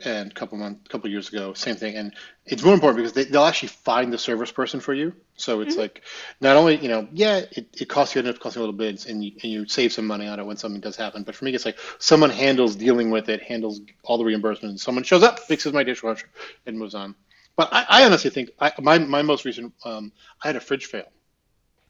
and 0.04 0.30
a 0.30 0.34
couple 0.34 0.58
month 0.58 0.88
couple 0.88 1.08
years 1.08 1.28
ago 1.28 1.52
same 1.54 1.76
thing. 1.76 1.94
And 1.94 2.14
it's 2.44 2.62
more 2.64 2.74
important 2.74 2.98
because 2.98 3.12
they, 3.12 3.24
they'll 3.24 3.44
actually 3.44 3.68
find 3.68 4.12
the 4.12 4.18
service 4.18 4.50
person 4.50 4.80
for 4.80 4.92
you. 4.92 5.14
So 5.36 5.60
it's 5.60 5.76
like 5.76 6.02
not 6.40 6.56
only 6.56 6.76
you 6.78 6.88
know 6.88 7.06
yeah 7.12 7.42
it, 7.52 7.68
it 7.80 7.88
costs 7.88 8.14
you 8.16 8.22
costs 8.34 8.56
you 8.56 8.60
a 8.60 8.64
little 8.64 8.76
bit 8.76 9.06
and 9.06 9.24
you, 9.24 9.32
and 9.42 9.52
you 9.52 9.68
save 9.68 9.92
some 9.92 10.06
money 10.06 10.26
on 10.26 10.40
it 10.40 10.46
when 10.46 10.56
something 10.56 10.80
does 10.80 10.96
happen. 10.96 11.22
But 11.22 11.36
for 11.36 11.44
me 11.44 11.54
it's 11.54 11.64
like 11.64 11.78
someone 11.98 12.30
handles 12.30 12.74
dealing 12.74 13.10
with 13.10 13.28
it, 13.28 13.42
handles 13.42 13.80
all 14.02 14.18
the 14.18 14.24
reimbursements. 14.24 14.80
Someone 14.80 15.04
shows 15.04 15.22
up, 15.22 15.38
fixes 15.38 15.72
my 15.72 15.84
dishwasher, 15.84 16.28
and 16.66 16.76
moves 16.76 16.94
on. 16.94 17.14
But 17.56 17.70
I, 17.72 17.86
I 17.88 18.04
honestly 18.04 18.30
think 18.30 18.50
I, 18.60 18.72
my 18.80 18.98
my 18.98 19.22
most 19.22 19.44
recent 19.44 19.72
um, 19.84 20.12
I 20.42 20.48
had 20.48 20.56
a 20.56 20.60
fridge 20.60 20.86
fail, 20.86 21.10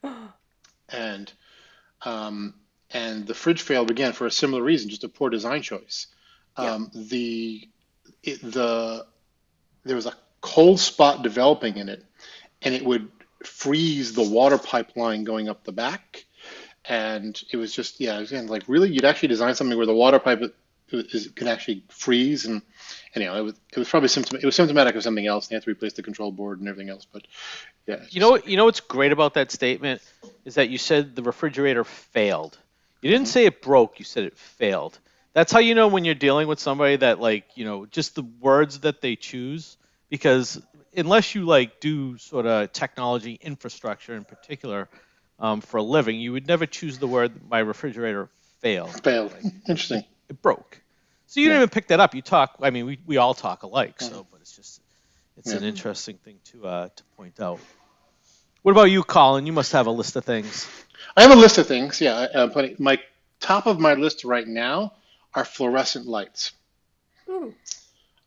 and 0.89 1.33
um, 2.03 2.55
and 2.91 3.27
the 3.27 3.35
fridge 3.35 3.63
failed 3.63 3.91
again 3.91 4.13
for 4.13 4.27
a 4.27 4.31
similar 4.31 4.63
reason, 4.63 4.91
just 4.91 5.05
a 5.05 5.09
poor 5.09 5.31
design 5.31 5.63
choice. 5.63 6.07
Um, 6.57 6.91
The 6.95 7.69
it, 8.23 8.41
the 8.43 9.07
there 9.85 9.97
was 9.97 10.07
a 10.07 10.15
cold 10.41 10.81
spot 10.81 11.23
developing 11.23 11.77
in 11.77 11.89
it, 11.89 12.05
and 12.63 12.75
it 12.75 12.85
would 12.85 13.11
freeze 13.45 14.15
the 14.15 14.23
water 14.23 14.59
pipeline 14.59 15.25
going 15.25 15.49
up 15.49 15.65
the 15.65 15.73
back, 15.73 16.25
and 16.85 17.41
it 17.53 17.57
was 17.57 17.75
just 17.75 18.01
yeah, 18.01 18.21
again 18.21 18.47
like 18.47 18.65
really 18.69 18.91
you'd 18.91 19.05
actually 19.05 19.29
design 19.29 19.55
something 19.55 19.77
where 19.77 19.87
the 19.87 19.95
water 19.95 20.19
pipe 20.19 20.43
is, 20.91 21.15
is, 21.15 21.33
can 21.33 21.49
actually 21.49 21.85
freeze 21.89 22.47
and 22.47 22.63
anyhow, 23.15 23.37
it 23.37 23.43
was 23.43 23.55
it 23.73 23.79
was 23.79 23.89
probably 23.89 24.09
symptom 24.09 24.39
it 24.41 24.45
was 24.45 24.55
symptomatic 24.55 24.95
of 24.95 25.03
something 25.03 25.27
else. 25.27 25.49
They 25.49 25.57
had 25.57 25.63
to 25.65 25.71
replace 25.71 25.95
the 25.95 26.03
control 26.03 26.33
board 26.33 26.61
and 26.61 26.69
everything 26.69 26.91
else. 26.91 27.07
But 27.11 27.23
yeah, 27.87 28.01
You 28.11 28.21
know, 28.21 28.39
you 28.39 28.57
know 28.57 28.65
what's 28.65 28.81
great 28.81 29.13
about 29.13 29.35
that 29.35 29.51
statement 29.51 30.03
is 30.45 30.55
that 30.55 30.69
you 30.69 30.79
said 30.79 31.17
the 31.17 31.23
refrigerator 31.23 31.85
failed. 31.85 32.59
You 33.03 33.11
didn't 33.11 33.29
say 33.29 33.47
it 33.47 33.63
broke. 33.63 33.99
You 33.99 34.05
said 34.05 34.25
it 34.25 34.37
failed. 34.37 34.99
That's 35.33 35.53
how 35.53 35.59
you 35.59 35.75
know 35.75 35.89
when 35.89 36.05
you're 36.05 36.15
dealing 36.15 36.49
with 36.49 36.61
somebody 36.61 36.97
that 36.97 37.21
like 37.21 37.45
you 37.57 37.65
know 37.65 37.87
just 37.87 38.15
the 38.15 38.23
words 38.41 38.81
that 38.81 39.01
they 39.01 39.17
choose 39.17 39.77
because 40.09 40.61
unless 40.97 41.35
you 41.35 41.45
like 41.45 41.81
do 41.81 42.17
sort 42.19 42.47
of 42.47 42.73
technology 42.73 43.39
infrastructure 43.41 44.15
in 44.15 44.25
particular 44.25 44.89
um, 45.39 45.61
for 45.61 45.77
a 45.77 45.83
living, 45.83 46.19
you 46.19 46.33
would 46.33 46.47
never 46.47 46.67
choose 46.67 46.99
the 46.99 47.07
word 47.07 47.33
"my 47.51 47.59
refrigerator 47.59 48.29
failed." 48.61 49.03
Failed. 49.03 49.33
Like, 49.33 49.53
Interesting. 49.69 50.05
It 50.29 50.43
broke. 50.43 50.83
So 51.27 51.41
you 51.41 51.47
Yeah. 51.47 51.51
didn't 51.55 51.63
even 51.63 51.69
pick 51.71 51.89
that 51.89 52.01
up. 52.01 52.15
You 52.15 52.23
talk. 52.23 52.57
I 52.61 52.71
mean, 52.71 52.87
we, 52.87 52.99
we 53.07 53.17
all 53.17 53.35
talk 53.35 53.63
alike. 53.63 54.01
So, 54.01 54.27
but 54.31 54.41
it's 54.41 54.55
just 54.55 54.81
it's 55.37 55.53
an 55.53 55.65
interesting 55.65 56.19
thing 56.19 56.39
to 56.53 56.67
uh, 56.67 56.89
to 56.95 57.05
point 57.17 57.41
out. 57.41 57.61
What 58.63 58.73
about 58.73 58.85
you, 58.85 59.03
Colin? 59.05 59.47
You 59.47 59.53
must 59.53 59.73
have 59.73 59.87
a 59.87 59.91
list 59.91 60.17
of 60.17 60.25
things. 60.25 60.67
I 61.17 61.23
have 61.23 61.31
a 61.31 61.37
list 61.37 61.59
of 61.59 61.67
things. 61.67 62.01
Yeah, 62.01 62.15
uh, 62.15 62.49
plenty. 62.49 62.75
My 62.79 62.99
top 63.41 63.67
of 63.67 63.79
my 63.79 63.95
list 63.95 64.25
right 64.25 64.47
now 64.47 64.95
are 65.35 65.45
fluorescent 65.45 66.07
lights. 66.07 66.53
Ooh, 67.29 67.55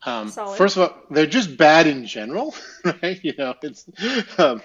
Um, 0.06 0.28
Solid. 0.28 0.56
first 0.56 0.76
of 0.76 0.82
all, 0.82 0.96
they're 1.10 1.26
just 1.26 1.56
bad 1.56 1.86
in 1.86 2.06
general, 2.06 2.54
right? 2.84 3.18
You 3.22 3.34
know, 3.36 3.54
it's, 3.62 3.86
um, 4.38 4.62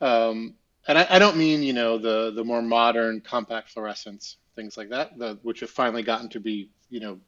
um, 0.00 0.54
and 0.88 0.98
I, 0.98 1.06
I 1.10 1.18
don't 1.18 1.36
mean 1.36 1.62
you 1.62 1.72
know 1.72 1.98
the 1.98 2.32
the 2.34 2.44
more 2.44 2.62
modern 2.62 3.20
compact 3.20 3.74
fluorescents, 3.74 4.36
things 4.56 4.76
like 4.76 4.90
that, 4.90 5.18
the, 5.18 5.38
which 5.42 5.60
have 5.60 5.70
finally 5.70 6.02
gotten 6.02 6.28
to 6.30 6.40
be 6.40 6.70
you 6.90 7.00
know 7.00 7.20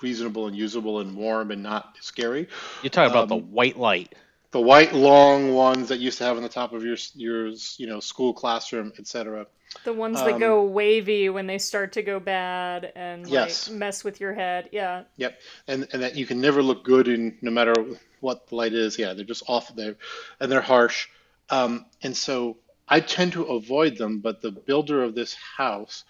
reasonable 0.00 0.46
and 0.48 0.56
usable 0.56 1.00
and 1.00 1.16
warm 1.16 1.50
and 1.50 1.62
not 1.62 1.96
scary. 2.00 2.48
You're 2.82 2.90
talking 2.90 3.10
about 3.10 3.28
the 3.28 3.36
Um, 3.36 3.36
white 3.36 3.78
light. 3.78 4.14
The 4.52 4.60
white 4.60 4.94
long 4.94 5.52
ones 5.54 5.88
that 5.88 5.98
you 5.98 6.06
used 6.06 6.18
to 6.18 6.24
have 6.24 6.36
on 6.36 6.42
the 6.42 6.48
top 6.48 6.72
of 6.72 6.84
your 6.84 6.96
your 7.14 7.48
you 7.48 7.86
know 7.86 8.00
school 8.00 8.32
classroom, 8.34 8.92
etc. 8.98 9.46
the 9.84 9.92
ones 9.92 10.22
that 10.22 10.34
Um, 10.34 10.38
go 10.38 10.64
wavy 10.64 11.28
when 11.28 11.46
they 11.46 11.58
start 11.58 11.92
to 11.92 12.02
go 12.02 12.18
bad 12.20 12.92
and 12.96 13.30
like 13.30 13.66
Yes. 13.66 13.68
mess 13.68 14.04
with 14.04 14.20
your 14.20 14.34
head. 14.34 14.68
Yeah. 14.72 15.04
Yep, 15.16 15.40
and 15.68 15.88
and 15.92 16.02
that 16.02 16.16
you 16.16 16.26
can 16.26 16.40
never 16.40 16.62
look 16.62 16.84
good 16.84 17.08
in 17.08 17.38
no 17.42 17.50
matter 17.50 17.74
what 18.20 18.46
the 18.48 18.56
light 18.56 18.72
is. 18.72 18.98
Yeah, 18.98 19.12
they're 19.12 19.24
just 19.24 19.42
off 19.48 19.74
there, 19.76 19.96
and 20.40 20.50
they're 20.50 20.60
harsh. 20.62 21.08
Um, 21.50 21.86
and 22.02 22.16
so 22.16 22.56
I 22.92 23.00
tend 23.00 23.32
to 23.32 23.44
avoid 23.44 23.96
them. 23.96 24.20
But 24.20 24.42
the 24.42 24.50
builder 24.52 25.02
of 25.02 25.14
this 25.14 25.34
house 25.34 26.04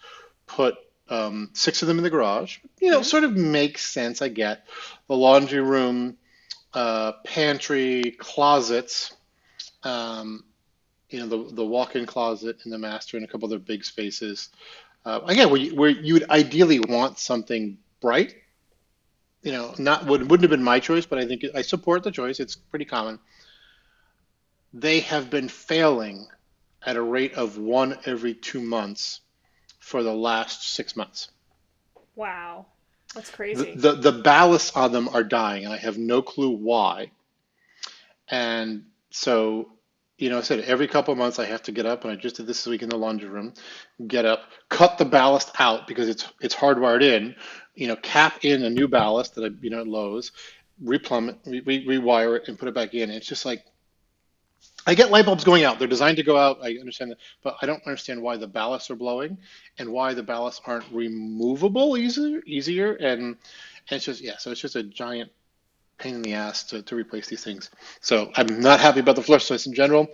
put 0.47 0.75
um, 1.09 1.49
six 1.53 1.81
of 1.81 1.87
them 1.87 1.97
in 1.97 2.03
the 2.03 2.09
garage. 2.09 2.57
You 2.79 2.91
know, 2.91 3.01
Mhm. 3.01 3.05
sort 3.05 3.23
of 3.23 3.35
makes 3.35 3.85
sense. 3.85 4.21
I 4.21 4.29
get 4.29 4.67
the 5.07 5.15
laundry 5.15 5.61
room, 5.61 6.17
uh, 6.73 7.13
pantry, 7.25 8.15
closets. 8.19 9.13
Um, 9.83 10.45
you 11.09 11.19
know, 11.19 11.27
the 11.27 11.55
the 11.55 11.65
walk-in 11.65 12.05
closet 12.05 12.57
in 12.65 12.71
the 12.71 12.77
master 12.77 13.17
and 13.17 13.25
a 13.25 13.29
couple 13.29 13.47
other 13.47 13.59
big 13.59 13.85
spaces. 13.85 14.49
Uh, 15.05 15.19
again, 15.25 15.49
where 15.49 15.61
you, 15.61 15.75
where 15.75 15.89
you 15.89 16.13
would 16.15 16.29
ideally 16.29 16.79
want 16.79 17.19
something 17.19 17.77
bright 18.01 18.35
you 19.43 19.51
know, 19.51 19.75
not 19.77 20.05
would, 20.05 20.21
wouldn't 20.21 20.43
have 20.43 20.49
been 20.49 20.63
my 20.63 20.79
choice, 20.79 21.05
but 21.05 21.19
I 21.19 21.25
think 21.27 21.43
I 21.53 21.61
support 21.61 22.03
the 22.03 22.11
choice. 22.11 22.39
It's 22.39 22.55
pretty 22.55 22.85
common. 22.85 23.19
They 24.73 25.01
have 25.01 25.29
been 25.29 25.49
failing 25.49 26.27
at 26.85 26.95
a 26.95 27.01
rate 27.01 27.33
of 27.35 27.57
one 27.57 27.97
every 28.05 28.33
two 28.33 28.61
months 28.61 29.21
for 29.79 30.03
the 30.03 30.13
last 30.13 30.73
six 30.73 30.95
months. 30.95 31.29
Wow. 32.15 32.67
That's 33.13 33.29
crazy. 33.29 33.75
the, 33.75 33.93
the 33.93 34.11
ballasts 34.11 34.75
on 34.75 34.91
them 34.91 35.07
are 35.09 35.23
dying, 35.23 35.65
and 35.65 35.73
I 35.73 35.77
have 35.77 35.97
no 35.97 36.21
clue 36.21 36.49
why. 36.49 37.11
And 38.27 38.85
so, 39.11 39.69
you 40.17 40.29
know, 40.29 40.39
I 40.39 40.41
said 40.41 40.61
every 40.61 40.87
couple 40.87 41.11
of 41.11 41.17
months 41.17 41.37
I 41.37 41.45
have 41.45 41.61
to 41.63 41.71
get 41.71 41.85
up, 41.85 42.03
and 42.03 42.11
I 42.11 42.15
just 42.15 42.37
did 42.37 42.47
this 42.47 42.63
this 42.63 42.67
week 42.71 42.81
in 42.81 42.89
the 42.89 42.97
laundry 42.97 43.29
room, 43.29 43.53
get 44.07 44.25
up, 44.25 44.45
cut 44.69 44.97
the 44.97 45.05
ballast 45.05 45.51
out 45.59 45.87
because 45.87 46.09
it's 46.09 46.27
it's 46.41 46.55
hardwired 46.55 47.03
in, 47.03 47.35
you 47.75 47.87
know, 47.87 47.95
cap 47.97 48.43
in 48.43 48.63
a 48.63 48.69
new 48.69 48.87
ballast 48.87 49.35
that 49.35 49.43
I, 49.43 49.49
you 49.61 49.69
know, 49.69 49.81
at 49.81 49.87
Lowe's, 49.87 50.31
replumb 50.83 51.29
it, 51.29 51.37
re, 51.45 51.61
re, 51.85 51.99
rewire 51.99 52.37
it, 52.37 52.47
and 52.47 52.57
put 52.57 52.67
it 52.67 52.73
back 52.73 52.93
in. 52.95 53.11
It's 53.11 53.27
just 53.27 53.45
like 53.45 53.63
I 54.85 54.95
get 54.95 55.11
light 55.11 55.25
bulbs 55.25 55.43
going 55.43 55.63
out. 55.63 55.79
They're 55.79 55.87
designed 55.87 56.17
to 56.17 56.23
go 56.23 56.37
out. 56.37 56.59
I 56.61 56.75
understand 56.79 57.11
that, 57.11 57.17
but 57.41 57.55
I 57.61 57.65
don't 57.65 57.85
understand 57.85 58.21
why 58.21 58.37
the 58.37 58.47
ballasts 58.47 58.89
are 58.89 58.95
blowing 58.95 59.37
and 59.77 59.91
why 59.91 60.13
the 60.13 60.23
ballasts 60.23 60.61
aren't 60.65 60.85
removable 60.91 61.97
easier. 61.97 62.41
Easier, 62.45 62.93
and, 62.93 63.21
and 63.21 63.37
it's 63.89 64.05
just 64.05 64.21
yeah. 64.21 64.37
So 64.37 64.51
it's 64.51 64.61
just 64.61 64.75
a 64.75 64.83
giant 64.83 65.31
pain 65.97 66.15
in 66.15 66.21
the 66.21 66.33
ass 66.33 66.63
to, 66.65 66.81
to 66.81 66.95
replace 66.95 67.27
these 67.27 67.43
things. 67.43 67.69
So 68.01 68.31
I'm 68.35 68.59
not 68.59 68.79
happy 68.79 68.99
about 68.99 69.15
the 69.15 69.21
fluorescents 69.21 69.67
in 69.67 69.73
general, 69.73 70.07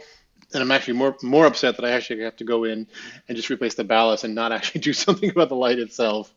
and 0.54 0.62
I'm 0.62 0.72
actually 0.72 0.96
more 0.96 1.16
more 1.24 1.46
upset 1.46 1.76
that 1.78 1.86
I 1.86 1.92
actually 1.92 2.24
have 2.24 2.36
to 2.38 2.44
go 2.44 2.64
in 2.64 2.88
and 3.28 3.36
just 3.36 3.50
replace 3.50 3.76
the 3.76 3.84
ballast 3.84 4.24
and 4.24 4.36
not 4.36 4.52
actually 4.54 4.82
do 4.82 4.94
something 4.94 5.30
about 5.30 5.50
the 5.50 5.56
light 5.56 5.80
itself, 5.80 6.34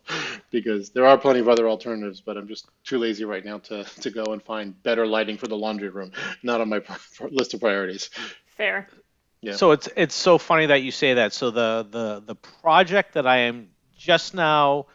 because 0.53 0.91
there 0.91 1.05
are 1.05 1.17
plenty 1.17 1.39
of 1.39 1.49
other 1.49 1.67
alternatives, 1.67 2.21
but 2.21 2.37
I'm 2.37 2.47
just 2.47 2.69
too 2.85 2.99
lazy 2.99 3.25
right 3.25 3.43
now 3.43 3.57
to 3.57 3.83
to 3.83 4.09
go 4.11 4.23
and 4.31 4.41
find 4.41 4.81
better 4.83 5.05
lighting 5.05 5.37
for 5.37 5.47
the 5.47 5.57
laundry 5.57 5.89
room. 5.89 6.11
Not 6.43 6.61
on 6.61 6.69
my 6.69 6.81
list 7.31 7.55
of 7.55 7.59
priorities. 7.59 8.11
Fair. 8.55 8.87
Yeah. 9.41 9.55
So 9.55 9.71
it's 9.71 9.89
it's 9.97 10.15
so 10.15 10.37
funny 10.37 10.67
that 10.67 10.83
you 10.83 10.91
say 10.91 11.15
that. 11.15 11.33
So 11.33 11.51
the 11.51 11.85
the 11.89 12.23
the 12.25 12.35
project 12.35 13.15
that 13.15 13.27
I 13.27 13.39
am 13.39 13.69
just 13.97 14.33
now, 14.33 14.85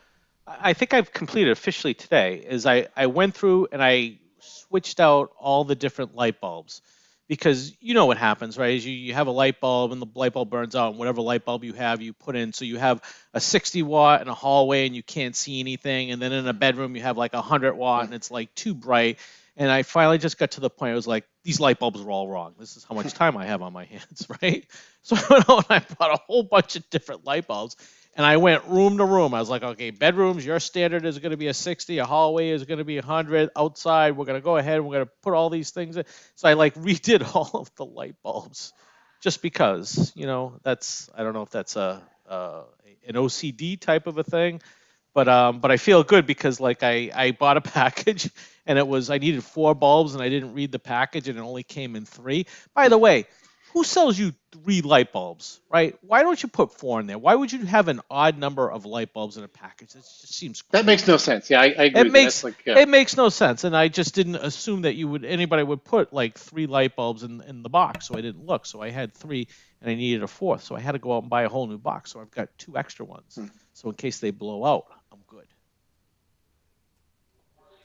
I 0.47 0.73
think 0.73 0.95
I've 0.95 1.13
completed 1.13 1.51
officially 1.51 1.93
today. 1.93 2.37
Is 2.37 2.65
I 2.65 2.87
I 2.97 3.07
went 3.07 3.35
through 3.35 3.69
and 3.73 3.83
I 3.83 4.21
switched 4.39 5.01
out 5.01 5.33
all 5.39 5.65
the 5.65 5.75
different 5.75 6.15
light 6.15 6.41
bulbs 6.41 6.81
because 7.29 7.77
you 7.81 7.95
know 7.95 8.07
what 8.07 8.17
happens, 8.17 8.57
right? 8.57 8.75
Is 8.75 8.87
you, 8.87 8.93
you 8.93 9.15
have 9.15 9.27
a 9.27 9.31
light 9.31 9.61
bulb 9.61 9.93
and 9.93 10.01
the 10.01 10.07
light 10.15 10.33
bulb 10.33 10.51
burns 10.51 10.75
out, 10.75 10.91
and 10.91 10.99
whatever 10.99 11.21
light 11.21 11.45
bulb 11.45 11.63
you 11.63 11.75
have, 11.75 12.01
you 12.01 12.15
put 12.15 12.35
in. 12.35 12.53
So 12.53 12.65
you 12.65 12.79
have 12.79 13.03
a 13.35 13.41
60 13.41 13.83
watt 13.83 14.23
in 14.23 14.29
a 14.29 14.35
hallway 14.35 14.87
and 14.87 14.97
you 14.97 15.03
can't 15.03 15.37
see 15.37 15.61
anything, 15.61 16.11
and 16.11 16.21
then 16.21 16.33
in 16.33 16.49
a 16.49 16.55
bedroom 16.55 16.97
you 16.97 17.03
have 17.03 17.17
like 17.19 17.35
a 17.35 17.37
100 17.37 17.75
watt 17.75 18.05
and 18.05 18.15
it's 18.15 18.31
like 18.31 18.55
too 18.55 18.75
bright. 18.75 19.19
And 19.57 19.71
I 19.71 19.83
finally 19.83 20.19
just 20.19 20.39
got 20.39 20.53
to 20.53 20.61
the 20.61 20.71
point. 20.71 20.93
I 20.93 20.95
was 20.95 21.09
like, 21.09 21.25
these 21.43 21.59
light 21.59 21.81
bulbs 21.81 22.01
are 22.01 22.11
all 22.11 22.29
wrong. 22.29 22.55
This 22.59 22.77
is 22.77 22.85
how 22.85 22.95
much 22.95 23.13
time 23.15 23.37
I 23.37 23.47
have 23.47 23.61
on 23.61 23.73
my 23.73 23.85
hands, 23.87 24.27
right? 24.43 24.65
So 25.03 25.17
I 25.17 25.23
went 25.31 25.51
out 25.51 25.71
and 25.71 25.83
I 25.83 25.95
bought 25.95 26.15
a 26.15 26.23
whole 26.27 26.45
bunch 26.45 26.77
of 26.77 26.89
different 26.91 27.27
light 27.27 27.47
bulbs, 27.47 27.77
and 28.19 28.27
I 28.27 28.37
went 28.37 28.65
room 28.67 28.99
to 28.99 29.05
room. 29.05 29.33
I 29.33 29.39
was 29.39 29.49
like, 29.49 29.63
okay, 29.63 29.91
bedrooms, 29.91 30.45
your 30.45 30.59
standard 30.59 31.07
is 31.07 31.21
going 31.21 31.31
to 31.31 31.37
be 31.37 31.47
a 31.47 31.55
60, 31.55 31.99
a 31.99 32.05
hallway 32.05 32.51
is 32.51 32.65
going 32.65 32.79
to 32.79 32.85
be 32.85 32.97
100, 32.97 33.51
outside, 33.57 34.17
we're 34.17 34.25
going 34.25 34.39
to 34.39 34.45
go 34.45 34.57
ahead 34.57 34.81
we're 34.81 34.95
going 34.95 35.07
to 35.07 35.13
put 35.23 35.35
all 35.35 35.49
these 35.51 35.71
things 35.71 35.97
in. 35.97 36.05
So 36.35 36.49
I 36.49 36.55
like 36.55 36.75
redid 36.89 37.35
all 37.35 37.51
of 37.55 37.73
the 37.77 37.87
light 37.87 38.17
bulbs 38.25 38.73
just 39.21 39.41
because, 39.41 40.13
you 40.17 40.27
know, 40.27 40.59
that's, 40.65 41.09
I 41.17 41.23
don't 41.23 41.33
know 41.33 41.43
if 41.43 41.51
that's 41.51 41.77
a, 41.77 42.03
uh, 42.29 42.65
an 43.07 43.15
OCD 43.15 43.81
type 43.81 44.09
of 44.09 44.19
a 44.19 44.25
thing, 44.25 44.61
but 45.15 45.29
um, 45.29 45.61
but 45.61 45.71
I 45.71 45.79
feel 45.79 46.05
good 46.05 46.27
because 46.27 46.61
like 46.61 46.83
I, 46.83 47.11
I 47.15 47.31
bought 47.33 47.57
a 47.57 47.61
package 47.63 48.31
and 48.67 48.79
it 48.79 48.87
was 48.87 49.11
I 49.11 49.19
needed 49.19 49.43
four 49.43 49.75
bulbs 49.75 50.15
and 50.15 50.23
I 50.23 50.29
didn't 50.29 50.55
read 50.55 50.71
the 50.71 50.79
package 50.79 51.29
and 51.29 51.39
it 51.39 51.43
only 51.43 51.63
came 51.63 51.97
in 51.97 52.05
three. 52.05 52.47
By 52.75 52.89
the 52.89 52.99
way, 52.99 53.27
who 53.73 53.85
sells 53.85 54.19
you 54.19 54.33
three 54.51 54.81
light 54.81 55.13
bulbs, 55.13 55.61
right? 55.71 55.97
Why 56.03 56.23
don't 56.23 56.43
you 56.43 56.49
put 56.49 56.73
four 56.73 57.01
in 57.01 57.07
there? 57.07 57.19
Why 57.19 57.35
would 57.35 57.53
you 57.53 57.65
have 57.67 57.89
an 57.89 58.01
odd 58.11 58.39
number 58.39 58.71
of 58.71 58.87
light 58.87 59.13
bulbs 59.13 59.37
in 59.37 59.45
a 59.45 59.49
package? 59.49 59.91
It 59.91 59.99
just 59.99 60.35
seems 60.35 60.65
That 60.71 60.85
makes 60.87 61.07
no 61.07 61.17
sense. 61.17 61.51
Yeah, 61.51 61.61
I, 61.61 61.65
I 61.65 61.85
agree. 61.85 62.01
it 62.01 62.13
makes 62.13 62.43
That's 62.43 62.45
like, 62.45 62.67
yeah. 62.67 62.79
it 62.79 62.89
makes 62.89 63.17
no 63.17 63.29
sense, 63.29 63.65
and 63.65 63.77
I 63.77 63.89
just 63.89 64.15
didn't 64.15 64.37
assume 64.37 64.83
that 64.83 64.95
you 64.95 65.09
would 65.09 65.25
anybody 65.25 65.63
would 65.63 65.85
put 65.85 66.13
like 66.13 66.39
three 66.39 66.67
light 66.67 66.97
bulbs 66.97 67.23
in 67.23 67.43
in 67.43 67.63
the 67.63 67.69
box, 67.69 68.07
so 68.07 68.17
I 68.17 68.21
didn't 68.21 68.47
look. 68.47 68.65
So 68.67 68.81
I 68.81 68.91
had 68.91 69.13
three, 69.13 69.49
and 69.81 69.91
I 69.91 69.95
needed 69.95 70.23
a 70.23 70.29
fourth, 70.29 70.65
so 70.65 70.75
I 70.75 70.81
had 70.81 70.93
to 70.93 70.99
go 70.99 71.17
out 71.17 71.23
and 71.23 71.31
buy 71.31 71.43
a 71.43 71.49
whole 71.49 71.67
new 71.67 71.79
box. 71.79 72.13
So 72.13 72.21
I've 72.21 72.31
got 72.31 72.49
two 72.59 72.77
extra 72.79 73.05
ones, 73.05 73.35
Hmm. 73.37 73.47
so 73.75 73.89
in 73.91 73.95
case 73.97 74.19
they 74.19 74.31
blow 74.31 74.65
out, 74.65 74.87
I'm 75.13 75.21
good. 75.27 75.47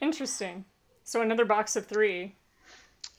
Interesting. 0.00 0.64
So 1.04 1.20
another 1.22 1.44
box 1.44 1.76
of 1.76 1.86
three. 1.86 2.36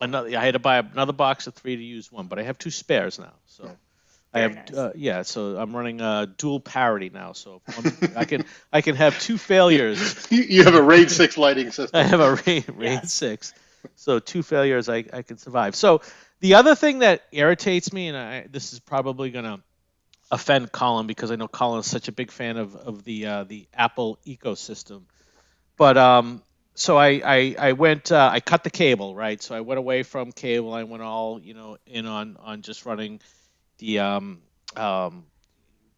Another, 0.01 0.37
I 0.37 0.43
had 0.43 0.53
to 0.53 0.59
buy 0.59 0.77
another 0.77 1.13
box 1.13 1.47
of 1.47 1.53
three 1.53 1.75
to 1.75 1.83
use 1.83 2.11
one, 2.11 2.27
but 2.27 2.39
I 2.39 2.43
have 2.43 2.57
two 2.57 2.71
spares 2.71 3.19
now, 3.19 3.33
so. 3.47 3.69
I 4.33 4.39
have 4.39 4.55
nice. 4.55 4.73
uh, 4.73 4.91
yeah, 4.95 5.21
so 5.21 5.55
I'm 5.55 5.73
running 5.73 6.01
uh, 6.01 6.25
dual 6.37 6.59
parity 6.59 7.09
now, 7.09 7.31
so 7.31 7.61
I 8.17 8.25
can 8.25 8.43
I 8.73 8.81
can 8.81 8.97
have 8.97 9.17
two 9.17 9.37
failures 9.37 10.27
You, 10.29 10.41
you 10.41 10.63
have 10.65 10.75
a 10.75 10.81
RAID 10.81 11.09
six 11.09 11.37
lighting 11.37 11.71
system. 11.71 11.89
I 11.93 12.03
have 12.03 12.19
a 12.19 12.35
raid, 12.45 12.65
raid 12.75 12.99
Yes. 13.03 13.13
six, 13.13 13.53
so 13.95 14.19
two 14.19 14.43
failures 14.43 14.89
I, 14.89 15.05
I 15.13 15.21
can 15.21 15.37
survive. 15.37 15.73
So 15.73 16.01
the 16.41 16.55
other 16.55 16.75
thing 16.75 16.99
that 16.99 17.21
irritates 17.31 17.93
me, 17.93 18.09
and 18.09 18.17
I, 18.17 18.45
this 18.51 18.73
is 18.73 18.81
probably 18.81 19.29
gonna 19.31 19.61
offend 20.29 20.69
Colin 20.69 21.07
because 21.07 21.31
I 21.31 21.37
know 21.37 21.47
Colin 21.47 21.79
is 21.79 21.89
such 21.89 22.09
a 22.09 22.11
big 22.11 22.29
fan 22.29 22.57
of 22.57 22.75
of 22.75 23.05
the 23.05 23.27
uh, 23.27 23.43
the 23.45 23.67
Apple 23.73 24.19
ecosystem, 24.27 25.03
but 25.77 25.97
um, 25.97 26.41
so 26.75 26.97
I 26.97 27.21
I, 27.25 27.55
I 27.57 27.71
went 27.73 28.11
uh, 28.11 28.29
I 28.31 28.39
cut 28.39 28.63
the 28.63 28.69
cable 28.69 29.15
right, 29.15 29.41
so 29.41 29.55
I 29.55 29.61
went 29.61 29.79
away 29.79 30.03
from 30.03 30.31
cable. 30.31 30.73
I 30.73 30.83
went 30.83 31.01
all 31.01 31.39
you 31.41 31.53
know 31.53 31.77
in 31.87 32.05
on 32.05 32.37
on 32.39 32.61
just 32.61 32.85
running 32.85 33.21
the 33.79 33.99
um 33.99 34.41
um 34.75 35.25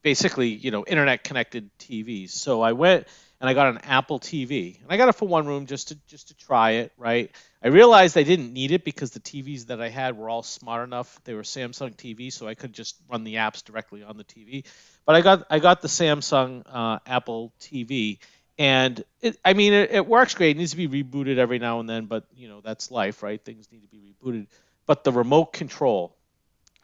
basically 0.02 0.50
you 0.50 0.72
know 0.72 0.86
internet 0.86 1.24
connected 1.24 1.70
TVs. 1.80 2.30
So 2.30 2.62
I 2.62 2.74
went 2.74 3.08
and 3.40 3.50
I 3.50 3.54
got 3.54 3.68
an 3.68 3.80
Apple 3.84 4.20
TV, 4.20 4.82
and 4.82 4.92
I 4.92 4.98
got 4.98 5.10
it 5.10 5.14
for 5.14 5.28
one 5.28 5.46
room 5.46 5.66
just 5.68 5.90
to 5.90 5.96
just 6.08 6.30
to 6.30 6.34
try 6.36 6.72
it. 6.72 6.92
Right. 6.98 7.32
I 7.64 7.70
realized 7.70 8.18
I 8.18 8.24
didn't 8.24 8.54
need 8.54 8.72
it 8.72 8.84
because 8.84 9.12
the 9.12 9.20
TVs 9.20 9.68
that 9.68 9.82
I 9.82 9.90
had 9.90 10.18
were 10.18 10.30
all 10.30 10.44
smart 10.44 10.88
enough. 10.88 11.20
They 11.24 11.34
were 11.34 11.42
Samsung 11.44 11.96
TVs, 11.96 12.34
so 12.34 12.48
I 12.48 12.56
could 12.56 12.74
just 12.74 12.96
run 13.10 13.24
the 13.24 13.36
apps 13.36 13.64
directly 13.64 14.04
on 14.04 14.18
the 14.18 14.24
TV. 14.24 14.66
But 15.06 15.16
I 15.16 15.22
got 15.22 15.48
I 15.50 15.60
got 15.60 15.82
the 15.82 15.88
Samsung 15.88 16.64
uh, 16.66 17.00
Apple 17.06 17.54
TV, 17.60 18.20
and 18.58 19.04
it, 19.22 19.38
I 19.44 19.54
mean 19.54 19.74
it, 19.74 19.92
it 19.92 20.08
works 20.08 20.34
great. 20.34 20.56
It 20.56 20.60
needs 20.60 20.72
to 20.72 20.78
be 20.78 21.04
rebooted 21.04 21.38
every 21.38 21.60
now 21.60 21.80
and 21.80 21.90
then, 21.90 22.06
but 22.06 22.26
you 22.36 22.48
know 22.48 22.62
that's 22.62 22.92
life, 22.92 23.24
right? 23.24 23.44
Things 23.44 23.68
need 23.72 23.82
to 23.82 23.88
be 23.88 24.00
rebooted. 24.00 24.48
But 24.86 25.04
the 25.04 25.12
remote 25.12 25.54
control, 25.54 26.16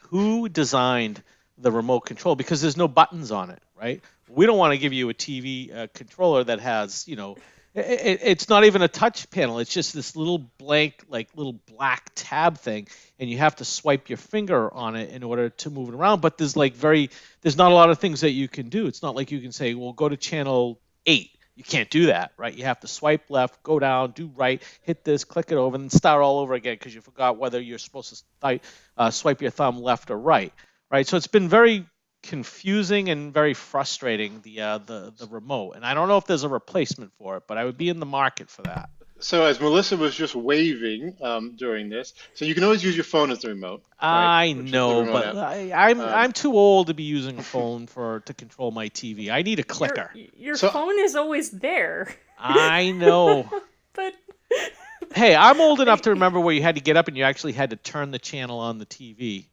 who 0.10 0.50
designed 0.50 1.24
the 1.58 1.72
remote 1.72 2.02
control? 2.02 2.36
Because 2.36 2.62
there's 2.62 2.78
no 2.78 2.88
buttons 2.88 3.32
on 3.32 3.50
it, 3.50 3.62
right? 3.80 4.02
We 4.28 4.46
don't 4.46 4.58
want 4.58 4.74
to 4.74 4.78
give 4.78 4.94
you 4.94 5.10
a 5.10 5.14
TV 5.14 5.76
uh, 5.76 5.88
controller 5.94 6.44
that 6.44 6.60
has, 6.60 7.08
you 7.08 7.16
know, 7.16 7.38
it, 7.76 8.20
it's 8.24 8.50
not 8.50 8.66
even 8.66 8.82
a 8.82 8.88
touch 8.88 9.30
panel. 9.32 9.60
It's 9.60 9.74
just 9.74 9.94
this 9.94 10.16
little 10.16 10.38
blank, 10.38 11.04
like 11.08 11.30
little 11.36 11.54
black 11.54 12.12
tab 12.14 12.58
thing, 12.58 12.88
and 13.20 13.30
you 13.30 13.40
have 13.40 13.56
to 13.58 13.66
swipe 13.66 14.10
your 14.10 14.18
finger 14.18 14.72
on 14.72 14.96
it 14.96 15.10
in 15.10 15.24
order 15.24 15.50
to 15.50 15.70
move 15.70 15.90
it 15.90 15.96
around. 15.96 16.22
But 16.22 16.38
there's 16.38 16.56
like 16.56 16.74
very, 16.74 17.10
there's 17.42 17.58
not 17.58 17.72
a 17.72 17.76
lot 17.76 17.90
of 17.90 18.00
things 18.00 18.22
that 18.22 18.32
you 18.32 18.48
can 18.48 18.70
do. 18.70 18.88
It's 18.88 19.02
not 19.02 19.16
like 19.16 19.32
you 19.32 19.40
can 19.40 19.52
say, 19.52 19.74
well, 19.74 19.94
go 19.94 20.08
to 20.08 20.18
channel 20.18 20.80
eight. 21.06 21.32
You 21.56 21.64
can't 21.64 21.90
do 21.90 22.08
that, 22.08 22.32
right? 22.36 22.54
You 22.54 22.64
have 22.64 22.80
to 22.80 22.88
swipe 22.88 23.30
left, 23.30 23.62
go 23.62 23.78
down, 23.78 24.12
do 24.12 24.32
right, 24.36 24.62
hit 24.82 25.04
this, 25.04 25.24
click 25.24 25.52
it 25.52 25.56
over, 25.56 25.76
and 25.76 25.92
start 25.92 26.24
all 26.24 26.40
over 26.40 26.56
again 26.56 26.76
because 26.76 26.96
you 26.96 27.02
forgot 27.02 27.38
whether 27.38 27.62
you're 27.62 27.78
supposed 27.78 28.24
to 28.42 28.60
uh, 28.98 29.12
swipe 29.12 29.42
your 29.42 29.52
thumb 29.52 29.80
left 29.80 30.10
or 30.10 30.18
right, 30.18 30.52
right? 30.90 31.08
So 31.08 31.16
it's 31.16 31.28
been 31.28 31.50
very 31.50 31.86
confusing 32.24 33.10
and 33.10 33.34
very 33.34 33.54
frustrating 33.54 34.40
the 34.42 34.62
uh, 34.62 34.78
the 34.80 35.14
the 35.16 35.28
remote. 35.28 35.74
And 35.74 35.86
I 35.86 35.94
don't 35.94 36.08
know 36.08 36.18
if 36.18 36.26
there's 36.26 36.44
a 36.44 36.50
replacement 36.50 37.14
for 37.20 37.38
it, 37.38 37.44
but 37.48 37.58
I 37.58 37.66
would 37.66 37.78
be 37.78 37.90
in 37.90 38.00
the 38.00 38.06
market 38.08 38.50
for 38.50 38.64
that. 38.64 38.90
So 39.24 39.46
as 39.46 39.60
Melissa 39.60 39.96
was 39.96 40.14
just 40.16 40.36
waving 40.36 41.16
um, 41.22 41.56
during 41.56 41.88
this, 41.90 42.14
so 42.34 42.44
you 42.44 42.54
can 42.54 42.66
always 42.66 42.84
use 42.84 42.96
your 42.96 43.06
phone 43.06 43.32
as 43.32 43.40
the 43.40 43.50
remote. 43.50 43.82
Right? 44.02 44.50
I 44.50 44.52
know, 44.52 45.06
but 45.06 45.38
I, 45.38 45.56
am 45.56 45.74
I'm, 45.74 46.00
um, 46.02 46.10
I'm 46.14 46.32
too 46.34 46.54
old 46.54 46.88
to 46.88 46.94
be 46.94 47.04
using 47.04 47.40
a 47.40 47.44
phone 47.44 47.88
for 47.88 48.20
to 48.26 48.34
control 48.34 48.72
my 48.72 48.90
TV. 48.90 49.32
I 49.32 49.42
need 49.42 49.60
a 49.60 49.64
clicker. 49.64 50.12
Your, 50.14 50.28
your 50.36 50.56
so, 50.56 50.70
phone 50.70 51.00
is 51.00 51.16
always 51.16 51.52
there. 51.52 52.14
I 52.38 52.92
know. 52.92 53.50
but 53.94 54.14
hey, 55.16 55.36
I'm 55.36 55.62
old 55.62 55.80
enough 55.80 56.02
to 56.02 56.10
remember 56.12 56.42
where 56.42 56.54
you 56.54 56.62
had 56.62 56.76
to 56.76 56.82
get 56.82 56.98
up 56.98 57.08
and 57.08 57.16
you 57.16 57.24
actually 57.24 57.54
had 57.54 57.70
to 57.70 57.78
turn 57.78 58.12
the 58.12 58.20
channel 58.20 58.60
on 58.60 58.78
the 58.78 58.86
TV. 58.86 59.46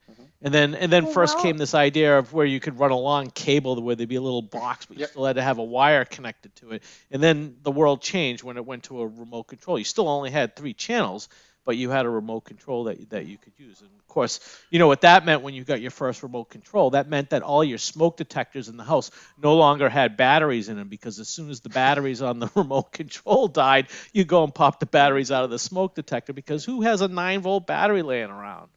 And 0.42 0.54
then 0.54 0.74
and 0.74 0.90
then 0.90 1.06
oh, 1.06 1.12
first 1.12 1.38
came 1.38 1.58
this 1.58 1.74
idea 1.74 2.18
of 2.18 2.32
where 2.32 2.46
you 2.46 2.60
could 2.60 2.78
run 2.78 2.92
a 2.92 2.98
long 2.98 3.30
cable 3.30 3.80
where 3.82 3.94
there'd 3.94 4.08
be 4.08 4.16
a 4.16 4.22
little 4.22 4.42
box, 4.42 4.86
but 4.86 4.96
you 4.96 5.02
yep. 5.02 5.10
still 5.10 5.26
had 5.26 5.36
to 5.36 5.42
have 5.42 5.58
a 5.58 5.64
wire 5.64 6.06
connected 6.06 6.54
to 6.56 6.72
it. 6.72 6.82
And 7.10 7.22
then 7.22 7.56
the 7.62 7.70
world 7.70 8.00
changed 8.00 8.42
when 8.42 8.56
it 8.56 8.64
went 8.64 8.84
to 8.84 9.02
a 9.02 9.06
remote 9.06 9.44
control. 9.44 9.78
You 9.78 9.84
still 9.84 10.08
only 10.08 10.30
had 10.30 10.56
three 10.56 10.72
channels, 10.72 11.28
but 11.66 11.76
you 11.76 11.90
had 11.90 12.06
a 12.06 12.08
remote 12.08 12.46
control 12.46 12.84
that 12.84 13.10
that 13.10 13.26
you 13.26 13.36
could 13.36 13.52
use. 13.58 13.82
And 13.82 13.90
of 13.98 14.08
course, 14.08 14.40
you 14.70 14.78
know 14.78 14.86
what 14.86 15.02
that 15.02 15.26
meant 15.26 15.42
when 15.42 15.52
you 15.52 15.62
got 15.62 15.82
your 15.82 15.90
first 15.90 16.22
remote 16.22 16.48
control. 16.48 16.90
That 16.90 17.06
meant 17.06 17.30
that 17.30 17.42
all 17.42 17.62
your 17.62 17.76
smoke 17.76 18.16
detectors 18.16 18.70
in 18.70 18.78
the 18.78 18.84
house 18.84 19.10
no 19.36 19.56
longer 19.56 19.90
had 19.90 20.16
batteries 20.16 20.70
in 20.70 20.76
them 20.76 20.88
because 20.88 21.20
as 21.20 21.28
soon 21.28 21.50
as 21.50 21.60
the 21.60 21.68
batteries 21.68 22.22
on 22.22 22.38
the 22.38 22.50
remote 22.56 22.92
control 22.92 23.46
died, 23.46 23.88
you 24.14 24.24
go 24.24 24.42
and 24.42 24.54
pop 24.54 24.80
the 24.80 24.86
batteries 24.86 25.30
out 25.30 25.44
of 25.44 25.50
the 25.50 25.58
smoke 25.58 25.94
detector 25.94 26.32
because 26.32 26.64
who 26.64 26.80
has 26.80 27.02
a 27.02 27.08
nine 27.08 27.42
volt 27.42 27.66
battery 27.66 28.00
laying 28.00 28.30
around? 28.30 28.70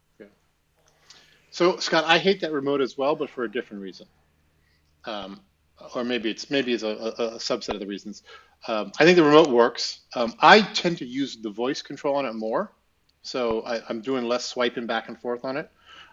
So 1.54 1.78
Scott, 1.78 2.04
I 2.08 2.18
hate 2.18 2.42
that 2.42 2.52
remote 2.52 2.82
as 2.82 2.98
well, 2.98 3.16
but 3.16 3.30
for 3.30 3.44
a 3.44 3.52
different 3.52 3.84
reason. 3.84 4.08
Um, 5.06 5.40
or 5.94 6.04
maybe 6.04 6.32
it's 6.32 6.50
maybe 6.50 6.74
it's 6.74 6.82
a, 6.82 6.88
a, 6.88 7.10
a 7.36 7.38
subset 7.38 7.76
of 7.76 7.80
the 7.80 7.86
reasons. 7.86 8.24
Um, 8.68 8.92
I 9.00 9.04
think 9.04 9.18
the 9.18 9.24
remote 9.24 9.50
works. 9.50 10.00
Um, 10.16 10.34
I 10.40 10.62
tend 10.62 10.98
to 10.98 11.06
use 11.06 11.38
the 11.38 11.52
voice 11.52 11.84
control 11.84 12.16
on 12.16 12.26
it 12.26 12.34
more, 12.34 12.72
so 13.22 13.62
I, 13.62 13.88
am 13.88 14.02
doing 14.02 14.24
less 14.26 14.46
swiping 14.46 14.88
back 14.88 15.10
and 15.10 15.20
forth 15.20 15.46
on 15.46 15.58
it. 15.58 15.70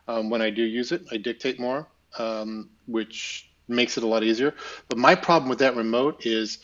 Um, 0.06 0.28
when 0.28 0.42
I 0.42 0.50
do 0.50 0.62
use 0.62 0.92
it, 0.92 1.06
I 1.10 1.16
dictate 1.16 1.58
more, 1.58 1.88
um, 2.18 2.68
which 2.86 3.50
makes 3.66 3.96
it 3.96 4.04
a 4.04 4.06
lot 4.06 4.22
easier. 4.22 4.54
But 4.90 4.98
my 4.98 5.14
problem 5.14 5.48
with 5.48 5.60
that 5.60 5.74
remote 5.74 6.26
is 6.26 6.58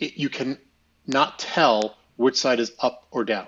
it, 0.00 0.16
you 0.16 0.28
can 0.28 0.58
not 1.06 1.38
tell 1.38 1.98
which 2.16 2.36
side 2.36 2.58
is 2.58 2.72
up 2.80 3.06
or 3.12 3.24
down. 3.24 3.46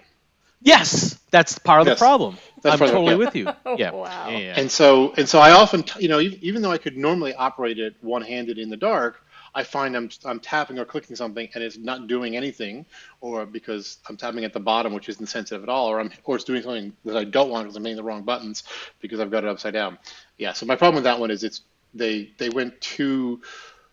Yes, 0.61 1.18
that's 1.32 1.59
part 1.59 1.80
of 1.80 1.89
yes. 1.89 1.99
the 1.99 2.05
problem. 2.05 2.39
That's 2.62 2.80
I'm 2.80 2.88
totally 2.88 3.16
with 3.16 3.34
you. 3.34 3.48
Yeah. 3.76 3.92
wow. 3.92 4.30
Yeah, 4.30 4.38
yeah. 4.38 4.54
And 4.56 4.70
so, 4.70 5.12
and 5.16 5.28
so, 5.28 5.38
I 5.38 5.52
often, 5.52 5.84
you 5.98 6.09
know, 6.09 6.20
even 6.20 6.62
though 6.62 6.72
I 6.72 6.78
could 6.78 6.96
normally 6.96 7.34
operate 7.34 7.78
it 7.78 7.96
one-handed 8.00 8.59
in 8.59 8.70
the 8.70 8.76
dark, 8.76 9.24
I 9.54 9.64
find 9.64 9.96
I'm 9.96 10.11
I'm 10.24 10.40
tapping 10.40 10.78
or 10.78 10.84
clicking 10.84 11.16
something 11.16 11.48
and 11.54 11.64
it's 11.64 11.78
not 11.78 12.06
doing 12.06 12.36
anything, 12.36 12.86
or 13.20 13.46
because 13.46 13.98
I'm 14.09 14.16
tapping 14.16 14.44
at 14.44 14.52
the 14.52 14.61
bottom, 14.61 14.92
which 14.92 15.09
isn't 15.09 15.26
sensitive 15.26 15.62
at 15.62 15.68
all, 15.68 15.88
or 15.88 16.00
I'm 16.00 16.11
or 16.24 16.36
it's 16.36 16.44
doing 16.44 16.62
something 16.62 16.92
that 17.04 17.16
I 17.16 17.24
don't 17.24 17.50
want 17.50 17.64
because 17.64 17.76
I'm 17.76 17.84
hitting 17.84 17.96
the 17.96 18.02
wrong 18.02 18.22
buttons 18.22 18.64
because 19.00 19.20
I've 19.20 19.30
got 19.30 19.44
it 19.44 19.50
upside 19.50 19.72
down. 19.72 19.98
Yeah. 20.36 20.52
So 20.52 20.66
my 20.66 20.76
problem 20.76 20.96
with 20.96 21.04
that 21.04 21.18
one 21.18 21.30
is 21.30 21.44
it's 21.44 21.62
they 21.94 22.30
they 22.38 22.50
went 22.50 22.80
too, 22.80 23.40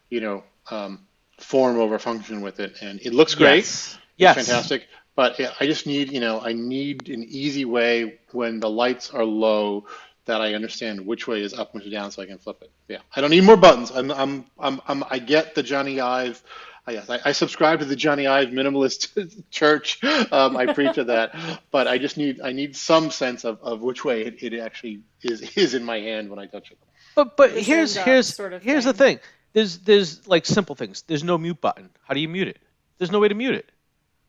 you 0.10 0.22
know, 0.22 0.44
um, 0.70 1.08
form 1.40 1.80
over 1.80 2.00
function 2.00 2.42
with 2.42 2.60
it, 2.60 2.82
and 2.82 3.00
it 3.02 3.14
looks 3.14 3.36
great. 3.36 3.58
Yes. 3.58 3.98
Yes. 4.18 4.36
fantastic. 4.36 4.88
But 5.16 5.40
I 5.60 5.66
just 5.66 5.88
need, 5.88 6.12
you 6.12 6.20
know, 6.20 6.42
I 6.42 6.54
need 6.54 7.10
an 7.10 7.24
easy 7.24 7.64
way 7.64 8.20
when 8.32 8.60
the 8.60 8.70
lights 8.70 9.12
are 9.12 9.24
low 9.24 9.86
that 10.26 10.42
I 10.42 10.54
understand 10.56 11.06
which 11.06 11.28
way 11.28 11.42
is 11.42 11.54
up 11.54 11.74
and 11.74 11.80
which 11.80 11.88
is 11.88 11.94
down 11.94 12.12
so 12.12 12.22
I 12.22 12.26
can 12.26 12.38
flip 12.38 12.62
it. 12.62 12.72
Yeah, 12.88 12.98
I 13.16 13.22
don't 13.22 13.30
need 13.30 13.44
more 13.44 13.58
buttons. 13.58 13.92
I'm, 13.92 14.12
I'm, 14.12 14.46
I'm, 14.60 14.82
I'm 14.88 15.04
i 15.10 15.20
get 15.20 15.56
the 15.56 15.64
Jony 15.64 16.02
Ive. 16.02 16.44
Yes, 16.88 17.10
I, 17.10 17.20
I, 17.26 17.32
subscribe 17.32 17.80
to 17.80 17.86
the 17.86 17.96
Jony 17.96 18.30
Ive 18.30 18.50
minimalist 18.50 19.44
church. 19.50 20.04
Um, 20.04 20.56
I 20.56 20.72
preach 20.72 21.00
of 21.00 21.08
that, 21.08 21.36
but 21.72 21.88
I 21.88 21.98
just 21.98 22.16
need 22.16 22.42
I 22.42 22.52
need 22.52 22.76
some 22.76 23.10
sense 23.10 23.44
of, 23.44 23.60
of 23.64 23.82
which 23.82 24.06
way 24.06 24.22
it, 24.22 24.44
it 24.44 24.60
actually 24.60 25.02
is 25.24 25.42
is 25.56 25.74
in 25.74 25.84
my 25.84 26.00
hand 26.00 26.30
when 26.30 26.38
I 26.38 26.46
touch 26.46 26.70
it. 26.70 26.78
But 27.16 27.38
but 27.38 27.52
here's 27.52 27.96
here's 27.96 28.36
sort 28.36 28.54
of 28.54 28.62
here's 28.62 28.84
thing. 28.84 28.94
the 28.94 28.98
thing. 28.98 29.20
There's 29.54 29.80
there's 29.80 30.28
like 30.28 30.46
simple 30.46 30.76
things. 30.76 31.04
There's 31.08 31.24
no 31.24 31.40
mute 31.40 31.60
button. 31.60 31.90
How 32.04 32.14
do 32.14 32.20
you 32.20 32.30
mute 32.30 32.50
it? 32.50 32.60
There's 33.00 33.12
no 33.12 33.20
way 33.20 33.30
to 33.30 33.36
mute 33.36 33.56
it. 33.56 33.72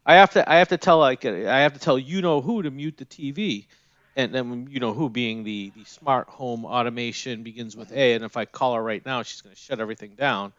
I 0.07 0.15
have 0.15 0.31
to 0.35 0.51
I 0.51 0.59
have 0.59 0.69
to 0.69 0.79
tell 0.79 1.01
like 1.01 1.25
I 1.25 1.61
have 1.61 1.75
to 1.75 1.81
tell 1.81 1.99
you 1.99 2.23
know 2.23 2.41
who 2.41 2.63
to 2.63 2.71
mute 2.71 2.97
the 2.97 3.05
TV, 3.05 3.67
and 4.15 4.33
then 4.33 4.69
you 4.71 4.79
know 4.79 4.95
who 4.95 5.11
being 5.11 5.43
the 5.43 5.73
the 5.77 5.85
smart 5.85 6.29
home 6.29 6.65
automation 6.65 7.43
begins 7.43 7.77
with 7.77 7.91
A, 7.91 8.15
and 8.15 8.25
if 8.25 8.37
I 8.37 8.45
call 8.45 8.77
her 8.77 8.83
right 8.83 9.05
now, 9.05 9.25
she's 9.25 9.41
going 9.41 9.55
to 9.55 9.61
shut 9.61 9.81
everything 9.81 10.15
down. 10.15 10.53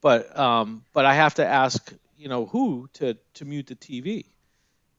But 0.00 0.38
um, 0.38 0.84
but 0.92 1.04
I 1.04 1.14
have 1.14 1.34
to 1.34 1.46
ask 1.46 1.92
you 2.16 2.28
know 2.28 2.46
who 2.46 2.88
to 2.94 3.16
to 3.34 3.44
mute 3.44 3.66
the 3.66 3.74
TV, 3.74 4.26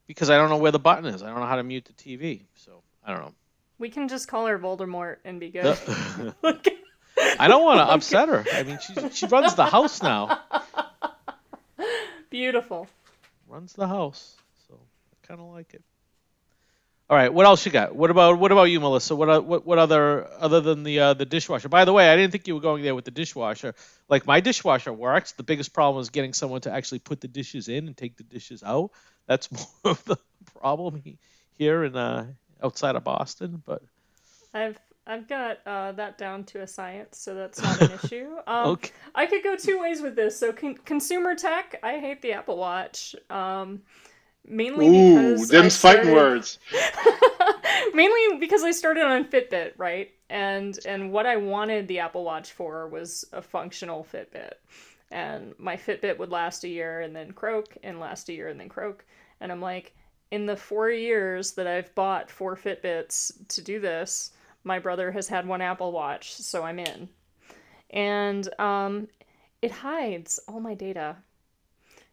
because 0.07 0.29
I 0.29 0.35
don't 0.35 0.49
know 0.49 0.57
where 0.57 0.73
the 0.73 0.79
button 0.79 1.05
is. 1.05 1.23
I 1.23 1.27
don't 1.27 1.39
know 1.39 1.45
how 1.45 1.55
to 1.55 1.63
mute 1.63 1.85
the 1.85 1.93
TV, 1.93 2.41
so 2.55 2.83
I 3.01 3.13
don't 3.13 3.21
know. 3.21 3.33
We 3.79 3.89
can 3.89 4.09
just 4.09 4.27
call 4.27 4.45
her 4.47 4.59
Voldemort 4.59 5.17
and 5.23 5.39
be 5.39 5.51
good. 5.51 5.77
I 7.39 7.47
don't 7.47 7.63
want 7.63 7.79
to 7.79 7.85
upset 7.93 8.27
her. 8.27 8.43
I 8.51 8.63
mean, 8.63 8.77
she 8.79 9.09
she 9.11 9.25
runs 9.27 9.55
the 9.55 9.65
house 9.65 10.03
now. 10.03 10.41
Beautiful 12.29 12.89
runs 13.47 13.73
the 13.73 13.87
house. 13.87 14.35
So 14.67 14.75
I 14.75 15.27
kind 15.27 15.39
of 15.39 15.47
like 15.47 15.73
it. 15.73 15.83
All 17.07 17.15
right, 17.15 17.31
what 17.31 17.45
else 17.45 17.63
you 17.67 17.71
got? 17.71 17.95
What 17.95 18.09
about 18.09 18.39
what 18.39 18.51
about 18.51 18.63
you, 18.63 18.79
Melissa? 18.79 19.15
What 19.15 19.45
what 19.45 19.63
what 19.63 19.77
other 19.77 20.27
other 20.39 20.59
than 20.59 20.81
the 20.81 20.99
uh, 20.99 21.13
the 21.13 21.25
dishwasher? 21.25 21.69
By 21.69 21.85
the 21.85 21.93
way, 21.93 22.09
I 22.09 22.15
didn't 22.15 22.31
think 22.31 22.47
you 22.47 22.55
were 22.55 22.61
going 22.61 22.81
there 22.81 22.95
with 22.95 23.05
the 23.05 23.11
dishwasher. 23.11 23.75
Like 24.09 24.25
my 24.25 24.39
dishwasher 24.39 24.91
works. 24.91 25.33
The 25.33 25.43
biggest 25.43 25.71
problem 25.71 26.01
is 26.01 26.09
getting 26.09 26.33
someone 26.33 26.61
to 26.61 26.71
actually 26.71 26.99
put 26.99 27.21
the 27.21 27.27
dishes 27.27 27.67
in 27.67 27.85
and 27.85 27.95
take 27.95 28.17
the 28.17 28.23
dishes 28.23 28.63
out. 28.63 28.89
That's 29.27 29.51
more 29.83 29.91
of 29.91 30.03
the 30.05 30.17
problem 30.59 31.03
here 31.59 31.83
in 31.83 31.95
uh, 31.95 32.25
outside 32.63 32.95
of 32.95 33.03
Boston. 33.03 33.61
But 33.63 33.83
I've 34.51 34.79
I've 35.07 35.27
got 35.27 35.59
uh, 35.65 35.91
that 35.93 36.17
down 36.17 36.43
to 36.45 36.61
a 36.61 36.67
science, 36.67 37.19
so 37.19 37.35
that's 37.35 37.61
not 37.61 37.81
an 37.81 37.91
issue. 38.03 38.35
Um, 38.47 38.69
okay. 38.71 38.91
I 39.13 39.27
could 39.27 39.43
go 39.43 39.55
two 39.55 39.79
ways 39.79 40.01
with 40.01 40.15
this. 40.15 40.37
So, 40.37 40.51
con- 40.51 40.79
consumer 40.85 41.35
tech, 41.35 41.79
I 41.83 41.99
hate 41.99 42.21
the 42.21 42.33
Apple 42.33 42.57
Watch. 42.57 43.15
Um, 43.29 43.81
mainly 44.47 44.87
Ooh, 44.87 45.13
because 45.13 45.49
them's 45.49 45.75
started... 45.75 45.99
fighting 45.99 46.15
words. 46.15 46.57
mainly 47.93 48.39
because 48.39 48.63
I 48.63 48.71
started 48.71 49.03
on 49.03 49.25
Fitbit, 49.25 49.73
right? 49.77 50.11
And 50.29 50.77
and 50.85 51.11
what 51.11 51.27
I 51.27 51.37
wanted 51.37 51.87
the 51.87 51.99
Apple 51.99 52.23
Watch 52.23 52.51
for 52.53 52.87
was 52.87 53.25
a 53.31 53.41
functional 53.41 54.07
Fitbit. 54.11 54.53
And 55.11 55.53
my 55.59 55.77
Fitbit 55.77 56.17
would 56.17 56.31
last 56.31 56.63
a 56.63 56.67
year 56.67 57.01
and 57.01 57.15
then 57.15 57.31
croak, 57.31 57.77
and 57.83 57.99
last 57.99 58.27
a 58.29 58.33
year 58.33 58.47
and 58.47 58.59
then 58.59 58.69
croak. 58.69 59.05
And 59.39 59.51
I'm 59.51 59.61
like, 59.61 59.93
in 60.31 60.47
the 60.47 60.57
four 60.57 60.89
years 60.89 61.51
that 61.53 61.67
I've 61.67 61.93
bought 61.93 62.31
four 62.31 62.55
Fitbits 62.55 63.47
to 63.49 63.61
do 63.61 63.79
this 63.79 64.31
my 64.65 64.79
brother 64.79 65.11
has 65.11 65.29
had 65.29 65.47
one 65.47 65.61
Apple 65.61 65.91
Watch, 65.91 66.33
so 66.33 66.63
I'm 66.63 66.79
in. 66.79 67.07
And 67.91 68.49
um, 68.59 69.07
it 69.61 69.71
hides 69.71 70.39
all 70.47 70.59
my 70.59 70.73
data, 70.73 71.15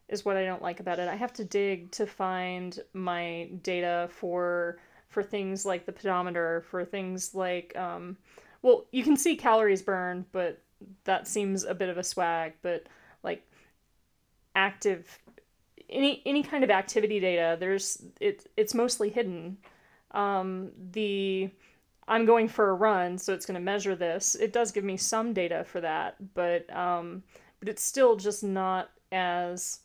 is 0.09 0.25
what 0.25 0.37
I 0.37 0.45
don't 0.45 0.63
like 0.63 0.79
about 0.79 0.99
it. 0.99 1.09
I 1.09 1.17
have 1.17 1.33
to 1.35 1.45
dig 1.45 1.91
to 1.93 2.07
find 2.07 2.79
my 2.93 3.49
data 3.63 4.09
for 4.13 4.79
for 5.09 5.23
things 5.23 5.67
like 5.67 5.85
the 5.85 5.93
pedometer, 5.93 6.65
for 6.71 6.85
things 6.85 7.35
like 7.35 7.75
um, 7.77 8.17
well, 8.61 8.87
you 8.93 9.03
can 9.03 9.17
see 9.17 9.37
calories 9.37 9.83
burned, 9.83 10.27
but 10.31 10.61
that 11.05 11.27
seems 11.27 11.65
a 11.65 11.75
bit 11.75 11.89
of 11.89 11.99
a 11.99 12.05
swag. 12.05 12.53
But 12.63 12.87
like 13.23 13.43
active, 14.55 15.19
any 15.89 16.23
any 16.27 16.43
kind 16.43 16.65
of 16.65 16.71
activity 16.71 17.19
data, 17.19 17.57
there's 17.59 18.03
it 18.21 18.47
it's 18.57 18.75
mostly 18.75 19.09
hidden. 19.09 19.57
Um, 20.13 20.73
the 20.93 21.51
I'm 22.13 22.27
going 22.27 22.47
for 22.47 22.69
a 22.69 22.75
run, 22.75 23.17
so 23.17 23.33
it's 23.33 23.47
going 23.47 23.55
to 23.55 23.61
measure 23.61 23.97
this. 23.97 24.35
It 24.35 24.53
does 24.53 24.71
give 24.71 24.85
me 24.85 24.99
some 24.99 25.33
data 25.33 25.65
for 25.65 25.81
that, 25.81 26.17
but 26.35 26.71
um, 26.77 27.23
but 27.59 27.71
it's 27.71 27.83
still 27.83 28.17
just 28.17 28.45
not 28.45 28.91
as 29.13 29.81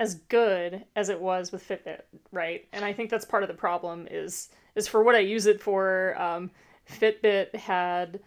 as 0.00 0.16
good 0.28 0.84
as 0.96 1.08
it 1.08 1.20
was 1.20 1.52
with 1.52 1.66
Fitbit, 1.66 2.00
right? 2.32 2.66
And 2.72 2.84
I 2.84 2.92
think 2.92 3.10
that's 3.10 3.24
part 3.24 3.44
of 3.44 3.48
the 3.48 3.54
problem 3.54 4.08
is 4.10 4.48
is 4.74 4.88
for 4.88 5.04
what 5.04 5.14
I 5.14 5.20
use 5.20 5.46
it 5.46 5.60
for. 5.60 6.20
Um, 6.20 6.50
Fitbit 6.90 7.54
had 7.54 8.18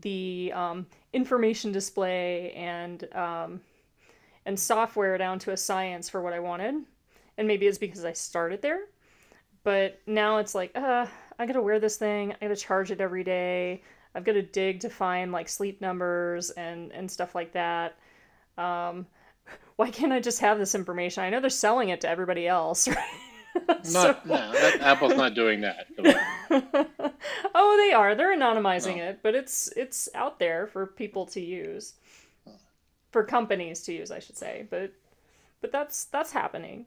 the 0.00 0.50
um, 0.54 0.86
information 1.12 1.72
display 1.72 2.52
and 2.52 3.06
um, 3.14 3.60
and 4.46 4.58
software 4.58 5.18
down 5.18 5.38
to 5.40 5.52
a 5.52 5.58
science 5.58 6.08
for 6.08 6.22
what 6.22 6.32
I 6.32 6.40
wanted, 6.40 6.74
and 7.36 7.46
maybe 7.46 7.66
it's 7.66 7.76
because 7.76 8.06
I 8.06 8.14
started 8.14 8.62
there. 8.62 8.86
But 9.62 10.00
now 10.06 10.38
it's 10.38 10.54
like, 10.54 10.70
uh, 10.74 11.04
I 11.38 11.46
gotta 11.46 11.62
wear 11.62 11.78
this 11.78 11.96
thing. 11.96 12.32
I 12.32 12.36
gotta 12.44 12.56
charge 12.56 12.90
it 12.90 13.00
every 13.00 13.24
day. 13.24 13.82
I've 14.14 14.24
got 14.24 14.32
to 14.32 14.42
dig 14.42 14.80
to 14.80 14.90
find 14.90 15.32
like 15.32 15.48
sleep 15.48 15.80
numbers 15.80 16.50
and 16.50 16.92
and 16.92 17.10
stuff 17.10 17.34
like 17.34 17.52
that. 17.52 17.96
Um, 18.56 19.06
why 19.76 19.90
can't 19.90 20.12
I 20.12 20.20
just 20.20 20.40
have 20.40 20.58
this 20.58 20.74
information? 20.74 21.22
I 21.22 21.30
know 21.30 21.40
they're 21.40 21.50
selling 21.50 21.90
it 21.90 22.00
to 22.02 22.08
everybody 22.08 22.46
else, 22.46 22.88
right? 22.88 22.98
Not, 23.66 23.86
so... 23.86 24.16
no, 24.24 24.52
that, 24.52 24.80
Apple's 24.80 25.16
not 25.16 25.34
doing 25.34 25.62
that. 25.62 25.86
oh, 27.54 27.76
they 27.76 27.92
are. 27.92 28.14
They're 28.14 28.36
anonymizing 28.36 28.98
no. 28.98 29.04
it, 29.04 29.20
but 29.22 29.34
it's 29.34 29.68
it's 29.76 30.08
out 30.14 30.38
there 30.38 30.66
for 30.66 30.86
people 30.86 31.26
to 31.26 31.40
use, 31.40 31.94
for 33.10 33.24
companies 33.24 33.82
to 33.84 33.92
use, 33.92 34.10
I 34.10 34.18
should 34.18 34.36
say. 34.36 34.66
But 34.70 34.92
but 35.60 35.72
that's 35.72 36.04
that's 36.06 36.32
happening. 36.32 36.86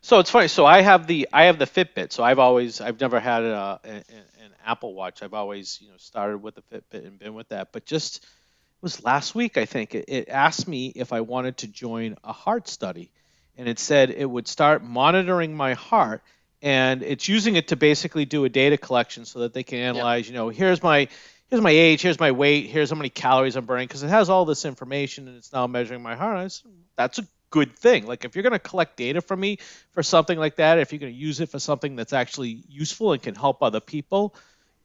So 0.00 0.18
it's 0.18 0.30
funny. 0.30 0.48
So 0.48 0.64
I 0.64 0.80
have 0.80 1.06
the 1.06 1.28
I 1.32 1.44
have 1.44 1.58
the 1.58 1.66
Fitbit. 1.66 2.12
So 2.12 2.22
I've 2.22 2.38
always 2.38 2.80
I've 2.80 3.00
never 3.00 3.20
had 3.20 3.42
a, 3.42 3.80
an, 3.84 4.04
an 4.08 4.50
Apple 4.64 4.94
Watch. 4.94 5.22
I've 5.22 5.34
always 5.34 5.78
you 5.82 5.88
know 5.88 5.96
started 5.98 6.38
with 6.38 6.54
the 6.54 6.62
Fitbit 6.62 7.06
and 7.06 7.18
been 7.18 7.34
with 7.34 7.48
that. 7.48 7.72
But 7.72 7.84
just 7.84 8.18
it 8.18 8.82
was 8.82 9.04
last 9.04 9.34
week 9.34 9.56
I 9.56 9.66
think 9.66 9.94
it, 9.94 10.06
it 10.08 10.28
asked 10.28 10.66
me 10.66 10.92
if 10.94 11.12
I 11.12 11.20
wanted 11.20 11.58
to 11.58 11.68
join 11.68 12.16
a 12.24 12.32
heart 12.32 12.68
study, 12.68 13.10
and 13.56 13.68
it 13.68 13.78
said 13.78 14.10
it 14.10 14.26
would 14.26 14.48
start 14.48 14.82
monitoring 14.82 15.54
my 15.54 15.74
heart, 15.74 16.22
and 16.62 17.02
it's 17.02 17.28
using 17.28 17.56
it 17.56 17.68
to 17.68 17.76
basically 17.76 18.24
do 18.24 18.44
a 18.44 18.48
data 18.48 18.78
collection 18.78 19.24
so 19.24 19.40
that 19.40 19.52
they 19.52 19.62
can 19.62 19.78
analyze. 19.78 20.26
Yep. 20.26 20.32
You 20.32 20.38
know, 20.38 20.48
here's 20.48 20.82
my 20.82 21.08
here's 21.50 21.62
my 21.62 21.70
age, 21.70 22.02
here's 22.02 22.18
my 22.18 22.32
weight, 22.32 22.66
here's 22.66 22.90
how 22.90 22.96
many 22.96 23.10
calories 23.10 23.56
I'm 23.56 23.66
burning 23.66 23.86
because 23.86 24.02
it 24.02 24.08
has 24.08 24.28
all 24.28 24.44
this 24.44 24.64
information 24.64 25.28
and 25.28 25.36
it's 25.36 25.52
now 25.52 25.66
measuring 25.66 26.02
my 26.02 26.16
heart. 26.16 26.38
I 26.38 26.48
said, 26.48 26.70
that's 26.96 27.18
a 27.18 27.26
good 27.50 27.76
thing. 27.76 28.06
Like 28.06 28.24
if 28.24 28.34
you're 28.34 28.42
going 28.42 28.52
to 28.52 28.58
collect 28.58 28.96
data 28.96 29.20
from 29.20 29.40
me 29.40 29.58
for 29.92 30.02
something 30.02 30.38
like 30.38 30.56
that, 30.56 30.78
if 30.78 30.92
you're 30.92 30.98
going 30.98 31.12
to 31.12 31.18
use 31.18 31.40
it 31.40 31.48
for 31.48 31.58
something 31.58 31.96
that's 31.96 32.12
actually 32.12 32.62
useful 32.68 33.12
and 33.12 33.22
can 33.22 33.34
help 33.34 33.62
other 33.62 33.80
people, 33.80 34.34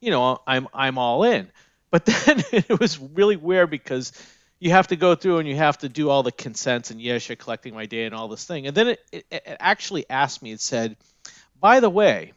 you 0.00 0.10
know, 0.10 0.40
I'm 0.46 0.68
I'm 0.72 0.98
all 0.98 1.24
in. 1.24 1.50
But 1.90 2.04
then 2.26 2.42
it 2.52 2.80
was 2.80 2.98
really 2.98 3.36
weird 3.36 3.70
because 3.70 4.12
you 4.58 4.70
have 4.70 4.88
to 4.88 4.96
go 4.96 5.14
through 5.14 5.38
and 5.38 5.48
you 5.48 5.56
have 5.56 5.78
to 5.78 5.88
do 5.88 6.08
all 6.08 6.22
the 6.22 6.32
consents 6.32 6.90
and 6.90 7.00
yes, 7.00 7.28
you're 7.28 7.36
collecting 7.36 7.74
my 7.74 7.86
data 7.86 8.06
and 8.06 8.14
all 8.14 8.28
this 8.28 8.44
thing. 8.44 8.66
And 8.66 8.76
then 8.76 8.88
it, 8.88 9.00
it, 9.10 9.26
it 9.30 9.56
actually 9.58 10.08
asked 10.08 10.42
me, 10.42 10.52
it 10.52 10.60
said, 10.60 10.96
by 11.60 11.80
the 11.80 11.90
way, 11.90 12.32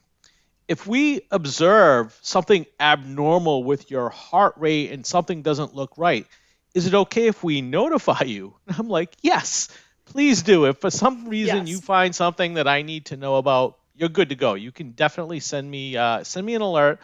if 0.68 0.88
we 0.88 1.22
observe 1.30 2.18
something 2.24 2.66
abnormal 2.80 3.64
with 3.64 3.92
your 3.92 4.10
heart 4.10 4.56
rate 4.58 4.92
and 4.92 5.06
something 5.06 5.44
doesn't 5.44 5.76
look 5.76 5.94
right, 5.98 6.26
is 6.74 6.88
it 6.88 6.96
okay 6.96 7.28
if 7.28 7.44
we 7.44 7.62
notify 7.80 8.24
you? 8.24 8.56
And 8.68 8.78
I'm 8.80 8.90
like, 8.90 9.16
yes 9.22 9.70
please 10.06 10.44
do. 10.44 10.66
If 10.66 10.78
for 10.78 10.90
some 10.90 11.28
reason 11.28 11.68
yes. 11.68 11.70
you 11.70 11.82
find 11.82 12.16
something 12.16 12.56
that 12.56 12.68
I 12.68 12.82
need 12.82 13.06
to 13.08 13.18
know 13.18 13.36
about, 13.36 13.78
you're 13.96 14.10
good 14.10 14.30
to 14.30 14.36
go. 14.36 14.54
You 14.54 14.72
can 14.72 14.92
definitely 14.92 15.40
send 15.40 15.70
me 15.70 15.98
uh, 15.98 16.24
send 16.24 16.46
me 16.46 16.56
an 16.56 16.62
alert. 16.62 17.00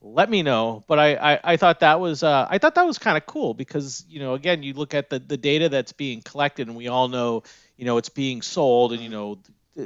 Let 0.00 0.30
me 0.30 0.42
know. 0.42 0.84
But 0.86 1.00
I, 1.00 1.14
I, 1.34 1.40
I 1.44 1.56
thought 1.56 1.80
that 1.80 2.00
was 2.00 2.22
uh, 2.22 2.46
I 2.48 2.58
thought 2.58 2.76
that 2.76 2.86
was 2.86 2.98
kind 2.98 3.16
of 3.16 3.26
cool 3.26 3.54
because 3.54 4.04
you 4.08 4.20
know 4.20 4.34
again 4.34 4.62
you 4.62 4.74
look 4.74 4.94
at 4.94 5.10
the, 5.10 5.18
the 5.18 5.36
data 5.36 5.68
that's 5.68 5.92
being 5.92 6.22
collected 6.22 6.68
and 6.68 6.76
we 6.76 6.88
all 6.88 7.08
know 7.08 7.42
you 7.76 7.84
know 7.84 7.98
it's 7.98 8.08
being 8.08 8.42
sold 8.42 8.92
and 8.92 9.02
you 9.02 9.08
know 9.08 9.38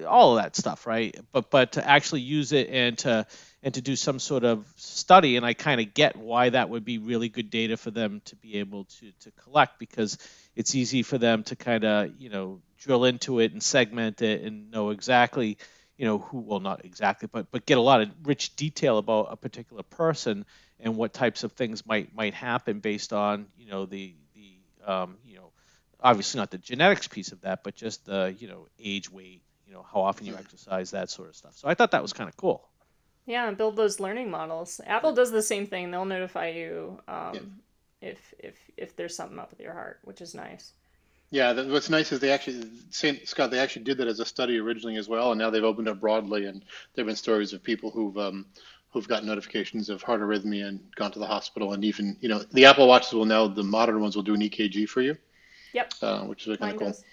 all 0.07 0.37
of 0.37 0.43
that 0.43 0.57
stuff 0.57 0.87
right. 0.87 1.19
But 1.33 1.51
but 1.51 1.73
to 1.73 1.89
actually 1.89 2.23
use 2.23 2.53
it 2.53 2.69
and 2.69 2.99
to 2.99 3.27
and 3.63 3.75
to 3.75 3.81
do 3.81 3.95
some 3.95 4.19
sort 4.19 4.45
of 4.45 4.67
study 4.77 5.37
and 5.37 5.47
I 5.47 5.55
kind 5.55 5.81
of 5.81 5.95
get 5.95 6.17
why 6.17 6.51
that 6.51 6.69
would 6.69 6.85
be 6.85 6.99
really 6.99 7.29
good 7.29 7.51
data 7.51 7.77
for 7.77 7.91
them 7.91 8.21
to 8.27 8.37
be 8.37 8.59
able 8.59 8.85
to 8.85 9.13
to 9.21 9.31
collect 9.33 9.79
because 9.79 10.19
it's 10.57 10.75
easy 10.75 11.03
for 11.03 11.19
them 11.19 11.45
to 11.45 11.57
kind 11.57 11.85
of 11.85 12.11
you 12.19 12.31
know 12.31 12.61
drill 12.79 13.05
into 13.05 13.41
it 13.41 13.53
and 13.53 13.63
segment 13.63 14.23
it 14.23 14.43
and 14.43 14.71
know 14.71 14.91
exactly 14.91 15.59
you 15.97 16.07
know 16.07 16.19
who 16.19 16.39
well 16.39 16.61
not 16.61 16.85
exactly 16.85 17.29
but 17.31 17.51
but 17.51 17.67
get 17.67 17.79
a 17.79 17.83
lot 17.83 18.01
of 18.01 18.11
rich 18.25 18.57
detail 18.57 18.99
about 18.99 19.29
a 19.31 19.37
particular 19.37 19.83
person 19.83 20.45
and 20.81 20.97
what 20.97 21.13
types 21.13 21.45
of 21.45 21.53
things 21.53 21.87
might 21.87 22.15
might 22.15 22.35
happen 22.35 22.81
based 22.81 23.13
on 23.13 23.47
you 23.57 23.71
know 23.71 23.87
the 23.87 24.15
the 24.35 24.93
um, 24.93 25.17
you 25.25 25.37
know 25.37 25.53
obviously 26.01 26.39
not 26.39 26.51
the 26.51 26.59
genetics 26.59 27.07
piece 27.07 27.31
of 27.31 27.41
that 27.43 27.63
but 27.63 27.77
just 27.77 28.05
the 28.07 28.35
you 28.39 28.49
know 28.49 28.67
age 28.81 29.11
weight 29.11 29.43
you 29.67 29.73
know 29.73 29.87
how 29.93 30.01
often 30.01 30.27
you 30.27 30.35
exercise 30.35 30.91
that 30.91 31.09
sort 31.09 31.29
of 31.29 31.37
stuff. 31.37 31.57
So 31.57 31.69
i 31.69 31.75
thought 31.75 31.93
that 31.93 32.03
was 32.03 32.13
kind 32.13 32.29
of 32.29 32.37
cool 32.37 32.69
yeah 33.27 33.51
build 33.51 33.77
those 33.77 34.01
learning 34.01 34.31
models 34.31 34.81
apple 34.87 35.13
does 35.15 35.31
the 35.31 35.43
same 35.43 35.67
thing 35.67 35.91
they'll 35.91 36.05
notify 36.05 36.49
you 36.49 36.99
um, 37.09 37.35
yeah 37.35 37.41
if 38.03 38.35
if 38.39 38.55
if 38.77 38.97
there's 38.97 39.17
something 39.17 39.39
up 39.39 39.51
with 39.51 39.61
your 39.61 39.73
heart, 39.73 40.01
which 40.05 40.21
is 40.21 40.35
nice. 40.35 40.73
Yeah, 41.31 41.53
what's 41.63 41.89
nice 41.89 42.13
is 42.13 42.21
they 42.21 42.31
actually, 42.31 42.69
Saint 42.91 43.27
Scott, 43.27 43.51
they 43.51 43.59
actually 43.59 43.85
did 43.85 43.97
that 43.97 44.07
as 44.07 44.21
a 44.21 44.27
study 44.27 44.59
originally 44.59 44.97
as 44.97 45.09
well, 45.09 45.33
and 45.33 45.39
now 45.39 45.49
they've 45.49 45.65
opened 45.65 45.89
up 45.89 45.99
broadly, 45.99 46.45
and 46.45 46.63
there've 46.93 47.07
been 47.07 47.17
stories 47.17 47.55
of 47.55 47.63
people 47.63 47.91
who've 47.91 48.19
um, 48.19 48.45
who've 48.91 49.09
gotten 49.09 49.27
notifications 49.27 49.89
of 49.89 50.03
heart 50.03 50.21
arrhythmia 50.21 50.67
and 50.67 50.81
gone 50.97 51.13
to 51.13 51.19
the 51.19 51.27
hospital, 51.27 51.73
and 51.73 51.85
even 51.85 52.17
you 52.21 52.29
know 52.29 52.41
the 52.51 52.67
Apple 52.67 52.89
Watches 52.89 53.15
will 53.15 53.25
now 53.25 53.47
the 53.47 53.63
modern 53.63 54.01
ones 54.01 54.15
will 54.15 54.23
do 54.23 54.35
an 54.35 54.41
EKG 54.41 54.89
for 54.89 55.01
you. 55.01 55.17
Yep. 55.73 55.95
Uh, 56.03 56.25
which 56.25 56.47
is 56.47 56.59
kind 56.59 56.73
of 56.73 56.79
cool. 56.79 56.89
Does. 56.89 57.05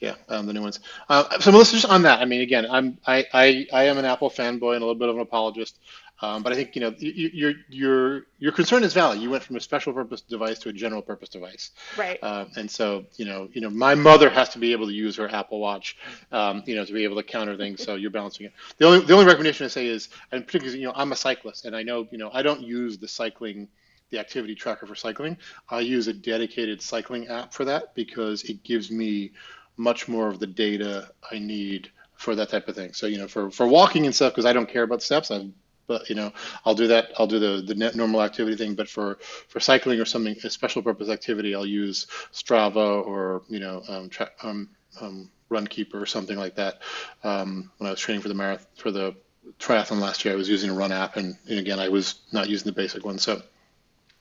Yeah, 0.00 0.14
um, 0.28 0.46
the 0.46 0.52
new 0.52 0.60
ones. 0.62 0.80
Uh, 1.08 1.40
so 1.40 1.50
Melissa, 1.52 1.76
just 1.76 1.86
on 1.86 2.02
that, 2.02 2.20
I 2.20 2.26
mean, 2.26 2.42
again, 2.42 2.66
I'm 2.70 2.98
I, 3.06 3.24
I 3.32 3.66
I 3.72 3.84
am 3.84 3.96
an 3.96 4.04
Apple 4.04 4.28
fanboy 4.28 4.74
and 4.74 4.82
a 4.82 4.86
little 4.86 4.94
bit 4.94 5.08
of 5.08 5.16
an 5.16 5.22
apologist. 5.22 5.78
Um, 6.22 6.42
but 6.42 6.52
I 6.52 6.56
think 6.56 6.74
you 6.74 6.80
know 6.80 6.94
your 6.98 7.52
your 7.68 8.22
your 8.38 8.52
concern 8.52 8.84
is 8.84 8.94
valid. 8.94 9.20
You 9.20 9.28
went 9.28 9.42
from 9.42 9.56
a 9.56 9.60
special 9.60 9.92
purpose 9.92 10.22
device 10.22 10.58
to 10.60 10.70
a 10.70 10.72
general 10.72 11.02
purpose 11.02 11.28
device, 11.28 11.72
right? 11.96 12.18
Uh, 12.22 12.46
and 12.56 12.70
so 12.70 13.04
you 13.16 13.26
know 13.26 13.48
you 13.52 13.60
know 13.60 13.68
my 13.68 13.94
mother 13.94 14.30
has 14.30 14.48
to 14.50 14.58
be 14.58 14.72
able 14.72 14.86
to 14.86 14.94
use 14.94 15.16
her 15.16 15.28
Apple 15.28 15.60
Watch, 15.60 15.96
um, 16.32 16.62
you 16.66 16.74
know, 16.74 16.86
to 16.86 16.92
be 16.92 17.04
able 17.04 17.16
to 17.16 17.22
counter 17.22 17.56
things. 17.56 17.82
So 17.82 17.96
you're 17.96 18.10
balancing 18.10 18.46
it. 18.46 18.52
The 18.78 18.86
only 18.86 19.04
the 19.04 19.12
only 19.12 19.26
recommendation 19.26 19.66
I 19.66 19.68
say 19.68 19.86
is, 19.86 20.08
and 20.32 20.46
particularly 20.46 20.80
you 20.80 20.86
know 20.86 20.94
I'm 20.96 21.12
a 21.12 21.16
cyclist, 21.16 21.66
and 21.66 21.76
I 21.76 21.82
know 21.82 22.08
you 22.10 22.16
know 22.16 22.30
I 22.32 22.40
don't 22.40 22.62
use 22.62 22.96
the 22.96 23.08
cycling 23.08 23.68
the 24.10 24.18
activity 24.18 24.54
tracker 24.54 24.86
for 24.86 24.94
cycling. 24.94 25.36
I 25.68 25.80
use 25.80 26.06
a 26.06 26.12
dedicated 26.12 26.80
cycling 26.80 27.28
app 27.28 27.52
for 27.52 27.64
that 27.66 27.94
because 27.94 28.44
it 28.44 28.62
gives 28.62 28.90
me 28.90 29.32
much 29.76 30.08
more 30.08 30.28
of 30.28 30.38
the 30.38 30.46
data 30.46 31.10
I 31.30 31.38
need 31.38 31.90
for 32.14 32.34
that 32.34 32.48
type 32.48 32.68
of 32.68 32.74
thing. 32.74 32.92
So 32.92 33.06
you 33.06 33.18
know, 33.18 33.28
for 33.28 33.50
for 33.50 33.66
walking 33.66 34.06
and 34.06 34.14
stuff, 34.14 34.32
because 34.32 34.46
I 34.46 34.52
don't 34.52 34.68
care 34.68 34.82
about 34.82 35.02
steps, 35.02 35.30
I've 35.30 35.50
but 35.86 36.08
you 36.08 36.14
know 36.14 36.32
i'll 36.64 36.74
do 36.74 36.86
that 36.88 37.12
i'll 37.18 37.26
do 37.26 37.38
the 37.38 37.62
the 37.62 37.74
net 37.74 37.94
normal 37.94 38.22
activity 38.22 38.56
thing. 38.56 38.74
But 38.74 38.88
for 38.88 39.18
for 39.48 39.60
cycling 39.60 40.00
or 40.00 40.04
something 40.04 40.36
a 40.44 40.50
special 40.50 40.82
purpose 40.82 41.08
activity 41.08 41.54
i'll 41.54 41.66
use 41.66 42.06
strava 42.32 43.06
or 43.06 43.42
you 43.48 43.60
know 43.60 43.82
um, 43.88 44.08
tra- 44.08 44.32
um, 44.42 44.68
um, 45.00 45.30
runkeeper 45.50 45.94
or 45.94 46.06
something 46.06 46.36
like 46.36 46.56
that. 46.56 46.80
Um, 47.24 47.70
when 47.78 47.88
i 47.88 47.90
was 47.90 48.00
training 48.00 48.22
for 48.22 48.28
the 48.28 48.34
marathon 48.34 48.66
for 48.76 48.90
the 48.90 49.14
triathlon 49.60 50.00
last 50.00 50.24
year 50.24 50.34
i 50.34 50.36
was 50.36 50.48
using 50.48 50.70
a 50.70 50.74
run 50.74 50.90
app 50.90 51.16
and, 51.16 51.36
and 51.48 51.58
again 51.58 51.78
i 51.78 51.88
was 51.88 52.20
not 52.32 52.48
using 52.48 52.66
the 52.66 52.72
basic 52.72 53.04
one 53.04 53.18
so. 53.18 53.42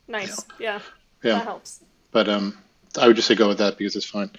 Nice. 0.07 0.45
Yeah. 0.59 0.79
Yeah, 1.23 1.39
that 1.39 1.45
helps. 1.45 1.81
But 2.11 2.29
um 2.29 2.57
i 2.99 3.07
would 3.07 3.15
just 3.15 3.27
say 3.27 3.35
go 3.35 3.47
with 3.47 3.57
that 3.57 3.77
because 3.77 3.95
it's 3.95 4.05
fine 4.05 4.29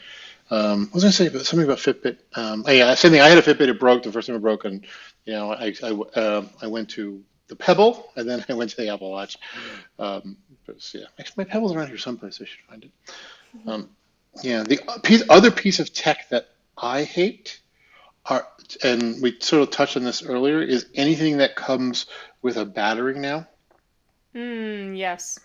um, 0.51 0.89
I 0.91 0.95
was 0.95 1.03
going 1.03 1.11
to 1.11 1.13
say 1.13 1.27
about, 1.27 1.45
something 1.45 1.65
about 1.65 1.79
Fitbit. 1.79 2.19
Um, 2.35 2.65
oh, 2.67 2.71
yeah, 2.71 2.95
same 2.95 3.13
thing. 3.13 3.21
I 3.21 3.29
had 3.29 3.39
a 3.39 3.43
Fitbit. 3.43 3.69
It 3.69 3.81
broke 3.81 4.05
the 4.05 4.13
first 4.13 4.29
time 4.29 4.37
it 4.37 4.43
broke, 4.43 4.65
and 4.65 4.87
you 5.25 5.33
know, 5.33 5.53
I 5.53 5.75
I, 5.83 5.91
uh, 5.91 6.47
I 6.63 6.67
went 6.69 6.91
to 6.91 7.23
the 7.49 7.57
Pebble, 7.57 8.13
and 8.17 8.29
then 8.29 8.45
I 8.49 8.55
went 8.55 8.71
to 8.71 8.77
the 8.77 8.89
Apple 8.89 9.11
Watch. 9.11 9.39
Um, 9.99 10.37
but 10.67 10.95
yeah, 10.95 11.07
actually, 11.19 11.45
my 11.45 11.51
Pebble's 11.51 11.75
around 11.75 11.89
here 11.89 11.99
someplace. 11.99 12.41
I 12.41 12.45
should 12.45 12.65
find 12.69 12.85
it. 12.85 12.91
Mm-hmm. 13.57 13.69
Um, 13.69 13.91
yeah, 14.43 14.63
the 14.63 14.79
piece, 15.03 15.23
other 15.29 15.51
piece 15.51 15.81
of 15.81 15.93
tech 15.93 16.29
that 16.31 16.49
I 16.77 17.05
hate 17.05 17.61
are, 18.27 18.47
and 18.85 19.23
we 19.23 19.39
sort 19.41 19.63
of 19.63 19.71
touched 19.71 19.97
on 19.97 20.05
this 20.05 20.23
earlier, 20.23 20.61
is 20.61 20.87
anything 20.95 21.39
that 21.39 21.57
comes 21.57 22.07
with 22.43 22.57
a 22.57 22.65
battery 22.65 23.19
now. 23.19 23.49
Mm, 24.35 24.97
yes. 24.97 25.39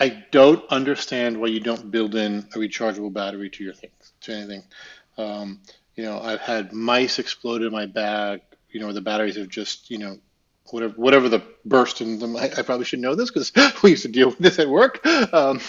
I 0.00 0.24
don't 0.30 0.64
understand 0.70 1.40
why 1.40 1.48
you 1.48 1.60
don't 1.60 1.90
build 1.90 2.14
in 2.14 2.40
a 2.54 2.58
rechargeable 2.58 3.12
battery 3.12 3.50
to 3.50 3.64
your 3.64 3.74
things, 3.74 4.12
to 4.22 4.34
anything. 4.34 4.64
Um, 5.18 5.60
you 5.94 6.04
know, 6.04 6.20
I've 6.20 6.40
had 6.40 6.72
mice 6.72 7.18
explode 7.18 7.62
in 7.62 7.72
my 7.72 7.86
bag. 7.86 8.40
You 8.70 8.80
know, 8.80 8.92
the 8.92 9.02
batteries 9.02 9.36
have 9.36 9.48
just, 9.48 9.90
you 9.90 9.98
know, 9.98 10.18
whatever 10.70 10.94
whatever 10.94 11.28
the 11.28 11.42
burst 11.64 12.00
in 12.00 12.18
them. 12.18 12.36
I, 12.36 12.50
I 12.56 12.62
probably 12.62 12.86
should 12.86 13.00
know 13.00 13.14
this 13.14 13.30
because 13.30 13.52
we 13.82 13.90
used 13.90 14.02
to 14.02 14.08
deal 14.08 14.28
with 14.30 14.38
this 14.38 14.58
at 14.58 14.68
work. 14.68 15.00
Um, 15.32 15.60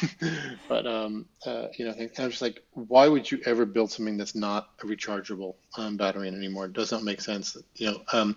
but 0.69 0.87
um, 0.87 1.25
uh, 1.45 1.67
you 1.77 1.85
know, 1.85 1.91
I 1.91 2.23
was 2.23 2.31
just 2.31 2.41
like, 2.41 2.63
why 2.73 3.07
would 3.07 3.29
you 3.29 3.41
ever 3.45 3.65
build 3.65 3.91
something 3.91 4.17
that's 4.17 4.35
not 4.35 4.69
a 4.81 4.85
rechargeable 4.85 5.55
um, 5.77 5.97
battery 5.97 6.29
anymore? 6.29 6.65
It 6.65 6.73
does 6.73 6.91
not 6.91 7.03
make 7.03 7.21
sense. 7.21 7.57
You 7.75 7.91
know, 7.91 8.01
um, 8.13 8.35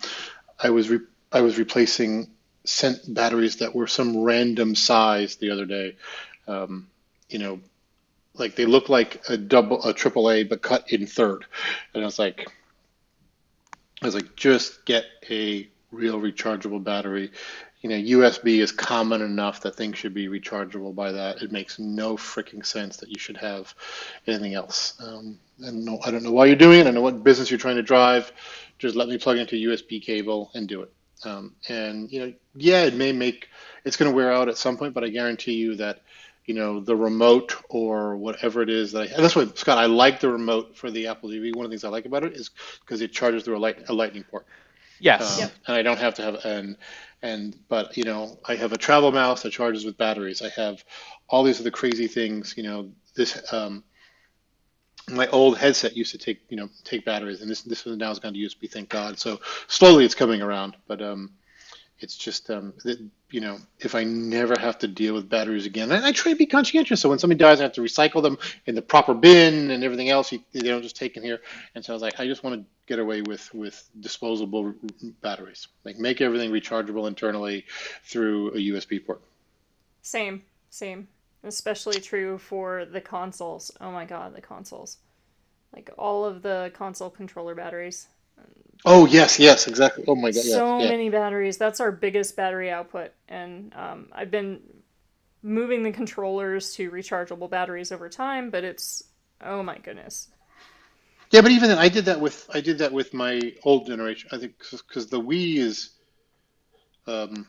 I 0.58 0.70
was 0.70 0.90
re- 0.90 1.06
I 1.32 1.40
was 1.40 1.58
replacing 1.58 2.33
sent 2.64 3.12
batteries 3.12 3.56
that 3.56 3.74
were 3.74 3.86
some 3.86 4.18
random 4.18 4.74
size 4.74 5.36
the 5.36 5.50
other 5.50 5.66
day. 5.66 5.96
Um, 6.48 6.88
you 7.28 7.38
know, 7.38 7.60
like 8.34 8.56
they 8.56 8.66
look 8.66 8.88
like 8.88 9.22
a 9.28 9.36
double 9.36 9.84
a 9.84 9.92
triple 9.92 10.30
A 10.30 10.44
but 10.44 10.62
cut 10.62 10.90
in 10.92 11.06
third, 11.06 11.46
and 11.92 12.02
I 12.02 12.06
was 12.06 12.18
like, 12.18 12.48
I 14.02 14.06
was 14.06 14.14
like, 14.14 14.34
just 14.36 14.84
get 14.84 15.04
a 15.30 15.68
real 15.92 16.20
rechargeable 16.20 16.82
battery. 16.82 17.30
You 17.80 17.90
know, 17.90 18.20
USB 18.20 18.62
is 18.62 18.72
common 18.72 19.20
enough 19.20 19.60
that 19.60 19.76
things 19.76 19.98
should 19.98 20.14
be 20.14 20.28
rechargeable 20.28 20.94
by 20.94 21.12
that. 21.12 21.42
It 21.42 21.52
makes 21.52 21.78
no 21.78 22.16
freaking 22.16 22.64
sense 22.64 22.96
that 22.96 23.10
you 23.10 23.18
should 23.18 23.36
have 23.36 23.74
anything 24.26 24.54
else. 24.54 24.94
Um, 25.00 25.38
and 25.60 25.84
no, 25.84 26.00
I 26.02 26.10
don't 26.10 26.22
know 26.22 26.32
why 26.32 26.46
you're 26.46 26.56
doing 26.56 26.80
it. 26.80 26.86
I 26.86 26.90
know 26.90 27.02
what 27.02 27.22
business 27.22 27.50
you're 27.50 27.58
trying 27.58 27.76
to 27.76 27.82
drive. 27.82 28.32
Just 28.78 28.96
let 28.96 29.08
me 29.08 29.18
plug 29.18 29.36
into 29.36 29.56
USB 29.56 30.02
cable 30.02 30.50
and 30.54 30.66
do 30.66 30.80
it. 30.80 30.92
Um, 31.26 31.54
and 31.68 32.10
you 32.10 32.20
know, 32.20 32.32
yeah, 32.54 32.84
it 32.84 32.94
may 32.94 33.12
make 33.12 33.48
it's 33.84 33.96
going 33.96 34.10
to 34.10 34.16
wear 34.16 34.32
out 34.32 34.48
at 34.48 34.58
some 34.58 34.76
point, 34.76 34.94
but 34.94 35.04
I 35.04 35.08
guarantee 35.08 35.54
you 35.54 35.76
that 35.76 36.02
you 36.46 36.54
know 36.54 36.80
the 36.80 36.96
remote 36.96 37.56
or 37.68 38.16
whatever 38.16 38.62
it 38.62 38.70
is 38.70 38.92
that 38.92 39.12
I, 39.12 39.20
that's 39.20 39.36
what 39.36 39.58
Scott 39.58 39.78
I 39.78 39.86
like 39.86 40.20
the 40.20 40.30
remote 40.30 40.76
for 40.76 40.90
the 40.90 41.08
Apple 41.08 41.30
TV. 41.30 41.54
One 41.54 41.64
of 41.64 41.70
the 41.70 41.74
things 41.74 41.84
I 41.84 41.88
like 41.88 42.06
about 42.06 42.24
it 42.24 42.34
is 42.34 42.50
because 42.80 43.00
it 43.00 43.12
charges 43.12 43.44
through 43.44 43.56
a, 43.56 43.58
light, 43.58 43.88
a 43.88 43.92
lightning 43.92 44.24
port. 44.24 44.46
Yes. 45.00 45.34
Um, 45.34 45.40
yep. 45.40 45.52
And 45.66 45.76
I 45.76 45.82
don't 45.82 45.98
have 45.98 46.14
to 46.14 46.22
have 46.22 46.44
an 46.44 46.76
and 47.22 47.56
but 47.68 47.96
you 47.96 48.04
know 48.04 48.38
I 48.46 48.54
have 48.56 48.72
a 48.72 48.78
travel 48.78 49.10
mouse 49.10 49.42
that 49.42 49.52
charges 49.52 49.84
with 49.84 49.96
batteries. 49.96 50.42
I 50.42 50.50
have 50.60 50.84
all 51.28 51.42
these 51.42 51.60
other 51.60 51.70
crazy 51.70 52.06
things. 52.06 52.54
You 52.56 52.62
know 52.62 52.90
this 53.16 53.52
um, 53.52 53.82
my 55.10 55.26
old 55.28 55.58
headset 55.58 55.96
used 55.96 56.12
to 56.12 56.18
take 56.18 56.40
you 56.48 56.56
know 56.56 56.68
take 56.84 57.04
batteries, 57.04 57.40
and 57.40 57.50
this 57.50 57.62
this 57.62 57.84
one 57.84 57.98
now 57.98 58.08
has 58.08 58.18
gone 58.18 58.32
to 58.32 58.38
USB. 58.38 58.70
Thank 58.70 58.88
God. 58.88 59.18
So 59.18 59.40
slowly 59.66 60.04
it's 60.04 60.14
coming 60.14 60.42
around, 60.42 60.76
but 60.86 61.02
um, 61.02 61.30
it's 61.98 62.16
just 62.16 62.50
um, 62.50 62.72
it, 62.84 62.98
you 63.30 63.40
know 63.40 63.58
if 63.80 63.94
I 63.94 64.04
never 64.04 64.58
have 64.58 64.78
to 64.78 64.88
deal 64.88 65.14
with 65.14 65.28
batteries 65.28 65.66
again, 65.66 65.92
and 65.92 66.04
I 66.04 66.12
try 66.12 66.32
to 66.32 66.38
be 66.38 66.46
conscientious. 66.46 67.00
So 67.00 67.08
when 67.08 67.18
somebody 67.18 67.38
dies, 67.38 67.60
I 67.60 67.64
have 67.64 67.72
to 67.74 67.82
recycle 67.82 68.22
them 68.22 68.38
in 68.66 68.74
the 68.74 68.82
proper 68.82 69.14
bin 69.14 69.70
and 69.70 69.84
everything 69.84 70.08
else. 70.08 70.32
You, 70.32 70.40
they 70.52 70.60
don't 70.60 70.82
just 70.82 70.96
take 70.96 71.16
in 71.16 71.22
here. 71.22 71.40
And 71.74 71.84
so 71.84 71.92
I 71.92 71.94
was 71.94 72.02
like, 72.02 72.18
I 72.18 72.26
just 72.26 72.42
want 72.42 72.60
to 72.60 72.66
get 72.86 72.98
away 72.98 73.20
with 73.22 73.52
with 73.54 73.88
disposable 74.00 74.74
batteries. 75.20 75.68
Like 75.84 75.98
make 75.98 76.20
everything 76.20 76.50
rechargeable 76.50 77.08
internally 77.08 77.66
through 78.04 78.52
a 78.52 78.58
USB 78.58 79.04
port. 79.04 79.20
Same, 80.02 80.42
same 80.70 81.08
especially 81.44 82.00
true 82.00 82.38
for 82.38 82.84
the 82.84 83.00
consoles. 83.00 83.70
Oh 83.80 83.90
my 83.90 84.04
god, 84.04 84.34
the 84.34 84.40
consoles. 84.40 84.98
Like 85.74 85.90
all 85.98 86.24
of 86.24 86.42
the 86.42 86.70
console 86.74 87.10
controller 87.10 87.54
batteries. 87.54 88.08
Oh 88.84 89.06
yes, 89.06 89.38
yes, 89.38 89.66
exactly. 89.66 90.04
Oh 90.06 90.14
my 90.14 90.30
god, 90.30 90.42
so 90.42 90.78
yeah. 90.78 90.88
many 90.88 91.08
batteries. 91.08 91.56
That's 91.56 91.80
our 91.80 91.90
biggest 91.90 92.36
battery 92.36 92.70
output, 92.70 93.12
and 93.28 93.72
um, 93.74 94.08
I've 94.12 94.30
been 94.30 94.60
moving 95.42 95.82
the 95.82 95.92
controllers 95.92 96.74
to 96.74 96.90
rechargeable 96.90 97.48
batteries 97.48 97.92
over 97.92 98.08
time, 98.08 98.50
but 98.50 98.62
it's 98.62 99.04
oh 99.40 99.62
my 99.62 99.78
goodness. 99.78 100.28
Yeah, 101.30 101.40
but 101.40 101.50
even 101.50 101.68
then, 101.68 101.78
I 101.78 101.88
did 101.88 102.04
that 102.04 102.20
with 102.20 102.48
I 102.52 102.60
did 102.60 102.78
that 102.78 102.92
with 102.92 103.14
my 103.14 103.54
old 103.64 103.86
generation. 103.86 104.28
I 104.32 104.38
think 104.38 104.58
because 104.58 105.06
the 105.08 105.20
Wii 105.20 105.56
is, 105.56 105.90
um, 107.06 107.46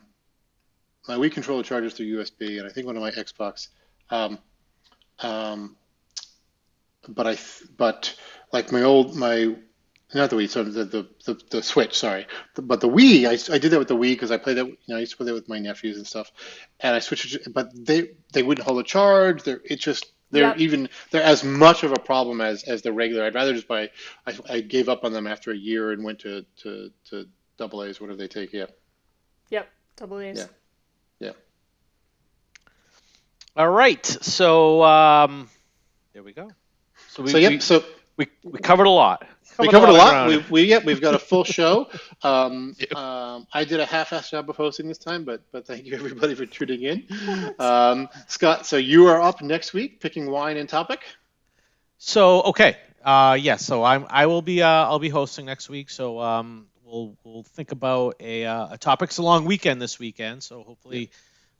my 1.06 1.14
Wii 1.14 1.30
controller 1.30 1.62
charges 1.62 1.92
through 1.92 2.06
USB, 2.06 2.58
and 2.58 2.66
I 2.66 2.72
think 2.72 2.86
one 2.86 2.96
of 2.96 3.02
my 3.02 3.10
Xbox 3.10 3.68
um, 4.10 4.38
um, 5.20 5.76
but 7.08 7.26
I 7.26 7.36
but 7.76 8.16
like 8.52 8.72
my 8.72 8.82
old 8.82 9.16
my 9.16 9.56
not 10.14 10.30
the 10.30 10.36
Wii, 10.36 10.48
so 10.48 10.64
the 10.64 10.84
the, 10.84 11.08
the, 11.24 11.40
the 11.50 11.62
Switch, 11.62 11.98
sorry, 11.98 12.26
the, 12.54 12.62
but 12.62 12.80
the 12.80 12.88
Wii, 12.88 13.26
I, 13.26 13.54
I 13.54 13.58
did 13.58 13.70
that 13.72 13.78
with 13.78 13.88
the 13.88 13.96
Wii 13.96 14.12
because 14.12 14.30
I 14.30 14.36
played 14.36 14.56
that. 14.56 14.66
You 14.66 14.76
know, 14.88 14.96
I 14.96 15.00
used 15.00 15.12
to 15.12 15.16
play 15.16 15.26
that 15.26 15.34
with 15.34 15.48
my 15.48 15.58
nephews 15.58 15.96
and 15.96 16.06
stuff, 16.06 16.30
and 16.80 16.94
I 16.94 17.00
switched 17.00 17.34
it, 17.34 17.52
but 17.52 17.70
they 17.74 18.10
they 18.32 18.42
wouldn't 18.42 18.66
hold 18.66 18.78
a 18.78 18.84
charge. 18.84 19.42
They're 19.42 19.60
it 19.64 19.80
just 19.80 20.12
they're 20.30 20.48
yep. 20.48 20.58
even 20.58 20.88
they're 21.10 21.22
as 21.22 21.44
much 21.44 21.82
of 21.82 21.92
a 21.92 21.98
problem 21.98 22.40
as 22.40 22.62
as 22.64 22.82
the 22.82 22.92
regular. 22.92 23.24
I'd 23.24 23.34
rather 23.34 23.52
just 23.52 23.68
buy. 23.68 23.90
I, 24.26 24.38
I 24.48 24.60
gave 24.60 24.88
up 24.88 25.04
on 25.04 25.12
them 25.12 25.26
after 25.26 25.50
a 25.50 25.56
year 25.56 25.92
and 25.92 26.04
went 26.04 26.20
to 26.20 26.44
to 26.62 26.90
to 27.10 27.28
double 27.56 27.82
A's. 27.82 28.00
What 28.00 28.10
do 28.10 28.16
they 28.16 28.28
take? 28.28 28.52
Yeah. 28.52 28.66
Yep, 29.50 29.68
double 29.96 30.20
A's. 30.20 30.38
Yeah. 30.38 30.46
Yeah. 31.18 31.32
All 33.56 33.70
right. 33.70 34.04
So 34.04 34.82
um, 34.82 35.48
there 36.12 36.22
we 36.22 36.34
go. 36.34 36.50
So 37.08 37.22
we, 37.22 37.30
so, 37.30 37.38
yep, 37.38 37.52
we, 37.52 37.60
so 37.60 37.82
we, 38.18 38.26
we 38.44 38.58
covered 38.58 38.86
a 38.86 38.90
lot. 38.90 39.26
Covered 39.56 39.68
we 39.68 39.72
covered 39.72 39.88
a 39.88 39.92
lot. 39.92 40.28
A 40.28 40.36
lot. 40.36 40.50
We, 40.50 40.62
we 40.62 40.62
yeah, 40.64 40.80
we've 40.84 41.00
got 41.00 41.14
a 41.14 41.18
full 41.18 41.44
show. 41.58 41.88
Um, 42.22 42.76
um, 42.94 43.46
I 43.54 43.64
did 43.64 43.80
a 43.80 43.86
half-assed 43.86 44.30
job 44.30 44.50
of 44.50 44.56
hosting 44.56 44.88
this 44.88 44.98
time, 44.98 45.24
but 45.24 45.40
but 45.52 45.66
thank 45.66 45.86
you 45.86 45.94
everybody 45.94 46.34
for 46.34 46.44
tuning 46.44 46.82
in. 46.82 47.54
Um, 47.58 48.10
Scott, 48.28 48.66
so 48.66 48.76
you 48.76 49.06
are 49.06 49.22
up 49.22 49.40
next 49.40 49.72
week 49.72 50.00
picking 50.00 50.30
wine 50.30 50.58
and 50.58 50.68
topic. 50.68 51.00
So 51.96 52.42
okay, 52.42 52.76
uh, 53.02 53.38
yes. 53.38 53.44
Yeah, 53.44 53.56
so 53.56 53.84
I'm 53.84 54.06
I 54.10 54.26
will 54.26 54.42
be 54.42 54.62
uh, 54.62 54.68
I'll 54.68 54.98
be 54.98 55.08
hosting 55.08 55.46
next 55.46 55.70
week. 55.70 55.88
So 55.88 56.20
um, 56.20 56.66
we'll 56.84 57.16
we'll 57.24 57.42
think 57.42 57.72
about 57.72 58.16
a 58.20 58.44
uh, 58.44 58.74
a 58.74 58.76
topic. 58.76 59.08
It's 59.08 59.18
a 59.18 59.22
long 59.22 59.46
weekend 59.46 59.80
this 59.80 59.98
weekend, 59.98 60.42
so 60.42 60.62
hopefully. 60.62 61.00
Yeah 61.00 61.06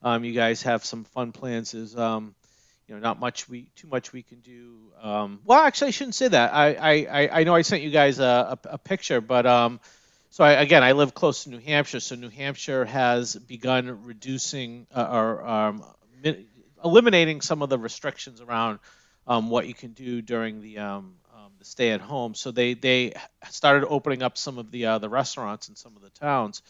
um, 0.03 0.25
you 0.25 0.33
guys 0.33 0.63
have 0.63 0.85
some 0.85 1.05
fun 1.05 1.33
plans. 1.33 1.75
Is 1.75 1.97
um, 1.97 2.35
you 2.89 2.95
know 2.95 3.01
not 3.01 3.19
much 3.19 3.49
we 3.49 3.71
too 3.77 3.89
much 3.89 4.13
we 4.13 4.23
can 4.23 4.41
do. 4.41 4.77
Um, 5.03 5.41
well, 5.45 5.61
actually, 5.63 5.89
I 5.89 5.91
shouldn't 5.93 6.15
say 6.15 6.29
that. 6.29 6.55
I 6.55 6.75
I, 6.75 7.41
I 7.41 7.45
know 7.45 7.55
I 7.55 7.63
sent 7.63 7.83
you 7.83 7.91
guys 7.91 8.19
a, 8.19 8.59
a, 8.65 8.75
a 8.75 8.79
picture, 8.79 9.21
but 9.21 9.47
um, 9.47 9.81
so 10.31 10.45
I, 10.45 10.53
again, 10.53 10.83
I 10.83 10.93
live 10.93 11.15
close 11.15 11.45
to 11.45 11.51
New 11.51 11.61
Hampshire, 11.61 12.01
so 12.01 12.15
New 12.15 12.29
Hampshire 12.29 12.85
has 12.85 13.37
begun 13.37 14.05
reducing 14.05 14.87
uh, 14.95 15.09
or 15.11 15.47
um, 15.47 15.85
eliminating 16.85 17.41
some 17.41 17.63
of 17.63 17.69
the 17.69 17.79
restrictions 17.79 18.41
around 18.41 18.79
um, 19.27 19.51
what 19.51 19.67
you 19.67 19.75
can 19.75 19.93
do 19.93 20.23
during 20.23 20.61
the 20.61 20.79
um, 20.79 21.15
um, 21.35 21.53
stay 21.63 21.91
at 21.91 22.01
home. 22.01 22.35
So 22.35 22.51
they 22.51 22.75
they 22.75 23.15
started 23.49 23.87
opening 23.87 24.23
up 24.23 24.37
some 24.37 24.59
of 24.59 24.71
the 24.71 24.87
uh, 24.87 24.99
the 24.99 25.09
restaurants 25.09 25.69
in 25.69 25.77
some 25.77 25.97
of 25.97 26.03
the 26.03 26.11
towns. 26.11 26.63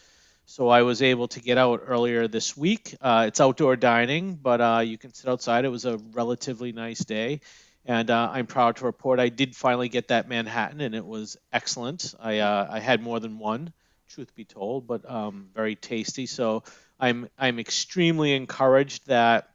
So 0.48 0.68
I 0.68 0.82
was 0.82 1.02
able 1.02 1.26
to 1.28 1.40
get 1.40 1.58
out 1.58 1.82
earlier 1.86 2.28
this 2.28 2.56
week. 2.56 2.94
Uh, 3.00 3.24
it's 3.26 3.40
outdoor 3.40 3.74
dining, 3.74 4.36
but 4.36 4.60
uh, 4.60 4.78
you 4.78 4.96
can 4.96 5.12
sit 5.12 5.28
outside. 5.28 5.64
It 5.64 5.70
was 5.70 5.84
a 5.84 5.98
relatively 6.12 6.70
nice 6.70 7.04
day. 7.04 7.40
And 7.84 8.08
uh, 8.10 8.30
I'm 8.32 8.46
proud 8.46 8.76
to 8.76 8.84
report 8.84 9.18
I 9.18 9.28
did 9.28 9.56
finally 9.56 9.88
get 9.88 10.08
that 10.08 10.28
Manhattan, 10.28 10.80
and 10.80 10.94
it 10.94 11.04
was 11.04 11.36
excellent. 11.52 12.14
I, 12.20 12.38
uh, 12.38 12.68
I 12.70 12.78
had 12.78 13.02
more 13.02 13.18
than 13.18 13.40
one, 13.40 13.72
truth 14.08 14.36
be 14.36 14.44
told, 14.44 14.86
but 14.86 15.08
um, 15.10 15.48
very 15.52 15.74
tasty. 15.74 16.26
So 16.26 16.62
I'm, 17.00 17.28
I'm 17.36 17.58
extremely 17.58 18.32
encouraged 18.32 19.08
that 19.08 19.50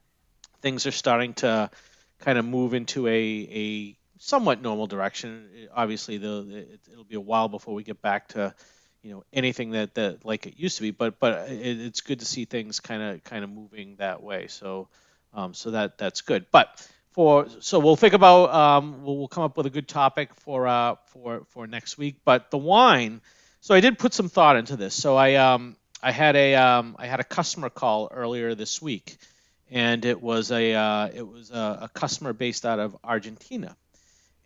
things 0.61 0.85
are 0.87 0.91
starting 0.91 1.35
to 1.35 1.69
kind 2.19 2.37
of 2.37 2.43
move 2.43 2.73
into 2.73 3.07
a, 3.07 3.11
a 3.13 3.97
somewhat 4.19 4.61
normal 4.61 4.87
direction. 4.87 5.47
Obviously, 5.73 6.17
the, 6.17 6.67
it, 6.73 6.79
it'll 6.91 7.05
be 7.05 7.15
a 7.15 7.21
while 7.21 7.47
before 7.47 7.73
we 7.73 7.83
get 7.83 8.01
back 8.01 8.27
to 8.29 8.53
you 9.03 9.11
know 9.11 9.23
anything 9.33 9.71
that 9.71 9.95
that 9.95 10.25
like 10.25 10.45
it 10.45 10.55
used 10.57 10.77
to 10.77 10.83
be 10.83 10.91
but 10.91 11.19
but 11.19 11.49
it, 11.49 11.79
it's 11.81 12.01
good 12.01 12.19
to 12.19 12.25
see 12.25 12.45
things 12.45 12.79
kind 12.79 13.01
of 13.01 13.23
kind 13.23 13.43
of 13.43 13.49
moving 13.49 13.95
that 13.97 14.21
way. 14.21 14.47
So 14.47 14.87
um, 15.33 15.53
so 15.53 15.71
that 15.71 15.97
that's 15.97 16.21
good. 16.21 16.45
But 16.51 16.87
for 17.11 17.47
so 17.59 17.79
we'll 17.79 17.95
think 17.95 18.13
about 18.13 18.53
um, 18.53 19.03
we'll, 19.03 19.17
we'll 19.17 19.27
come 19.27 19.43
up 19.43 19.57
with 19.57 19.65
a 19.65 19.69
good 19.71 19.87
topic 19.87 20.33
for 20.35 20.67
uh 20.67 20.95
for 21.07 21.43
for 21.49 21.67
next 21.67 21.97
week. 21.97 22.17
But 22.25 22.51
the 22.51 22.57
wine 22.57 23.21
so 23.63 23.75
i 23.75 23.79
did 23.79 23.99
put 23.99 24.13
some 24.13 24.29
thought 24.29 24.55
into 24.55 24.75
this. 24.75 24.93
So 24.95 25.15
i 25.15 25.35
um 25.35 25.75
i 26.01 26.11
had 26.11 26.35
a 26.35 26.55
um 26.55 26.95
i 26.99 27.07
had 27.07 27.19
a 27.19 27.23
customer 27.23 27.69
call 27.69 28.09
earlier 28.11 28.55
this 28.55 28.81
week 28.81 29.17
and 29.71 30.03
it 30.03 30.21
was 30.21 30.51
a 30.51 30.73
uh, 30.73 31.09
it 31.13 31.27
was 31.27 31.49
a, 31.49 31.79
a 31.83 31.89
customer 31.93 32.33
based 32.33 32.65
out 32.65 32.79
of 32.79 32.95
argentina 33.03 33.75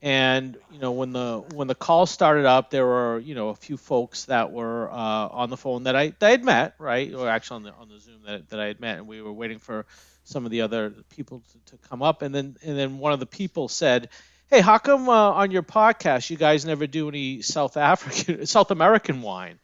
and 0.02 0.58
you 0.72 0.80
know 0.80 0.92
when 0.92 1.14
the 1.14 1.44
when 1.54 1.68
the 1.68 1.76
call 1.76 2.06
started 2.06 2.46
up 2.46 2.70
there 2.70 2.86
were 2.86 3.20
you 3.20 3.36
know 3.36 3.50
a 3.50 3.56
few 3.56 3.78
folks 3.78 4.26
that 4.26 4.52
were 4.52 4.90
uh, 4.92 5.28
on 5.30 5.50
the 5.50 5.58
phone 5.58 5.84
that 5.84 5.96
I 5.96 6.10
that 6.20 6.28
I 6.28 6.32
had 6.32 6.44
met 6.44 6.76
right? 6.80 7.14
Or 7.14 7.28
actually 7.28 7.56
on 7.58 7.64
the 7.64 7.74
on 7.74 7.90
the 7.90 8.00
Zoom 8.00 8.22
that, 8.26 8.50
that 8.50 8.60
I 8.60 8.66
had 8.68 8.80
met 8.80 8.98
and 8.98 9.08
we 9.08 9.22
were 9.22 9.34
waiting 9.34 9.60
for 9.60 9.86
some 10.24 10.46
of 10.46 10.52
the 10.52 10.62
other 10.62 10.92
people 11.10 11.42
to, 11.52 11.78
to 11.78 11.88
come 11.88 12.02
up. 12.02 12.22
And 12.22 12.34
then 12.34 12.56
and 12.64 12.78
then 12.78 13.00
one 13.00 13.14
of 13.14 13.20
the 13.20 13.26
people 13.26 13.68
said 13.68 14.10
hey 14.50 14.62
how 14.62 14.78
come 14.78 15.10
uh, 15.10 15.32
on 15.32 15.52
your 15.52 15.64
podcast 15.64 16.30
you 16.30 16.38
guys 16.38 16.66
never 16.66 16.88
do 16.88 17.08
any 17.10 17.42
South 17.42 17.78
African 17.78 18.46
South 18.48 18.72
American 18.72 19.22
wine? 19.22 19.60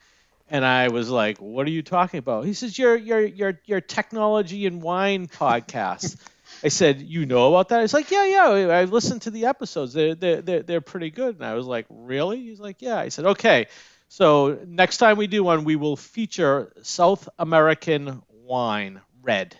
And 0.49 0.65
I 0.65 0.89
was 0.89 1.09
like 1.09 1.37
what 1.37 1.67
are 1.67 1.71
you 1.71 1.83
talking 1.83 2.17
about? 2.17 2.45
He 2.45 2.53
says 2.53 2.77
your 2.77 2.95
your 2.95 3.21
your 3.21 3.59
your 3.65 3.81
technology 3.81 4.65
and 4.65 4.81
wine 4.81 5.27
podcast 5.27 6.17
I 6.63 6.67
said, 6.67 7.01
"You 7.01 7.25
know 7.25 7.49
about 7.49 7.69
that?" 7.69 7.81
He's 7.81 7.93
like, 7.93 8.11
"Yeah, 8.11 8.25
yeah. 8.25 8.67
I 8.67 8.83
listened 8.85 9.23
to 9.23 9.31
the 9.31 9.45
episodes. 9.45 9.93
They're 9.93 10.15
they're 10.15 10.41
they're, 10.41 10.63
they're 10.63 10.81
pretty 10.81 11.09
good." 11.09 11.35
And 11.35 11.45
I 11.45 11.55
was 11.55 11.65
like, 11.65 11.85
"Really?" 11.89 12.41
He's 12.41 12.59
like, 12.59 12.81
"Yeah." 12.81 12.97
I 12.97 13.09
said, 13.09 13.25
"Okay." 13.25 13.67
So 14.09 14.59
next 14.67 14.97
time 14.97 15.17
we 15.17 15.27
do 15.27 15.43
one, 15.43 15.63
we 15.63 15.75
will 15.77 15.95
feature 15.95 16.73
South 16.81 17.29
American 17.39 18.21
wine 18.29 19.01
red 19.21 19.55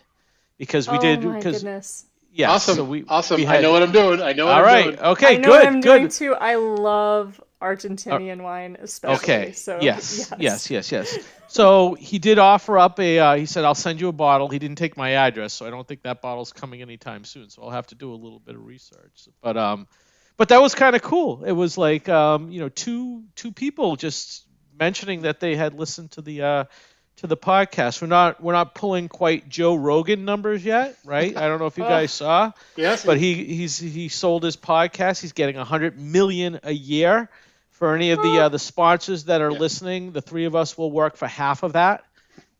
because 0.58 0.88
we 0.88 0.98
oh 0.98 1.00
did 1.00 1.20
because 1.22 1.64
Yes. 2.34 2.50
awesome. 2.50 2.76
So 2.76 2.84
we, 2.84 3.04
awesome. 3.08 3.36
we 3.36 3.46
I 3.46 3.60
know 3.60 3.72
what 3.72 3.82
I'm 3.82 3.92
doing. 3.92 4.22
I 4.22 4.32
know 4.32 4.46
what 4.46 4.54
All 4.54 4.60
I'm 4.60 4.64
right. 4.64 4.84
doing. 4.84 4.98
Okay. 4.98 5.34
I 5.34 5.36
know 5.36 5.48
good. 5.48 5.50
what 5.50 5.66
I'm 5.66 5.80
good. 5.80 5.98
doing 5.98 6.08
too. 6.08 6.34
I 6.34 6.54
love 6.54 7.40
Argentinian 7.60 8.42
wine, 8.42 8.76
especially. 8.80 9.16
Okay. 9.16 9.52
So 9.52 9.78
yes. 9.80 10.32
Yes. 10.38 10.70
Yes. 10.70 10.90
Yes. 10.90 11.18
So 11.48 11.94
he 11.94 12.18
did 12.18 12.38
offer 12.38 12.78
up 12.78 12.98
a. 12.98 13.18
Uh, 13.18 13.36
he 13.36 13.46
said, 13.46 13.64
"I'll 13.64 13.74
send 13.74 14.00
you 14.00 14.08
a 14.08 14.12
bottle." 14.12 14.48
He 14.48 14.58
didn't 14.58 14.78
take 14.78 14.96
my 14.96 15.12
address, 15.12 15.52
so 15.52 15.66
I 15.66 15.70
don't 15.70 15.86
think 15.86 16.02
that 16.02 16.22
bottle's 16.22 16.52
coming 16.52 16.80
anytime 16.80 17.24
soon. 17.24 17.50
So 17.50 17.62
I'll 17.62 17.70
have 17.70 17.86
to 17.88 17.94
do 17.94 18.12
a 18.12 18.16
little 18.16 18.40
bit 18.40 18.54
of 18.54 18.64
research. 18.64 19.28
But 19.42 19.56
um, 19.58 19.86
but 20.38 20.48
that 20.48 20.62
was 20.62 20.74
kind 20.74 20.96
of 20.96 21.02
cool. 21.02 21.44
It 21.44 21.52
was 21.52 21.76
like 21.76 22.08
um, 22.08 22.50
you 22.50 22.60
know, 22.60 22.70
two 22.70 23.24
two 23.36 23.52
people 23.52 23.96
just 23.96 24.46
mentioning 24.78 25.22
that 25.22 25.38
they 25.40 25.54
had 25.54 25.74
listened 25.74 26.10
to 26.12 26.22
the 26.22 26.42
uh 26.42 26.64
to 27.16 27.26
the 27.26 27.36
podcast. 27.36 28.00
We're 28.00 28.08
not 28.08 28.42
we're 28.42 28.52
not 28.52 28.74
pulling 28.74 29.08
quite 29.08 29.48
Joe 29.48 29.74
Rogan 29.74 30.24
numbers 30.24 30.64
yet, 30.64 30.96
right? 31.04 31.36
I 31.36 31.46
don't 31.48 31.58
know 31.60 31.66
if 31.66 31.78
you 31.78 31.84
Oh. 31.86 31.88
guys 31.88 32.12
saw. 32.12 32.52
Yes. 32.76 33.04
but 33.04 33.18
he 33.18 33.44
he's 33.44 33.78
he 33.78 34.08
sold 34.08 34.42
his 34.44 34.56
podcast. 34.56 35.20
He's 35.20 35.32
getting 35.32 35.56
a 35.56 35.64
hundred 35.64 35.98
million 35.98 36.60
a 36.62 36.72
year. 36.72 37.28
For 37.70 37.96
any 37.96 38.10
of 38.12 38.22
the 38.22 38.42
uh, 38.42 38.48
the 38.48 38.58
sponsors 38.60 39.24
that 39.24 39.40
are 39.40 39.50
Yeah. 39.50 39.58
listening, 39.58 40.12
the 40.12 40.22
three 40.22 40.44
of 40.44 40.54
us 40.54 40.78
will 40.78 40.92
work 40.92 41.16
for 41.16 41.26
half 41.26 41.62
of 41.64 41.72
that. 41.72 42.04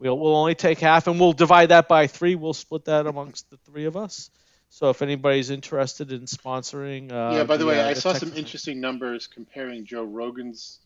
We'll 0.00 0.18
we'll 0.18 0.34
only 0.34 0.56
take 0.56 0.80
half, 0.80 1.06
and 1.06 1.20
we'll 1.20 1.32
divide 1.32 1.66
that 1.68 1.86
by 1.86 2.08
three. 2.08 2.34
We'll 2.34 2.54
split 2.54 2.86
that 2.86 3.06
amongst 3.06 3.48
the 3.50 3.56
three 3.58 3.84
of 3.84 3.96
us. 3.96 4.30
So 4.74 4.88
if 4.88 5.02
anybody's 5.02 5.50
interested 5.50 6.12
in 6.12 6.22
sponsoring, 6.22 7.12
uh, 7.12 7.36
yeah. 7.36 7.44
By 7.44 7.58
the 7.58 7.66
way, 7.66 7.78
uh, 7.78 7.90
I 7.90 7.92
the 7.92 8.00
saw 8.00 8.14
some 8.14 8.32
interesting 8.32 8.80
numbers 8.80 9.26
comparing 9.26 9.84
Joe 9.84 10.02
Rogan's, 10.04 10.78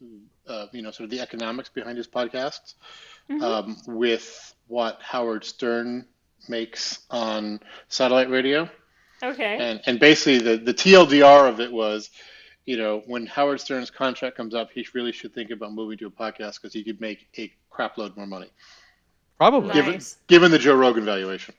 uh, 0.49 0.67
you 0.73 0.83
know, 0.83 0.91
sort 0.91 1.05
of 1.05 1.11
the 1.11 1.21
economics 1.21 1.69
behind 1.69 1.97
his 1.97 2.09
podcasts 2.09 2.75
Mhm. 3.31 3.43
um, 3.43 3.77
with 3.87 4.57
what 4.67 5.01
Howard 5.03 5.45
Stern 5.45 6.05
makes 6.49 6.99
on 7.11 7.61
satellite 7.87 8.29
radio. 8.29 8.69
Okay. 9.23 9.57
And 9.57 9.81
and 9.87 10.01
basically 10.01 10.39
the 10.41 10.57
the 10.57 10.75
TLDR 10.75 11.49
of 11.49 11.61
it 11.61 11.71
was, 11.71 12.11
you 12.65 12.77
know, 12.77 13.05
when 13.07 13.25
Howard 13.27 13.61
Stern's 13.61 13.93
contract 13.93 14.37
comes 14.37 14.53
up, 14.53 14.73
he 14.73 14.85
really 14.95 15.13
should 15.13 15.33
think 15.33 15.51
about 15.51 15.73
moving 15.73 15.97
to 15.99 16.09
a 16.09 16.11
podcast 16.11 16.61
because 16.61 16.73
he 16.73 16.83
could 16.83 17.01
make 17.01 17.29
a 17.39 17.53
crap 17.71 17.99
load 17.99 18.17
more 18.17 18.27
money 18.27 18.51
probably. 19.39 19.69
Nice. 19.69 19.77
given 19.77 20.01
given 20.27 20.51
the 20.51 20.59
Joe 20.59 20.75
Rogan 20.75 21.05
valuation. 21.05 21.55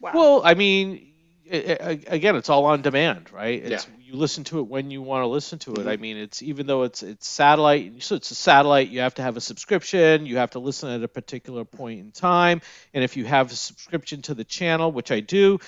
Wow. 0.00 0.12
Well, 0.14 0.42
I 0.44 0.54
mean, 0.54 1.12
i- 1.52 1.56
i- 1.80 2.00
again, 2.08 2.36
it's 2.36 2.48
all 2.48 2.66
on 2.66 2.82
demand, 2.82 3.32
right? 3.32 3.62
It's, 3.64 3.86
You 4.08 4.16
listen 4.16 4.44
to 4.44 4.60
it 4.60 4.62
when 4.68 4.90
you 4.90 5.02
want 5.02 5.22
to 5.24 5.26
listen 5.26 5.58
to 5.58 5.72
it. 5.72 5.80
Mhm. 5.80 5.86
I 5.86 5.96
mean, 5.98 6.16
it's 6.16 6.42
even 6.42 6.66
though 6.66 6.84
it's 6.84 7.02
it's 7.02 7.28
satellite, 7.28 8.02
so 8.02 8.14
it's 8.14 8.30
a 8.30 8.34
satellite. 8.34 8.88
You 8.88 9.00
have 9.00 9.14
to 9.16 9.22
have 9.22 9.36
a 9.36 9.40
subscription. 9.42 10.24
You 10.24 10.38
have 10.38 10.52
to 10.52 10.60
listen 10.60 10.88
at 10.88 11.02
a 11.02 11.08
particular 11.08 11.66
point 11.66 12.00
in 12.00 12.10
time. 12.12 12.62
And 12.94 13.04
if 13.04 13.18
you 13.18 13.26
have 13.26 13.52
a 13.52 13.54
subscription 13.54 14.22
to 14.22 14.32
the 14.34 14.44
channel, 14.44 14.90
which 14.92 15.10
I 15.10 15.20
do, 15.20 15.58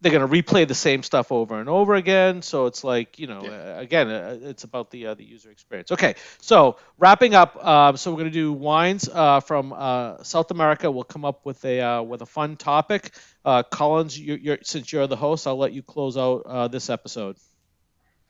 they're 0.00 0.10
going 0.10 0.28
to 0.28 0.42
replay 0.42 0.66
the 0.66 0.74
same 0.74 1.04
stuff 1.04 1.30
over 1.30 1.60
and 1.60 1.68
over 1.68 1.94
again. 1.94 2.42
So 2.42 2.66
it's 2.66 2.82
like 2.82 3.16
you 3.20 3.28
know, 3.28 3.42
Yeah. 3.44 3.76
uh, 3.76 3.80
again, 3.80 4.10
uh, 4.10 4.38
it's 4.42 4.64
about 4.64 4.90
the 4.90 5.06
uh, 5.06 5.14
the 5.14 5.24
user 5.24 5.52
experience. 5.52 5.92
Okay, 5.92 6.16
so 6.40 6.78
wrapping 6.98 7.36
up, 7.36 7.64
um, 7.64 7.96
so 7.96 8.10
we're 8.10 8.18
going 8.18 8.32
to 8.32 8.38
do 8.38 8.52
wines 8.52 9.08
uh, 9.08 9.38
from 9.38 9.72
uh, 9.72 10.20
South 10.24 10.50
America. 10.50 10.90
We'll 10.90 11.04
come 11.04 11.24
up 11.24 11.46
with 11.46 11.64
a 11.64 11.80
uh, 11.80 12.02
with 12.02 12.22
a 12.22 12.26
fun 12.26 12.56
topic. 12.56 13.12
Uh, 13.44 13.62
Collins, 13.62 14.18
you're, 14.18 14.38
you're, 14.38 14.58
since 14.62 14.92
you're 14.92 15.06
the 15.06 15.16
host, 15.16 15.46
I'll 15.46 15.58
let 15.58 15.72
you 15.72 15.82
close 15.82 16.16
out 16.16 16.42
uh, 16.46 16.68
this 16.68 16.88
episode. 16.88 17.36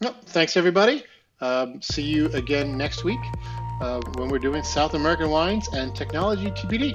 No, 0.00 0.12
thanks 0.26 0.56
everybody. 0.56 1.04
Um, 1.40 1.80
see 1.82 2.02
you 2.02 2.26
again 2.28 2.76
next 2.76 3.04
week 3.04 3.20
uh, 3.80 4.00
when 4.14 4.28
we're 4.28 4.38
doing 4.38 4.62
South 4.62 4.94
American 4.94 5.30
wines 5.30 5.68
and 5.68 5.94
technology 5.94 6.50
TBD. 6.50 6.94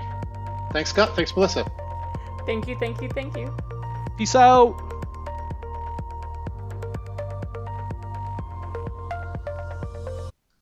Thanks, 0.74 0.90
Scott. 0.90 1.16
Thanks, 1.16 1.36
Melissa. 1.36 1.66
thank 2.46 2.68
you, 2.68 2.78
thank 2.80 3.02
you, 3.02 3.10
thank 3.10 3.36
you. 3.38 3.56
Peace 4.18 4.36
out. 4.36 4.99